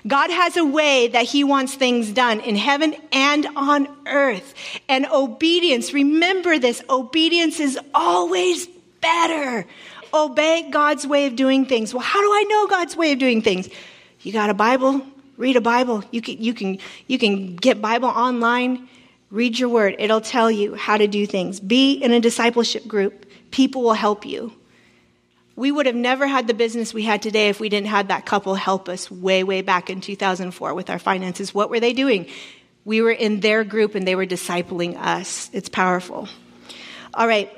God 0.05 0.29
has 0.29 0.57
a 0.57 0.65
way 0.65 1.07
that 1.07 1.25
he 1.25 1.43
wants 1.43 1.75
things 1.75 2.11
done 2.11 2.41
in 2.41 2.55
heaven 2.55 2.95
and 3.11 3.47
on 3.55 3.87
earth. 4.05 4.53
And 4.89 5.05
obedience, 5.05 5.93
remember 5.93 6.59
this, 6.59 6.83
obedience 6.89 7.59
is 7.59 7.79
always 7.93 8.67
better. 8.99 9.65
Obey 10.13 10.69
God's 10.69 11.07
way 11.07 11.27
of 11.27 11.35
doing 11.35 11.65
things. 11.65 11.93
Well, 11.93 12.03
how 12.03 12.21
do 12.21 12.27
I 12.27 12.43
know 12.43 12.67
God's 12.67 12.95
way 12.95 13.13
of 13.13 13.19
doing 13.19 13.41
things? 13.41 13.69
You 14.21 14.33
got 14.33 14.49
a 14.49 14.53
Bible? 14.53 15.01
Read 15.37 15.55
a 15.55 15.61
Bible. 15.61 16.03
You 16.11 16.21
can, 16.21 16.41
you 16.41 16.53
can, 16.53 16.79
you 17.07 17.17
can 17.17 17.55
get 17.55 17.81
Bible 17.81 18.09
online. 18.09 18.87
Read 19.31 19.57
your 19.57 19.69
word. 19.69 19.95
It'll 19.99 20.21
tell 20.21 20.51
you 20.51 20.75
how 20.75 20.97
to 20.97 21.07
do 21.07 21.25
things. 21.25 21.59
Be 21.59 21.93
in 21.93 22.11
a 22.11 22.19
discipleship 22.19 22.87
group. 22.87 23.25
People 23.51 23.81
will 23.81 23.93
help 23.93 24.25
you. 24.25 24.53
We 25.55 25.71
would 25.71 25.85
have 25.85 25.95
never 25.95 26.25
had 26.25 26.47
the 26.47 26.53
business 26.53 26.93
we 26.93 27.03
had 27.03 27.21
today 27.21 27.49
if 27.49 27.59
we 27.59 27.69
didn't 27.69 27.87
have 27.87 28.07
that 28.07 28.25
couple 28.25 28.55
help 28.55 28.89
us 28.89 29.11
way, 29.11 29.43
way 29.43 29.61
back 29.61 29.89
in 29.89 30.01
2004 30.01 30.73
with 30.73 30.89
our 30.89 30.99
finances. 30.99 31.53
What 31.53 31.69
were 31.69 31.79
they 31.79 31.93
doing? 31.93 32.27
We 32.85 33.01
were 33.01 33.11
in 33.11 33.39
their 33.39 33.63
group 33.63 33.95
and 33.95 34.07
they 34.07 34.15
were 34.15 34.25
discipling 34.25 34.97
us. 34.97 35.49
It's 35.53 35.69
powerful. 35.69 36.27
All 37.13 37.27
right. 37.27 37.51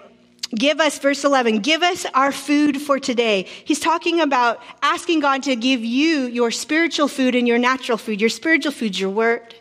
Give 0.54 0.80
us, 0.80 1.00
verse 1.00 1.24
11, 1.24 1.60
give 1.60 1.82
us 1.82 2.06
our 2.14 2.32
food 2.32 2.80
for 2.80 3.00
today. 3.00 3.48
He's 3.66 3.80
talking 3.80 4.22
about 4.22 4.62
asking 4.82 5.22
God 5.22 5.44
to 5.44 5.56
give 5.56 5.84
you 5.84 6.28
your 6.28 6.52
spiritual 6.52 7.08
food 7.08 7.34
and 7.34 7.48
your 7.48 7.58
natural 7.58 7.98
food. 7.98 8.22
Your 8.22 8.30
spiritual 8.30 8.72
food, 8.72 8.98
your 8.98 9.10
word. 9.10 9.56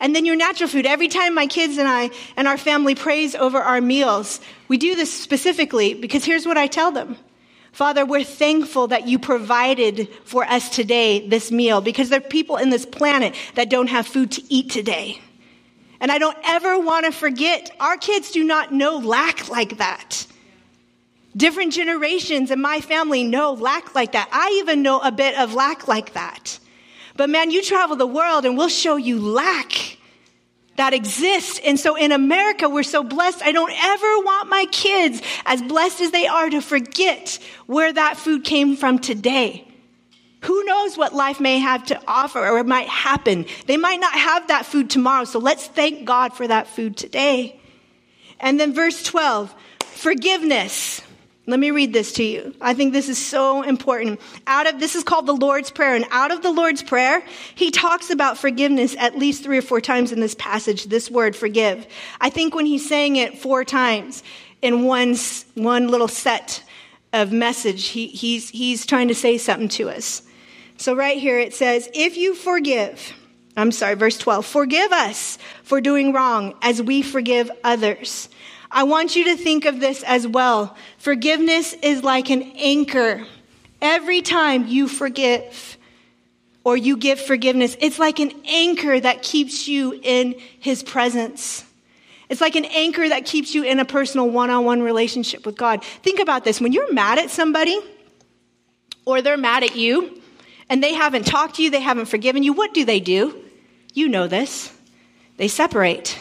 And 0.00 0.16
then 0.16 0.24
your 0.24 0.36
natural 0.36 0.68
food. 0.68 0.86
Every 0.86 1.08
time 1.08 1.34
my 1.34 1.46
kids 1.46 1.76
and 1.76 1.86
I 1.86 2.10
and 2.36 2.48
our 2.48 2.56
family 2.56 2.94
prays 2.94 3.34
over 3.34 3.58
our 3.58 3.80
meals, 3.80 4.40
we 4.66 4.78
do 4.78 4.94
this 4.94 5.12
specifically 5.12 5.92
because 5.94 6.24
here's 6.24 6.46
what 6.46 6.56
I 6.56 6.66
tell 6.66 6.90
them. 6.90 7.16
Father, 7.72 8.04
we're 8.04 8.24
thankful 8.24 8.88
that 8.88 9.06
you 9.06 9.18
provided 9.18 10.08
for 10.24 10.44
us 10.44 10.70
today 10.70 11.28
this 11.28 11.52
meal 11.52 11.80
because 11.80 12.08
there 12.08 12.18
are 12.18 12.22
people 12.22 12.56
in 12.56 12.70
this 12.70 12.84
planet 12.84 13.36
that 13.54 13.70
don't 13.70 13.88
have 13.88 14.06
food 14.06 14.32
to 14.32 14.42
eat 14.52 14.70
today. 14.70 15.20
And 16.00 16.10
I 16.10 16.18
don't 16.18 16.36
ever 16.44 16.80
want 16.80 17.04
to 17.04 17.12
forget, 17.12 17.70
our 17.78 17.96
kids 17.96 18.30
do 18.30 18.42
not 18.42 18.72
know 18.72 18.96
lack 18.96 19.48
like 19.48 19.76
that. 19.78 20.26
Different 21.36 21.72
generations 21.72 22.50
in 22.50 22.60
my 22.60 22.80
family 22.80 23.22
know 23.22 23.52
lack 23.52 23.94
like 23.94 24.12
that. 24.12 24.28
I 24.32 24.58
even 24.60 24.82
know 24.82 24.98
a 25.00 25.12
bit 25.12 25.38
of 25.38 25.54
lack 25.54 25.86
like 25.86 26.14
that. 26.14 26.58
But 27.16 27.30
man, 27.30 27.50
you 27.50 27.62
travel 27.62 27.96
the 27.96 28.06
world 28.06 28.44
and 28.44 28.56
we'll 28.56 28.68
show 28.68 28.96
you 28.96 29.18
lack 29.20 29.98
that 30.80 30.94
exists. 30.94 31.60
And 31.64 31.78
so 31.78 31.94
in 31.94 32.10
America, 32.10 32.66
we're 32.68 32.82
so 32.82 33.04
blessed. 33.04 33.42
I 33.42 33.52
don't 33.52 33.72
ever 33.72 34.18
want 34.20 34.48
my 34.48 34.66
kids, 34.72 35.20
as 35.44 35.60
blessed 35.60 36.00
as 36.00 36.10
they 36.10 36.26
are, 36.26 36.48
to 36.48 36.62
forget 36.62 37.38
where 37.66 37.92
that 37.92 38.16
food 38.16 38.44
came 38.44 38.76
from 38.76 38.98
today. 38.98 39.68
Who 40.44 40.64
knows 40.64 40.96
what 40.96 41.14
life 41.14 41.38
may 41.38 41.58
have 41.58 41.84
to 41.86 42.00
offer 42.08 42.48
or 42.48 42.64
might 42.64 42.88
happen? 42.88 43.44
They 43.66 43.76
might 43.76 44.00
not 44.00 44.14
have 44.14 44.48
that 44.48 44.64
food 44.64 44.88
tomorrow. 44.88 45.24
So 45.24 45.38
let's 45.38 45.66
thank 45.66 46.06
God 46.06 46.32
for 46.32 46.48
that 46.48 46.66
food 46.66 46.96
today. 46.96 47.60
And 48.38 48.58
then 48.58 48.72
verse 48.72 49.02
12, 49.02 49.54
forgiveness. 49.80 51.02
Let 51.50 51.58
me 51.58 51.72
read 51.72 51.92
this 51.92 52.12
to 52.12 52.22
you. 52.22 52.54
I 52.60 52.74
think 52.74 52.92
this 52.92 53.08
is 53.08 53.18
so 53.18 53.62
important. 53.62 54.20
Out 54.46 54.72
of 54.72 54.78
this 54.78 54.94
is 54.94 55.02
called 55.02 55.26
the 55.26 55.32
Lord's 55.34 55.72
Prayer, 55.72 55.96
and 55.96 56.04
out 56.12 56.30
of 56.30 56.42
the 56.42 56.52
Lord's 56.52 56.82
Prayer, 56.82 57.24
he 57.56 57.72
talks 57.72 58.08
about 58.08 58.38
forgiveness 58.38 58.94
at 58.96 59.18
least 59.18 59.42
three 59.42 59.58
or 59.58 59.62
four 59.62 59.80
times 59.80 60.12
in 60.12 60.20
this 60.20 60.36
passage. 60.36 60.84
This 60.84 61.10
word, 61.10 61.34
forgive. 61.34 61.88
I 62.20 62.30
think 62.30 62.54
when 62.54 62.66
he's 62.66 62.88
saying 62.88 63.16
it 63.16 63.36
four 63.36 63.64
times 63.64 64.22
in 64.62 64.84
one 64.84 65.16
one 65.54 65.88
little 65.88 66.08
set 66.08 66.62
of 67.12 67.32
message, 67.32 67.88
he, 67.88 68.06
he's 68.06 68.48
he's 68.50 68.86
trying 68.86 69.08
to 69.08 69.14
say 69.14 69.36
something 69.36 69.68
to 69.70 69.90
us. 69.90 70.22
So 70.76 70.94
right 70.94 71.18
here 71.18 71.40
it 71.40 71.52
says, 71.52 71.88
"If 71.92 72.16
you 72.16 72.34
forgive." 72.34 73.14
I'm 73.56 73.72
sorry, 73.72 73.96
verse 73.96 74.16
12. 74.16 74.46
Forgive 74.46 74.92
us 74.92 75.36
for 75.64 75.80
doing 75.80 76.12
wrong 76.12 76.54
as 76.62 76.80
we 76.80 77.02
forgive 77.02 77.50
others. 77.64 78.28
I 78.70 78.84
want 78.84 79.16
you 79.16 79.24
to 79.24 79.36
think 79.36 79.64
of 79.64 79.80
this 79.80 80.02
as 80.04 80.26
well. 80.26 80.76
Forgiveness 80.98 81.74
is 81.82 82.04
like 82.04 82.30
an 82.30 82.42
anchor. 82.56 83.26
Every 83.82 84.22
time 84.22 84.68
you 84.68 84.86
forgive 84.86 85.76
or 86.62 86.76
you 86.76 86.96
give 86.96 87.20
forgiveness, 87.20 87.76
it's 87.80 87.98
like 87.98 88.20
an 88.20 88.32
anchor 88.46 89.00
that 89.00 89.22
keeps 89.22 89.66
you 89.66 89.98
in 90.02 90.36
His 90.60 90.82
presence. 90.82 91.64
It's 92.28 92.40
like 92.40 92.54
an 92.54 92.66
anchor 92.66 93.08
that 93.08 93.24
keeps 93.24 93.54
you 93.56 93.64
in 93.64 93.80
a 93.80 93.84
personal 93.84 94.30
one 94.30 94.50
on 94.50 94.64
one 94.64 94.82
relationship 94.82 95.44
with 95.44 95.56
God. 95.56 95.82
Think 95.84 96.20
about 96.20 96.44
this. 96.44 96.60
When 96.60 96.72
you're 96.72 96.92
mad 96.92 97.18
at 97.18 97.30
somebody 97.30 97.76
or 99.04 99.20
they're 99.20 99.36
mad 99.36 99.64
at 99.64 99.74
you 99.74 100.22
and 100.68 100.80
they 100.80 100.94
haven't 100.94 101.26
talked 101.26 101.56
to 101.56 101.62
you, 101.64 101.70
they 101.70 101.80
haven't 101.80 102.06
forgiven 102.06 102.44
you, 102.44 102.52
what 102.52 102.72
do 102.72 102.84
they 102.84 103.00
do? 103.00 103.34
You 103.94 104.08
know 104.08 104.28
this. 104.28 104.72
They 105.38 105.48
separate. 105.48 106.16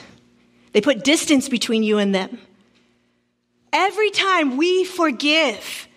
They 0.72 0.82
put 0.82 1.04
distance 1.04 1.50
between 1.50 1.84
you 1.84 1.98
and 1.98 2.14
them. 2.14 2.40
Every 3.72 4.10
time 4.12 4.58
we 4.58 4.84
forgive 4.84 5.88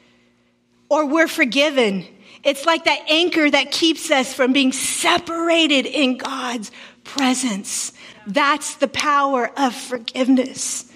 or 0.88 1.06
we're 1.06 1.28
forgiven, 1.28 2.06
it's 2.44 2.66
like 2.66 2.84
that 2.84 3.04
anchor 3.08 3.50
that 3.50 3.70
keeps 3.70 4.10
us 4.10 4.34
from 4.34 4.52
being 4.52 4.72
separated 4.72 5.86
in 5.86 6.18
God's 6.18 6.70
presence. 7.04 7.92
That's 8.26 8.76
the 8.76 8.88
power 8.88 9.50
of 9.56 9.74
forgiveness. 9.74 10.90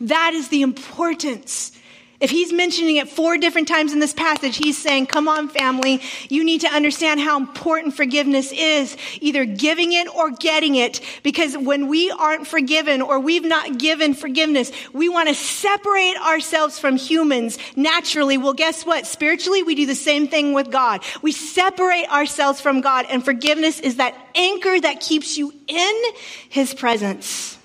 That 0.00 0.34
is 0.34 0.48
the 0.48 0.62
importance 0.62 1.75
if 2.20 2.30
he's 2.30 2.52
mentioning 2.52 2.96
it 2.96 3.08
four 3.08 3.36
different 3.36 3.68
times 3.68 3.92
in 3.92 3.98
this 3.98 4.14
passage, 4.14 4.56
he's 4.56 4.78
saying, 4.78 5.06
Come 5.06 5.28
on, 5.28 5.48
family, 5.48 6.00
you 6.28 6.44
need 6.44 6.62
to 6.62 6.68
understand 6.68 7.20
how 7.20 7.36
important 7.36 7.94
forgiveness 7.94 8.52
is, 8.52 8.96
either 9.20 9.44
giving 9.44 9.92
it 9.92 10.08
or 10.14 10.30
getting 10.30 10.76
it. 10.76 11.00
Because 11.22 11.56
when 11.56 11.88
we 11.88 12.10
aren't 12.10 12.46
forgiven 12.46 13.02
or 13.02 13.20
we've 13.20 13.44
not 13.44 13.78
given 13.78 14.14
forgiveness, 14.14 14.72
we 14.92 15.08
want 15.08 15.28
to 15.28 15.34
separate 15.34 16.16
ourselves 16.16 16.78
from 16.78 16.96
humans 16.96 17.58
naturally. 17.76 18.38
Well, 18.38 18.54
guess 18.54 18.86
what? 18.86 19.06
Spiritually, 19.06 19.62
we 19.62 19.74
do 19.74 19.86
the 19.86 19.94
same 19.94 20.28
thing 20.28 20.52
with 20.54 20.70
God. 20.70 21.02
We 21.22 21.32
separate 21.32 22.08
ourselves 22.10 22.60
from 22.60 22.80
God, 22.80 23.06
and 23.10 23.24
forgiveness 23.24 23.80
is 23.80 23.96
that 23.96 24.14
anchor 24.34 24.80
that 24.80 25.00
keeps 25.00 25.36
you 25.36 25.52
in 25.66 26.02
his 26.48 26.74
presence. 26.74 27.58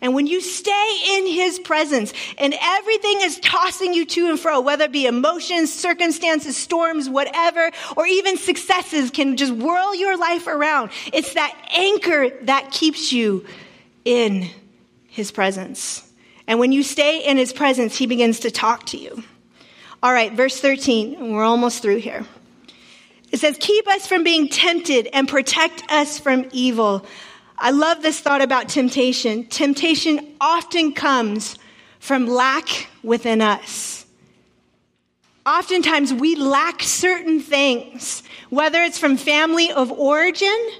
And 0.00 0.14
when 0.14 0.28
you 0.28 0.40
stay 0.40 1.16
in 1.16 1.26
his 1.26 1.58
presence 1.58 2.12
and 2.38 2.54
everything 2.60 3.18
is 3.22 3.40
tossing 3.40 3.94
you 3.94 4.06
to 4.06 4.28
and 4.28 4.38
fro, 4.38 4.60
whether 4.60 4.84
it 4.84 4.92
be 4.92 5.06
emotions, 5.06 5.72
circumstances, 5.72 6.56
storms, 6.56 7.08
whatever, 7.08 7.70
or 7.96 8.06
even 8.06 8.36
successes 8.36 9.10
can 9.10 9.36
just 9.36 9.52
whirl 9.52 9.96
your 9.96 10.16
life 10.16 10.46
around. 10.46 10.90
It's 11.12 11.34
that 11.34 11.52
anchor 11.74 12.30
that 12.42 12.70
keeps 12.70 13.12
you 13.12 13.44
in 14.04 14.48
his 15.08 15.32
presence. 15.32 16.08
And 16.46 16.60
when 16.60 16.70
you 16.70 16.84
stay 16.84 17.26
in 17.26 17.36
his 17.36 17.52
presence, 17.52 17.96
he 17.96 18.06
begins 18.06 18.40
to 18.40 18.50
talk 18.52 18.86
to 18.86 18.96
you. 18.96 19.24
All 20.00 20.12
right, 20.12 20.32
verse 20.32 20.60
13, 20.60 21.32
we're 21.32 21.42
almost 21.42 21.82
through 21.82 21.96
here. 21.96 22.24
It 23.32 23.40
says, 23.40 23.56
Keep 23.58 23.88
us 23.88 24.06
from 24.06 24.22
being 24.22 24.48
tempted 24.48 25.08
and 25.12 25.28
protect 25.28 25.82
us 25.90 26.18
from 26.18 26.48
evil. 26.52 27.04
I 27.60 27.70
love 27.70 28.02
this 28.02 28.20
thought 28.20 28.40
about 28.40 28.68
temptation. 28.68 29.46
Temptation 29.46 30.34
often 30.40 30.92
comes 30.92 31.58
from 31.98 32.26
lack 32.26 32.88
within 33.02 33.42
us. 33.42 34.06
Oftentimes 35.44 36.12
we 36.12 36.36
lack 36.36 36.82
certain 36.82 37.40
things, 37.40 38.22
whether 38.50 38.82
it's 38.82 38.98
from 38.98 39.16
family 39.16 39.72
of 39.72 39.90
origin 39.90 40.70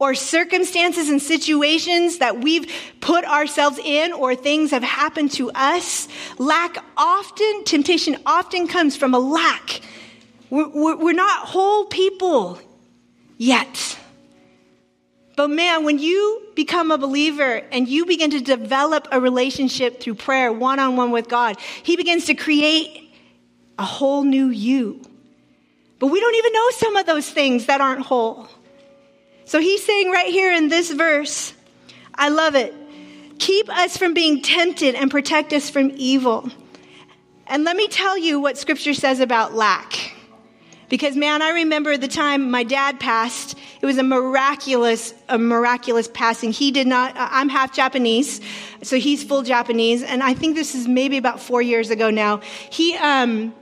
or 0.00 0.14
circumstances 0.14 1.08
and 1.08 1.20
situations 1.20 2.18
that 2.18 2.40
we've 2.40 2.72
put 3.00 3.24
ourselves 3.24 3.78
in 3.78 4.12
or 4.12 4.34
things 4.34 4.70
have 4.70 4.82
happened 4.82 5.30
to 5.32 5.50
us. 5.52 6.08
Lack 6.38 6.82
often, 6.96 7.64
temptation 7.64 8.16
often 8.24 8.66
comes 8.66 8.96
from 8.96 9.14
a 9.14 9.18
lack. 9.18 9.80
We're, 10.50 10.96
we're 10.96 11.12
not 11.12 11.46
whole 11.46 11.84
people 11.84 12.60
yet. 13.36 13.98
But 15.38 15.50
man, 15.50 15.84
when 15.84 16.00
you 16.00 16.42
become 16.56 16.90
a 16.90 16.98
believer 16.98 17.62
and 17.70 17.86
you 17.86 18.06
begin 18.06 18.32
to 18.32 18.40
develop 18.40 19.06
a 19.12 19.20
relationship 19.20 20.00
through 20.00 20.16
prayer 20.16 20.52
one 20.52 20.80
on 20.80 20.96
one 20.96 21.12
with 21.12 21.28
God, 21.28 21.56
He 21.84 21.94
begins 21.94 22.24
to 22.24 22.34
create 22.34 23.12
a 23.78 23.84
whole 23.84 24.24
new 24.24 24.48
you. 24.48 25.00
But 26.00 26.08
we 26.08 26.18
don't 26.18 26.34
even 26.34 26.52
know 26.52 26.70
some 26.70 26.96
of 26.96 27.06
those 27.06 27.30
things 27.30 27.66
that 27.66 27.80
aren't 27.80 28.00
whole. 28.00 28.48
So 29.44 29.60
He's 29.60 29.84
saying 29.84 30.10
right 30.10 30.26
here 30.26 30.52
in 30.52 30.70
this 30.70 30.90
verse, 30.90 31.54
I 32.16 32.30
love 32.30 32.56
it. 32.56 32.74
Keep 33.38 33.68
us 33.68 33.96
from 33.96 34.14
being 34.14 34.42
tempted 34.42 34.96
and 34.96 35.08
protect 35.08 35.52
us 35.52 35.70
from 35.70 35.92
evil. 35.94 36.50
And 37.46 37.62
let 37.62 37.76
me 37.76 37.86
tell 37.86 38.18
you 38.18 38.40
what 38.40 38.58
scripture 38.58 38.92
says 38.92 39.20
about 39.20 39.54
lack. 39.54 40.17
Because 40.88 41.16
man, 41.16 41.42
I 41.42 41.50
remember 41.50 41.96
the 41.96 42.08
time 42.08 42.50
my 42.50 42.64
dad 42.64 42.98
passed. 42.98 43.56
It 43.80 43.86
was 43.86 43.98
a 43.98 44.02
miraculous, 44.02 45.12
a 45.28 45.38
miraculous 45.38 46.08
passing. 46.08 46.52
He 46.52 46.70
did 46.70 46.86
not, 46.86 47.14
I'm 47.16 47.48
half 47.48 47.74
Japanese, 47.74 48.40
so 48.82 48.96
he's 48.96 49.22
full 49.22 49.42
Japanese. 49.42 50.02
And 50.02 50.22
I 50.22 50.34
think 50.34 50.54
this 50.54 50.74
is 50.74 50.88
maybe 50.88 51.18
about 51.18 51.40
four 51.40 51.60
years 51.60 51.90
ago 51.90 52.10
now. 52.10 52.40
He, 52.70 52.96
um, 52.96 53.54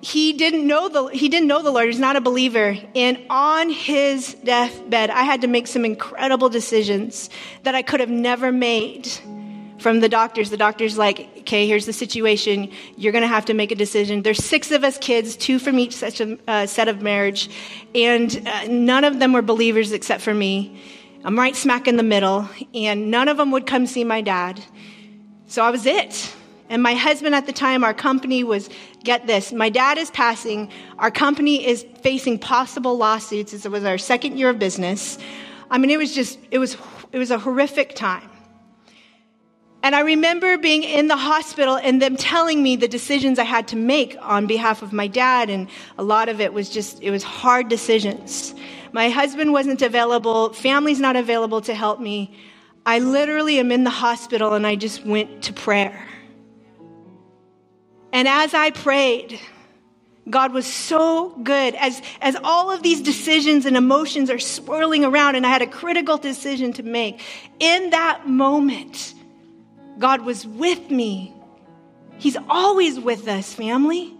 he 0.00 0.34
didn't 0.34 0.66
know 0.66 0.88
the 0.88 1.06
he 1.06 1.28
didn't 1.28 1.48
know 1.48 1.62
the 1.62 1.72
Lord. 1.72 1.86
He's 1.86 1.98
not 1.98 2.14
a 2.14 2.20
believer. 2.20 2.76
And 2.94 3.18
on 3.28 3.70
his 3.70 4.34
deathbed, 4.34 5.10
I 5.10 5.24
had 5.24 5.40
to 5.40 5.48
make 5.48 5.66
some 5.66 5.84
incredible 5.84 6.48
decisions 6.48 7.28
that 7.64 7.74
I 7.74 7.82
could 7.82 7.98
have 7.98 8.10
never 8.10 8.52
made 8.52 9.08
from 9.78 10.00
the 10.00 10.08
doctors. 10.08 10.50
The 10.50 10.56
doctor's 10.56 10.96
like, 10.96 11.28
okay, 11.40 11.66
here's 11.66 11.86
the 11.86 11.92
situation. 11.92 12.70
You're 12.96 13.12
going 13.12 13.22
to 13.22 13.28
have 13.28 13.44
to 13.46 13.54
make 13.54 13.70
a 13.70 13.74
decision. 13.74 14.22
There's 14.22 14.42
six 14.44 14.70
of 14.70 14.84
us 14.84 14.98
kids, 14.98 15.36
two 15.36 15.58
from 15.58 15.78
each 15.78 15.94
such 15.94 16.20
a, 16.20 16.38
uh, 16.48 16.66
set 16.66 16.88
of 16.88 17.02
marriage, 17.02 17.50
and 17.94 18.42
uh, 18.46 18.66
none 18.68 19.04
of 19.04 19.18
them 19.18 19.32
were 19.32 19.42
believers 19.42 19.92
except 19.92 20.22
for 20.22 20.34
me. 20.34 20.80
I'm 21.24 21.38
right 21.38 21.56
smack 21.56 21.88
in 21.88 21.96
the 21.96 22.02
middle, 22.02 22.48
and 22.74 23.10
none 23.10 23.28
of 23.28 23.36
them 23.36 23.50
would 23.50 23.66
come 23.66 23.86
see 23.86 24.04
my 24.04 24.20
dad. 24.20 24.62
So 25.46 25.62
I 25.62 25.70
was 25.70 25.86
it. 25.86 26.34
And 26.68 26.82
my 26.82 26.94
husband 26.94 27.34
at 27.34 27.46
the 27.46 27.52
time, 27.52 27.84
our 27.84 27.94
company 27.94 28.42
was, 28.42 28.68
get 29.04 29.26
this, 29.26 29.52
my 29.52 29.68
dad 29.68 29.98
is 29.98 30.10
passing. 30.10 30.70
Our 30.98 31.10
company 31.10 31.64
is 31.64 31.86
facing 32.02 32.40
possible 32.40 32.96
lawsuits. 32.96 33.52
It 33.52 33.68
was 33.70 33.84
our 33.84 33.98
second 33.98 34.36
year 34.36 34.50
of 34.50 34.58
business. 34.58 35.18
I 35.70 35.78
mean, 35.78 35.90
it 35.90 35.98
was 35.98 36.14
just, 36.14 36.38
it 36.50 36.58
was, 36.58 36.76
it 37.12 37.18
was 37.18 37.30
a 37.30 37.38
horrific 37.38 37.94
time. 37.94 38.28
And 39.86 39.94
I 39.94 40.00
remember 40.00 40.58
being 40.58 40.82
in 40.82 41.06
the 41.06 41.16
hospital 41.16 41.76
and 41.76 42.02
them 42.02 42.16
telling 42.16 42.60
me 42.60 42.74
the 42.74 42.88
decisions 42.88 43.38
I 43.38 43.44
had 43.44 43.68
to 43.68 43.76
make 43.76 44.16
on 44.20 44.48
behalf 44.48 44.82
of 44.82 44.92
my 44.92 45.06
dad. 45.06 45.48
And 45.48 45.68
a 45.96 46.02
lot 46.02 46.28
of 46.28 46.40
it 46.40 46.52
was 46.52 46.68
just, 46.68 47.00
it 47.04 47.12
was 47.12 47.22
hard 47.22 47.68
decisions. 47.68 48.52
My 48.90 49.10
husband 49.10 49.52
wasn't 49.52 49.82
available. 49.82 50.52
Family's 50.52 50.98
not 50.98 51.14
available 51.14 51.60
to 51.60 51.72
help 51.72 52.00
me. 52.00 52.36
I 52.84 52.98
literally 52.98 53.60
am 53.60 53.70
in 53.70 53.84
the 53.84 53.90
hospital 53.90 54.54
and 54.54 54.66
I 54.66 54.74
just 54.74 55.06
went 55.06 55.44
to 55.44 55.52
prayer. 55.52 56.04
And 58.12 58.26
as 58.26 58.54
I 58.54 58.72
prayed, 58.72 59.38
God 60.28 60.52
was 60.52 60.66
so 60.66 61.28
good 61.44 61.76
as, 61.76 62.02
as 62.20 62.36
all 62.42 62.72
of 62.72 62.82
these 62.82 63.02
decisions 63.02 63.66
and 63.66 63.76
emotions 63.76 64.30
are 64.30 64.40
swirling 64.40 65.04
around 65.04 65.36
and 65.36 65.46
I 65.46 65.50
had 65.50 65.62
a 65.62 65.68
critical 65.68 66.18
decision 66.18 66.72
to 66.72 66.82
make. 66.82 67.20
In 67.60 67.90
that 67.90 68.28
moment, 68.28 69.14
God 69.98 70.22
was 70.22 70.46
with 70.46 70.90
me. 70.90 71.34
He's 72.18 72.36
always 72.48 72.98
with 72.98 73.28
us, 73.28 73.52
family. 73.52 74.14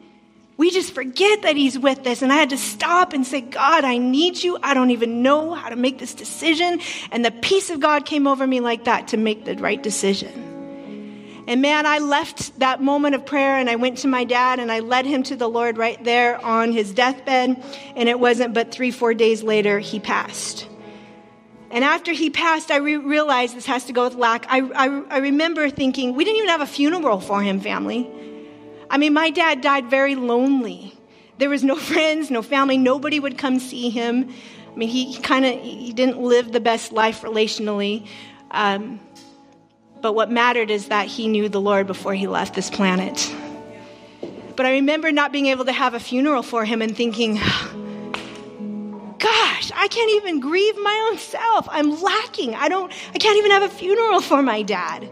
We 0.56 0.70
just 0.70 0.94
forget 0.94 1.42
that 1.42 1.56
He's 1.56 1.78
with 1.78 2.06
us. 2.06 2.22
And 2.22 2.32
I 2.32 2.36
had 2.36 2.50
to 2.50 2.58
stop 2.58 3.12
and 3.12 3.26
say, 3.26 3.42
God, 3.42 3.84
I 3.84 3.98
need 3.98 4.42
you. 4.42 4.58
I 4.62 4.74
don't 4.74 4.90
even 4.90 5.22
know 5.22 5.52
how 5.52 5.68
to 5.68 5.76
make 5.76 5.98
this 5.98 6.14
decision. 6.14 6.80
And 7.12 7.24
the 7.24 7.30
peace 7.30 7.68
of 7.70 7.80
God 7.80 8.06
came 8.06 8.26
over 8.26 8.46
me 8.46 8.60
like 8.60 8.84
that 8.84 9.08
to 9.08 9.16
make 9.16 9.44
the 9.44 9.54
right 9.56 9.82
decision. 9.82 10.46
And 11.48 11.62
man, 11.62 11.86
I 11.86 11.98
left 11.98 12.58
that 12.58 12.82
moment 12.82 13.14
of 13.14 13.24
prayer 13.24 13.56
and 13.56 13.70
I 13.70 13.76
went 13.76 13.98
to 13.98 14.08
my 14.08 14.24
dad 14.24 14.58
and 14.58 14.72
I 14.72 14.80
led 14.80 15.06
him 15.06 15.22
to 15.24 15.36
the 15.36 15.48
Lord 15.48 15.78
right 15.78 16.02
there 16.02 16.44
on 16.44 16.72
his 16.72 16.92
deathbed. 16.92 17.62
And 17.94 18.08
it 18.08 18.18
wasn't 18.18 18.52
but 18.52 18.72
three, 18.72 18.90
four 18.90 19.14
days 19.14 19.42
later, 19.42 19.78
he 19.78 20.00
passed. 20.00 20.66
And 21.76 21.84
after 21.84 22.12
he 22.12 22.30
passed, 22.30 22.70
I 22.70 22.78
re- 22.78 22.96
realized 22.96 23.54
this 23.54 23.66
has 23.66 23.84
to 23.84 23.92
go 23.92 24.04
with 24.04 24.14
lack. 24.14 24.46
I, 24.48 24.60
I, 24.60 25.02
I 25.10 25.18
remember 25.18 25.68
thinking, 25.68 26.14
we 26.14 26.24
didn't 26.24 26.38
even 26.38 26.48
have 26.48 26.62
a 26.62 26.66
funeral 26.66 27.20
for 27.20 27.42
him, 27.42 27.60
family. 27.60 28.10
I 28.88 28.96
mean, 28.96 29.12
my 29.12 29.28
dad 29.28 29.60
died 29.60 29.90
very 29.90 30.14
lonely. 30.14 30.94
There 31.36 31.50
was 31.50 31.62
no 31.62 31.76
friends, 31.92 32.30
no 32.30 32.40
family, 32.40 32.78
nobody 32.78 33.20
would 33.20 33.36
come 33.36 33.58
see 33.58 33.90
him. 33.90 34.30
I 34.72 34.74
mean, 34.74 34.88
he 34.88 35.18
kind 35.18 35.44
of 35.44 35.60
he 35.60 35.92
didn't 35.92 36.18
live 36.18 36.50
the 36.50 36.60
best 36.60 36.92
life 36.92 37.20
relationally. 37.20 38.06
Um, 38.52 38.98
but 40.00 40.14
what 40.14 40.30
mattered 40.30 40.70
is 40.70 40.88
that 40.88 41.08
he 41.08 41.28
knew 41.28 41.50
the 41.50 41.60
Lord 41.60 41.86
before 41.86 42.14
he 42.14 42.26
left 42.26 42.54
this 42.54 42.70
planet. 42.70 43.30
But 44.56 44.64
I 44.64 44.70
remember 44.70 45.12
not 45.12 45.30
being 45.30 45.48
able 45.48 45.66
to 45.66 45.72
have 45.72 45.92
a 45.92 46.00
funeral 46.00 46.42
for 46.42 46.64
him 46.64 46.80
and 46.80 46.96
thinking, 46.96 47.38
gosh, 49.18 49.70
I 49.74 49.88
can't 49.88 50.10
even 50.12 50.40
grieve 50.40 50.76
my 50.78 51.08
own 51.10 51.18
self. 51.18 51.68
I'm 51.70 52.00
lacking. 52.00 52.54
I 52.54 52.68
don't, 52.68 52.92
I 53.14 53.18
can't 53.18 53.38
even 53.38 53.50
have 53.50 53.62
a 53.62 53.68
funeral 53.68 54.20
for 54.20 54.42
my 54.42 54.62
dad. 54.62 55.08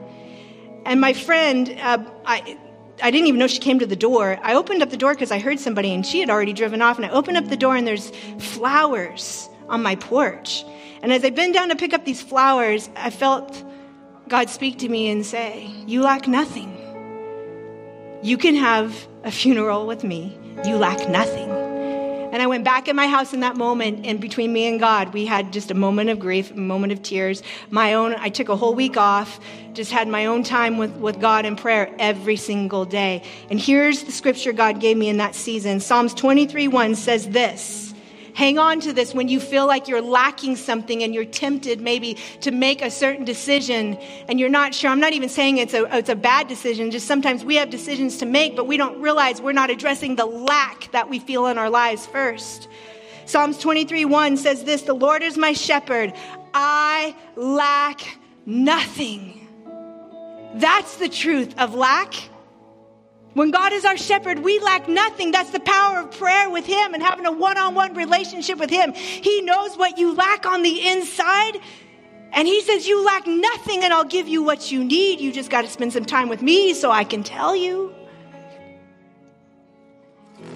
And 0.85 1.01
my 1.01 1.13
friend, 1.13 1.77
uh, 1.81 2.05
I, 2.27 2.59
I 3.03 3.11
didn't 3.11 3.27
even 3.27 3.39
know 3.39 3.47
she 3.47 3.59
came 3.59 3.79
to 3.79 3.87
the 3.87 3.97
door. 3.97 4.39
I 4.43 4.55
opened 4.55 4.83
up 4.83 4.91
the 4.91 4.97
door 4.97 5.15
because 5.15 5.31
I 5.31 5.39
heard 5.39 5.59
somebody 5.59 5.93
and 5.93 6.07
she 6.07 6.21
had 6.21 6.31
already 6.31 6.53
driven 6.53 6.83
off. 6.83 6.97
And 6.97 7.07
I 7.07 7.11
opened 7.11 7.37
up 7.37 7.49
the 7.49 7.57
door 7.57 7.77
and 7.77 7.87
there's 7.87 8.11
flowers 8.39 9.49
on 9.69 9.83
my 9.83 9.97
porch. 9.97 10.65
And 11.03 11.13
as 11.13 11.25
I 11.25 11.31
bent 11.31 11.55
down 11.55 11.69
to 11.71 11.77
pick 11.77 11.93
up 11.93 12.05
these 12.05 12.23
flowers, 12.23 12.89
I 12.97 13.11
felt 13.11 13.65
God 14.29 14.49
speak 14.49 14.79
to 14.79 14.89
me 14.89 15.11
and 15.11 15.25
say, 15.25 15.71
You 15.87 16.03
lack 16.03 16.29
nothing. 16.29 16.71
You 18.23 18.39
can 18.39 18.55
have 18.55 19.07
a 19.23 19.31
funeral 19.31 19.87
with 19.87 20.05
me. 20.05 20.39
You 20.65 20.77
lack 20.77 21.09
nothing. 21.09 21.64
And 22.35 22.43
I 22.43 22.49
went 22.49 22.65
back 22.65 22.89
in 22.89 22.97
my 22.97 23.07
house 23.07 23.33
in 23.33 23.39
that 23.41 23.57
moment, 23.57 24.05
and 24.05 24.19
between 24.19 24.53
me 24.53 24.67
and 24.67 24.81
God, 24.81 25.15
we 25.15 25.25
had 25.25 25.53
just 25.53 25.71
a 25.71 25.75
moment 25.75 26.11
of 26.11 26.19
grief, 26.19 26.51
a 26.51 26.57
moment 26.57 26.93
of 26.93 27.01
tears. 27.01 27.45
My 27.71 27.95
own, 27.95 28.13
I 28.15 28.29
took 28.29 28.49
a 28.49 28.57
whole 28.57 28.75
week 28.75 28.97
off, 28.97 29.39
just 29.73 29.93
had 29.93 30.09
my 30.09 30.27
own 30.27 30.43
time 30.43 30.77
with, 30.77 30.91
with 30.97 31.21
God 31.21 31.47
in 31.47 31.55
prayer 31.55 31.95
every 32.01 32.35
single 32.35 32.87
day. 32.87 33.23
And 33.51 33.61
here's 33.61 34.03
the 34.03 34.11
scripture 34.11 34.53
God 34.53 34.81
gave 34.81 34.97
me 34.97 35.09
in 35.09 35.19
that 35.19 35.37
season 35.37 35.79
Psalms 35.79 36.13
23 36.13 36.67
1 36.67 36.97
says 36.97 37.29
this. 37.29 37.94
Hang 38.35 38.59
on 38.59 38.81
to 38.81 38.93
this 38.93 39.15
when 39.15 39.29
you 39.29 39.39
feel 39.39 39.67
like 39.67 39.87
you're 39.87 40.03
lacking 40.03 40.57
something 40.57 41.05
and 41.05 41.15
you're 41.15 41.25
tempted 41.25 41.81
maybe 41.81 42.15
to 42.41 42.51
make 42.51 42.83
a 42.83 42.91
certain 42.91 43.25
decision 43.25 43.97
and 44.29 44.41
you're 44.41 44.49
not 44.49 44.75
sure. 44.75 44.91
I'm 44.91 44.99
not 44.99 45.13
even 45.13 45.29
saying 45.29 45.59
it's 45.59 45.73
a, 45.73 45.85
it's 45.97 46.09
a 46.09 46.17
bad 46.17 46.49
decision. 46.49 46.91
Just 46.91 47.07
sometimes 47.07 47.45
we 47.45 47.55
have 47.57 47.71
decisions 47.71 48.19
to 48.19 48.27
make, 48.27 48.57
but 48.57 48.67
we 48.67 48.77
don't 48.77 49.01
realize 49.01 49.41
we're 49.41 49.53
not 49.53 49.71
addressing 49.71 50.17
the 50.17 50.27
lack 50.27 50.91
that 50.91 51.09
we 51.09 51.21
feel 51.21 51.47
in 51.47 51.59
our 51.59 51.71
lives 51.71 52.07
first. 52.07 52.67
Psalms 53.25 53.57
23 53.59 54.05
1 54.05 54.37
says 54.37 54.65
this 54.65 54.83
The 54.83 54.95
Lord 54.95 55.23
is 55.23 55.39
my 55.39 55.53
shepherd. 55.53 56.13
I 56.53 57.15
lack 57.37 58.19
nothing. 58.47 59.47
That's 60.55 60.97
the 60.97 61.09
truth 61.09 61.55
of 61.59 61.75
lack 61.75 62.15
when 63.35 63.51
God 63.51 63.73
is 63.73 63.85
our 63.85 63.97
shepherd, 63.97 64.39
we 64.39 64.61
lack 64.61 64.89
nothing. 64.89 65.33
That's 65.33 65.51
the 65.51 65.61
power 65.61 65.99
of 65.99 66.13
prayer 66.13 66.49
with 66.49 66.65
Him 66.65 66.95
and 66.95 67.03
having 67.03 67.27
a 67.27 67.33
one 67.33 67.59
on 67.59 67.75
one 67.75 67.95
relationship 67.95 68.59
with 68.59 68.71
Him. 68.71 68.93
He 68.95 69.43
knows 69.43 69.77
what 69.77 69.99
you 69.99 70.15
lack 70.15 70.47
on 70.47 70.63
the 70.63 70.89
inside. 70.89 71.59
And 72.33 72.47
He 72.47 72.63
says, 72.63 72.87
You 72.87 73.05
lack 73.05 73.27
nothing, 73.27 73.83
and 73.83 73.93
I'll 73.93 74.05
give 74.05 74.29
you 74.29 74.43
what 74.43 74.71
you 74.71 74.85
need. 74.85 75.21
You 75.21 75.33
just 75.33 75.51
got 75.51 75.63
to 75.63 75.69
spend 75.69 75.93
some 75.93 76.05
time 76.05 76.29
with 76.29 76.43
me 76.43 76.75
so 76.75 76.91
I 76.91 77.05
can 77.05 77.25
tell 77.25 77.55
you. 77.55 77.93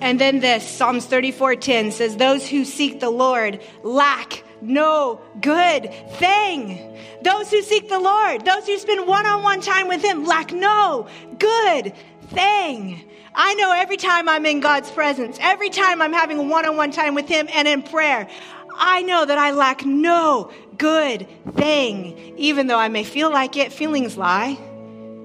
And 0.00 0.20
then 0.20 0.38
this 0.38 0.68
Psalms 0.68 1.06
34:10 1.06 1.92
says, 1.92 2.16
Those 2.16 2.48
who 2.48 2.64
seek 2.64 3.00
the 3.00 3.10
Lord 3.10 3.60
lack 3.82 4.44
no 4.60 5.20
good 5.40 5.92
thing. 6.12 6.96
Those 7.22 7.50
who 7.50 7.62
seek 7.62 7.88
the 7.88 7.98
Lord, 7.98 8.44
those 8.44 8.66
who 8.66 8.78
spend 8.78 9.06
one 9.06 9.26
on 9.26 9.42
one 9.42 9.60
time 9.60 9.88
with 9.88 10.02
Him, 10.02 10.24
lack 10.24 10.52
no 10.52 11.08
good 11.38 11.92
thing. 12.30 13.04
I 13.34 13.54
know 13.54 13.72
every 13.72 13.96
time 13.96 14.28
I'm 14.28 14.44
in 14.46 14.60
God's 14.60 14.90
presence, 14.90 15.38
every 15.40 15.70
time 15.70 16.02
I'm 16.02 16.12
having 16.12 16.38
a 16.38 16.42
one 16.42 16.66
on 16.66 16.76
one 16.76 16.90
time 16.90 17.14
with 17.14 17.28
Him 17.28 17.48
and 17.52 17.68
in 17.68 17.82
prayer, 17.82 18.28
I 18.74 19.02
know 19.02 19.24
that 19.24 19.38
I 19.38 19.52
lack 19.52 19.84
no 19.84 20.50
good 20.76 21.26
thing. 21.54 22.36
Even 22.36 22.66
though 22.66 22.78
I 22.78 22.88
may 22.88 23.04
feel 23.04 23.30
like 23.30 23.56
it, 23.56 23.72
feelings 23.72 24.16
lie. 24.16 24.58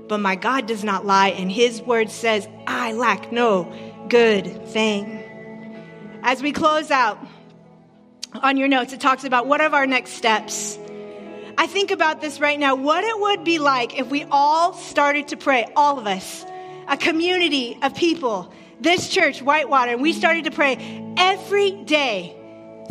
But 0.07 0.19
my 0.19 0.35
God 0.35 0.67
does 0.67 0.83
not 0.83 1.05
lie, 1.05 1.29
and 1.29 1.51
His 1.51 1.81
word 1.81 2.09
says, 2.09 2.47
I 2.67 2.93
lack 2.93 3.31
no 3.31 3.71
good 4.09 4.67
thing. 4.67 5.23
As 6.23 6.41
we 6.41 6.51
close 6.51 6.91
out, 6.91 7.17
on 8.41 8.57
your 8.57 8.67
notes, 8.67 8.93
it 8.93 8.99
talks 8.99 9.23
about 9.23 9.47
what 9.47 9.61
are 9.61 9.73
our 9.73 9.85
next 9.85 10.11
steps. 10.11 10.77
I 11.57 11.67
think 11.67 11.91
about 11.91 12.19
this 12.19 12.39
right 12.39 12.59
now, 12.59 12.75
what 12.75 13.03
it 13.03 13.19
would 13.19 13.43
be 13.43 13.59
like 13.59 13.97
if 13.97 14.09
we 14.09 14.23
all 14.31 14.73
started 14.73 15.27
to 15.29 15.37
pray, 15.37 15.67
all 15.75 15.99
of 15.99 16.07
us 16.07 16.45
a 16.87 16.97
community 16.97 17.77
of 17.81 17.95
people, 17.95 18.51
this 18.79 19.09
church, 19.09 19.41
Whitewater, 19.41 19.91
and 19.91 20.01
we 20.01 20.13
started 20.13 20.45
to 20.45 20.51
pray 20.51 20.77
every 21.17 21.71
day. 21.71 22.35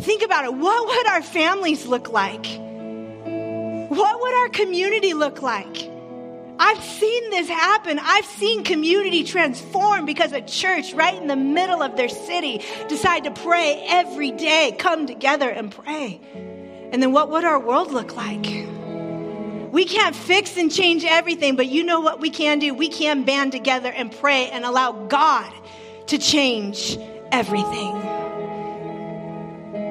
Think 0.01 0.23
about 0.23 0.45
it. 0.45 0.53
What 0.53 0.87
would 0.87 1.07
our 1.07 1.21
families 1.21 1.85
look 1.85 2.09
like? 2.11 2.45
What 3.89 4.21
would 4.21 4.33
our 4.33 4.49
community 4.49 5.13
look 5.13 5.41
like? 5.41 5.89
I've 6.59 6.83
seen 6.83 7.29
this 7.29 7.47
happen. 7.49 7.99
I've 7.99 8.25
seen 8.25 8.63
community 8.63 9.23
transform 9.23 10.05
because 10.05 10.31
a 10.31 10.41
church 10.41 10.93
right 10.93 11.19
in 11.19 11.27
the 11.27 11.35
middle 11.35 11.81
of 11.81 11.97
their 11.97 12.09
city 12.09 12.63
decided 12.87 13.35
to 13.35 13.41
pray 13.41 13.83
every 13.87 14.31
day, 14.31 14.75
come 14.77 15.07
together 15.07 15.49
and 15.49 15.71
pray. 15.71 16.21
And 16.91 17.01
then 17.01 17.11
what 17.11 17.29
would 17.31 17.43
our 17.43 17.59
world 17.59 17.91
look 17.91 18.15
like? 18.15 18.45
We 19.73 19.85
can't 19.85 20.15
fix 20.15 20.55
and 20.55 20.71
change 20.71 21.03
everything, 21.03 21.55
but 21.55 21.65
you 21.65 21.83
know 21.83 21.99
what 21.99 22.19
we 22.19 22.29
can 22.29 22.59
do? 22.59 22.75
We 22.75 22.89
can 22.89 23.23
band 23.23 23.51
together 23.51 23.91
and 23.91 24.11
pray 24.11 24.47
and 24.51 24.63
allow 24.63 24.91
God 24.91 25.51
to 26.05 26.19
change 26.19 26.95
everything. 27.31 27.99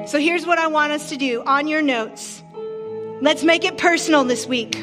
So 0.07 0.19
here's 0.19 0.45
what 0.45 0.57
I 0.57 0.67
want 0.67 0.93
us 0.93 1.09
to 1.09 1.17
do 1.17 1.43
on 1.45 1.67
your 1.67 1.81
notes. 1.81 2.41
Let's 3.19 3.43
make 3.43 3.65
it 3.65 3.77
personal 3.77 4.23
this 4.23 4.47
week. 4.47 4.77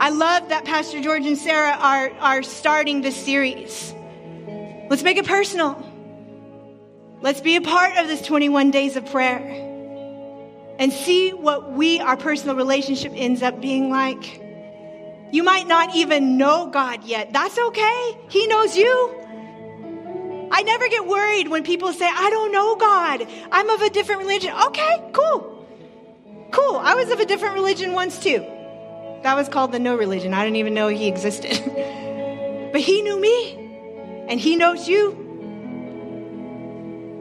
I 0.00 0.10
love 0.10 0.50
that 0.50 0.66
Pastor 0.66 1.00
George 1.00 1.24
and 1.24 1.38
Sarah 1.38 1.78
are, 1.80 2.10
are 2.20 2.42
starting 2.42 3.00
this 3.00 3.16
series. 3.16 3.94
Let's 4.90 5.02
make 5.02 5.16
it 5.16 5.24
personal. 5.24 5.82
Let's 7.22 7.40
be 7.40 7.56
a 7.56 7.62
part 7.62 7.96
of 7.96 8.06
this 8.06 8.20
21 8.20 8.70
days 8.70 8.96
of 8.96 9.10
prayer 9.10 9.75
and 10.78 10.92
see 10.92 11.32
what 11.32 11.72
we, 11.72 12.00
our 12.00 12.16
personal 12.16 12.56
relationship 12.56 13.12
ends 13.14 13.42
up 13.42 13.60
being 13.60 13.90
like. 13.90 14.42
You 15.32 15.42
might 15.42 15.66
not 15.66 15.94
even 15.94 16.38
know 16.38 16.68
God 16.68 17.04
yet. 17.04 17.32
That's 17.32 17.58
okay. 17.58 18.18
He 18.28 18.46
knows 18.46 18.76
you. 18.76 19.22
I 20.50 20.62
never 20.62 20.88
get 20.88 21.06
worried 21.06 21.48
when 21.48 21.64
people 21.64 21.92
say, 21.92 22.08
I 22.08 22.30
don't 22.30 22.52
know 22.52 22.76
God. 22.76 23.26
I'm 23.50 23.68
of 23.68 23.82
a 23.82 23.90
different 23.90 24.20
religion. 24.20 24.54
Okay, 24.68 25.10
cool. 25.12 25.66
Cool. 26.52 26.76
I 26.76 26.94
was 26.94 27.10
of 27.10 27.18
a 27.18 27.26
different 27.26 27.54
religion 27.54 27.92
once 27.92 28.18
too. 28.18 28.38
That 29.22 29.34
was 29.34 29.48
called 29.48 29.72
the 29.72 29.80
no 29.80 29.96
religion. 29.96 30.32
I 30.32 30.44
didn't 30.44 30.56
even 30.56 30.74
know 30.74 30.88
he 30.88 31.08
existed. 31.08 31.50
but 32.72 32.80
he 32.80 33.02
knew 33.02 33.20
me, 33.20 34.26
and 34.28 34.38
he 34.38 34.54
knows 34.56 34.88
you. 34.88 35.25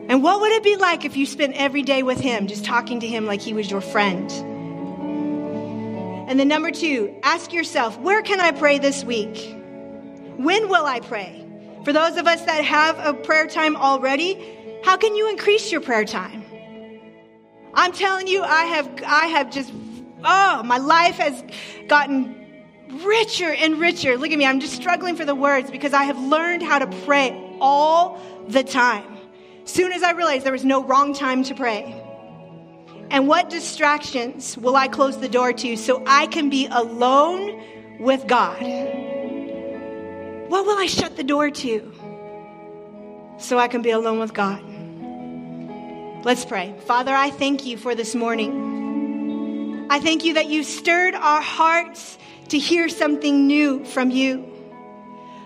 And 0.07 0.21
what 0.21 0.39
would 0.41 0.51
it 0.51 0.63
be 0.63 0.75
like 0.75 1.03
if 1.03 1.17
you 1.17 1.25
spent 1.25 1.55
every 1.55 1.81
day 1.81 2.03
with 2.03 2.19
him, 2.19 2.45
just 2.47 2.63
talking 2.63 2.99
to 2.99 3.07
him 3.07 3.25
like 3.25 3.41
he 3.41 3.53
was 3.53 3.69
your 3.71 3.81
friend? 3.81 4.31
And 6.29 6.39
then, 6.39 6.47
number 6.47 6.71
two, 6.71 7.15
ask 7.23 7.53
yourself, 7.53 7.99
where 7.99 8.21
can 8.21 8.39
I 8.39 8.51
pray 8.51 8.77
this 8.79 9.03
week? 9.03 9.55
When 10.37 10.69
will 10.69 10.85
I 10.85 10.99
pray? 10.99 11.45
For 11.85 11.93
those 11.93 12.17
of 12.17 12.27
us 12.27 12.41
that 12.41 12.63
have 12.65 12.99
a 12.99 13.13
prayer 13.13 13.47
time 13.47 13.75
already, 13.75 14.43
how 14.83 14.97
can 14.97 15.15
you 15.15 15.29
increase 15.29 15.71
your 15.71 15.81
prayer 15.81 16.05
time? 16.05 16.43
I'm 17.73 17.91
telling 17.91 18.27
you, 18.27 18.43
I 18.43 18.65
have, 18.65 18.89
I 19.05 19.27
have 19.27 19.51
just, 19.51 19.71
oh, 20.23 20.63
my 20.63 20.77
life 20.77 21.15
has 21.15 21.43
gotten 21.87 22.35
richer 23.03 23.51
and 23.51 23.79
richer. 23.79 24.17
Look 24.17 24.31
at 24.31 24.37
me, 24.37 24.45
I'm 24.45 24.59
just 24.59 24.73
struggling 24.73 25.15
for 25.15 25.25
the 25.25 25.35
words 25.35 25.69
because 25.71 25.93
I 25.93 26.03
have 26.03 26.19
learned 26.19 26.63
how 26.63 26.79
to 26.79 26.87
pray 27.05 27.57
all 27.59 28.19
the 28.47 28.63
time. 28.63 29.14
Soon 29.65 29.91
as 29.91 30.03
I 30.03 30.11
realized 30.11 30.45
there 30.45 30.53
was 30.53 30.63
no 30.63 30.83
wrong 30.83 31.13
time 31.13 31.43
to 31.45 31.55
pray. 31.55 32.01
And 33.09 33.27
what 33.27 33.49
distractions 33.49 34.55
will 34.57 34.75
I 34.75 34.87
close 34.87 35.17
the 35.17 35.27
door 35.27 35.53
to 35.53 35.75
so 35.75 36.03
I 36.05 36.27
can 36.27 36.49
be 36.49 36.67
alone 36.67 37.61
with 37.99 38.27
God? 38.27 38.61
What 40.49 40.65
will 40.65 40.77
I 40.77 40.85
shut 40.85 41.17
the 41.17 41.23
door 41.23 41.49
to 41.49 41.91
so 43.39 43.57
I 43.57 43.67
can 43.67 43.81
be 43.81 43.89
alone 43.89 44.19
with 44.19 44.33
God? 44.33 44.63
Let's 46.23 46.45
pray. 46.45 46.75
Father, 46.85 47.13
I 47.13 47.31
thank 47.31 47.65
you 47.65 47.77
for 47.77 47.95
this 47.95 48.13
morning. 48.13 49.87
I 49.89 49.99
thank 49.99 50.23
you 50.23 50.35
that 50.35 50.47
you 50.47 50.63
stirred 50.63 51.15
our 51.15 51.41
hearts 51.41 52.19
to 52.49 52.59
hear 52.59 52.87
something 52.87 53.47
new 53.47 53.83
from 53.83 54.11
you. 54.11 54.45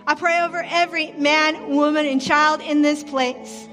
I 0.06 0.16
pray 0.16 0.42
over 0.42 0.62
every 0.62 1.14
man, 1.14 1.76
woman, 1.76 2.06
and 2.06 2.22
child 2.22 2.62
in 2.62 2.82
this 2.82 3.04
place. 3.04 3.69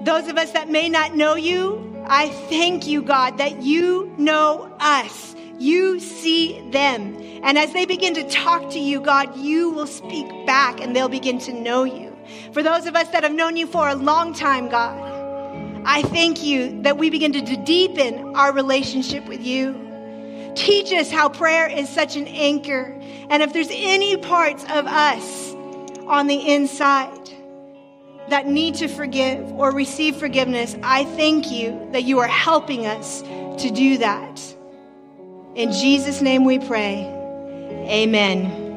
Those 0.00 0.28
of 0.28 0.38
us 0.38 0.52
that 0.52 0.70
may 0.70 0.88
not 0.88 1.16
know 1.16 1.34
you, 1.34 1.96
I 2.06 2.28
thank 2.48 2.86
you, 2.86 3.02
God, 3.02 3.38
that 3.38 3.62
you 3.62 4.12
know 4.16 4.74
us. 4.80 5.34
You 5.58 5.98
see 5.98 6.60
them. 6.70 7.16
And 7.42 7.58
as 7.58 7.72
they 7.72 7.84
begin 7.84 8.14
to 8.14 8.28
talk 8.28 8.70
to 8.70 8.78
you, 8.78 9.00
God, 9.00 9.36
you 9.36 9.70
will 9.70 9.86
speak 9.86 10.26
back 10.46 10.80
and 10.80 10.94
they'll 10.94 11.08
begin 11.08 11.38
to 11.40 11.52
know 11.52 11.84
you. 11.84 12.16
For 12.52 12.62
those 12.62 12.86
of 12.86 12.94
us 12.94 13.08
that 13.08 13.24
have 13.24 13.32
known 13.32 13.56
you 13.56 13.66
for 13.66 13.88
a 13.88 13.94
long 13.94 14.32
time, 14.32 14.68
God, 14.68 14.96
I 15.84 16.02
thank 16.02 16.42
you 16.42 16.82
that 16.82 16.96
we 16.96 17.10
begin 17.10 17.32
to 17.32 17.56
deepen 17.56 18.36
our 18.36 18.52
relationship 18.52 19.26
with 19.26 19.44
you. 19.44 20.52
Teach 20.54 20.92
us 20.92 21.10
how 21.10 21.28
prayer 21.28 21.66
is 21.66 21.88
such 21.88 22.16
an 22.16 22.26
anchor. 22.28 22.96
And 23.30 23.42
if 23.42 23.52
there's 23.52 23.70
any 23.70 24.16
parts 24.16 24.64
of 24.64 24.86
us 24.86 25.52
on 26.06 26.26
the 26.26 26.54
inside 26.54 27.30
that 28.30 28.46
need 28.46 28.74
to 28.76 28.88
forgive 28.88 29.52
or 29.52 29.72
receive 29.72 30.16
forgiveness, 30.16 30.76
I 30.82 31.04
thank 31.04 31.50
you 31.50 31.88
that 31.92 32.04
you 32.04 32.18
are 32.18 32.28
helping 32.28 32.86
us 32.86 33.22
to 33.62 33.70
do 33.70 33.98
that. 33.98 34.54
In 35.54 35.72
Jesus' 35.72 36.20
name 36.20 36.44
we 36.44 36.58
pray. 36.58 37.04
Amen. 37.88 38.67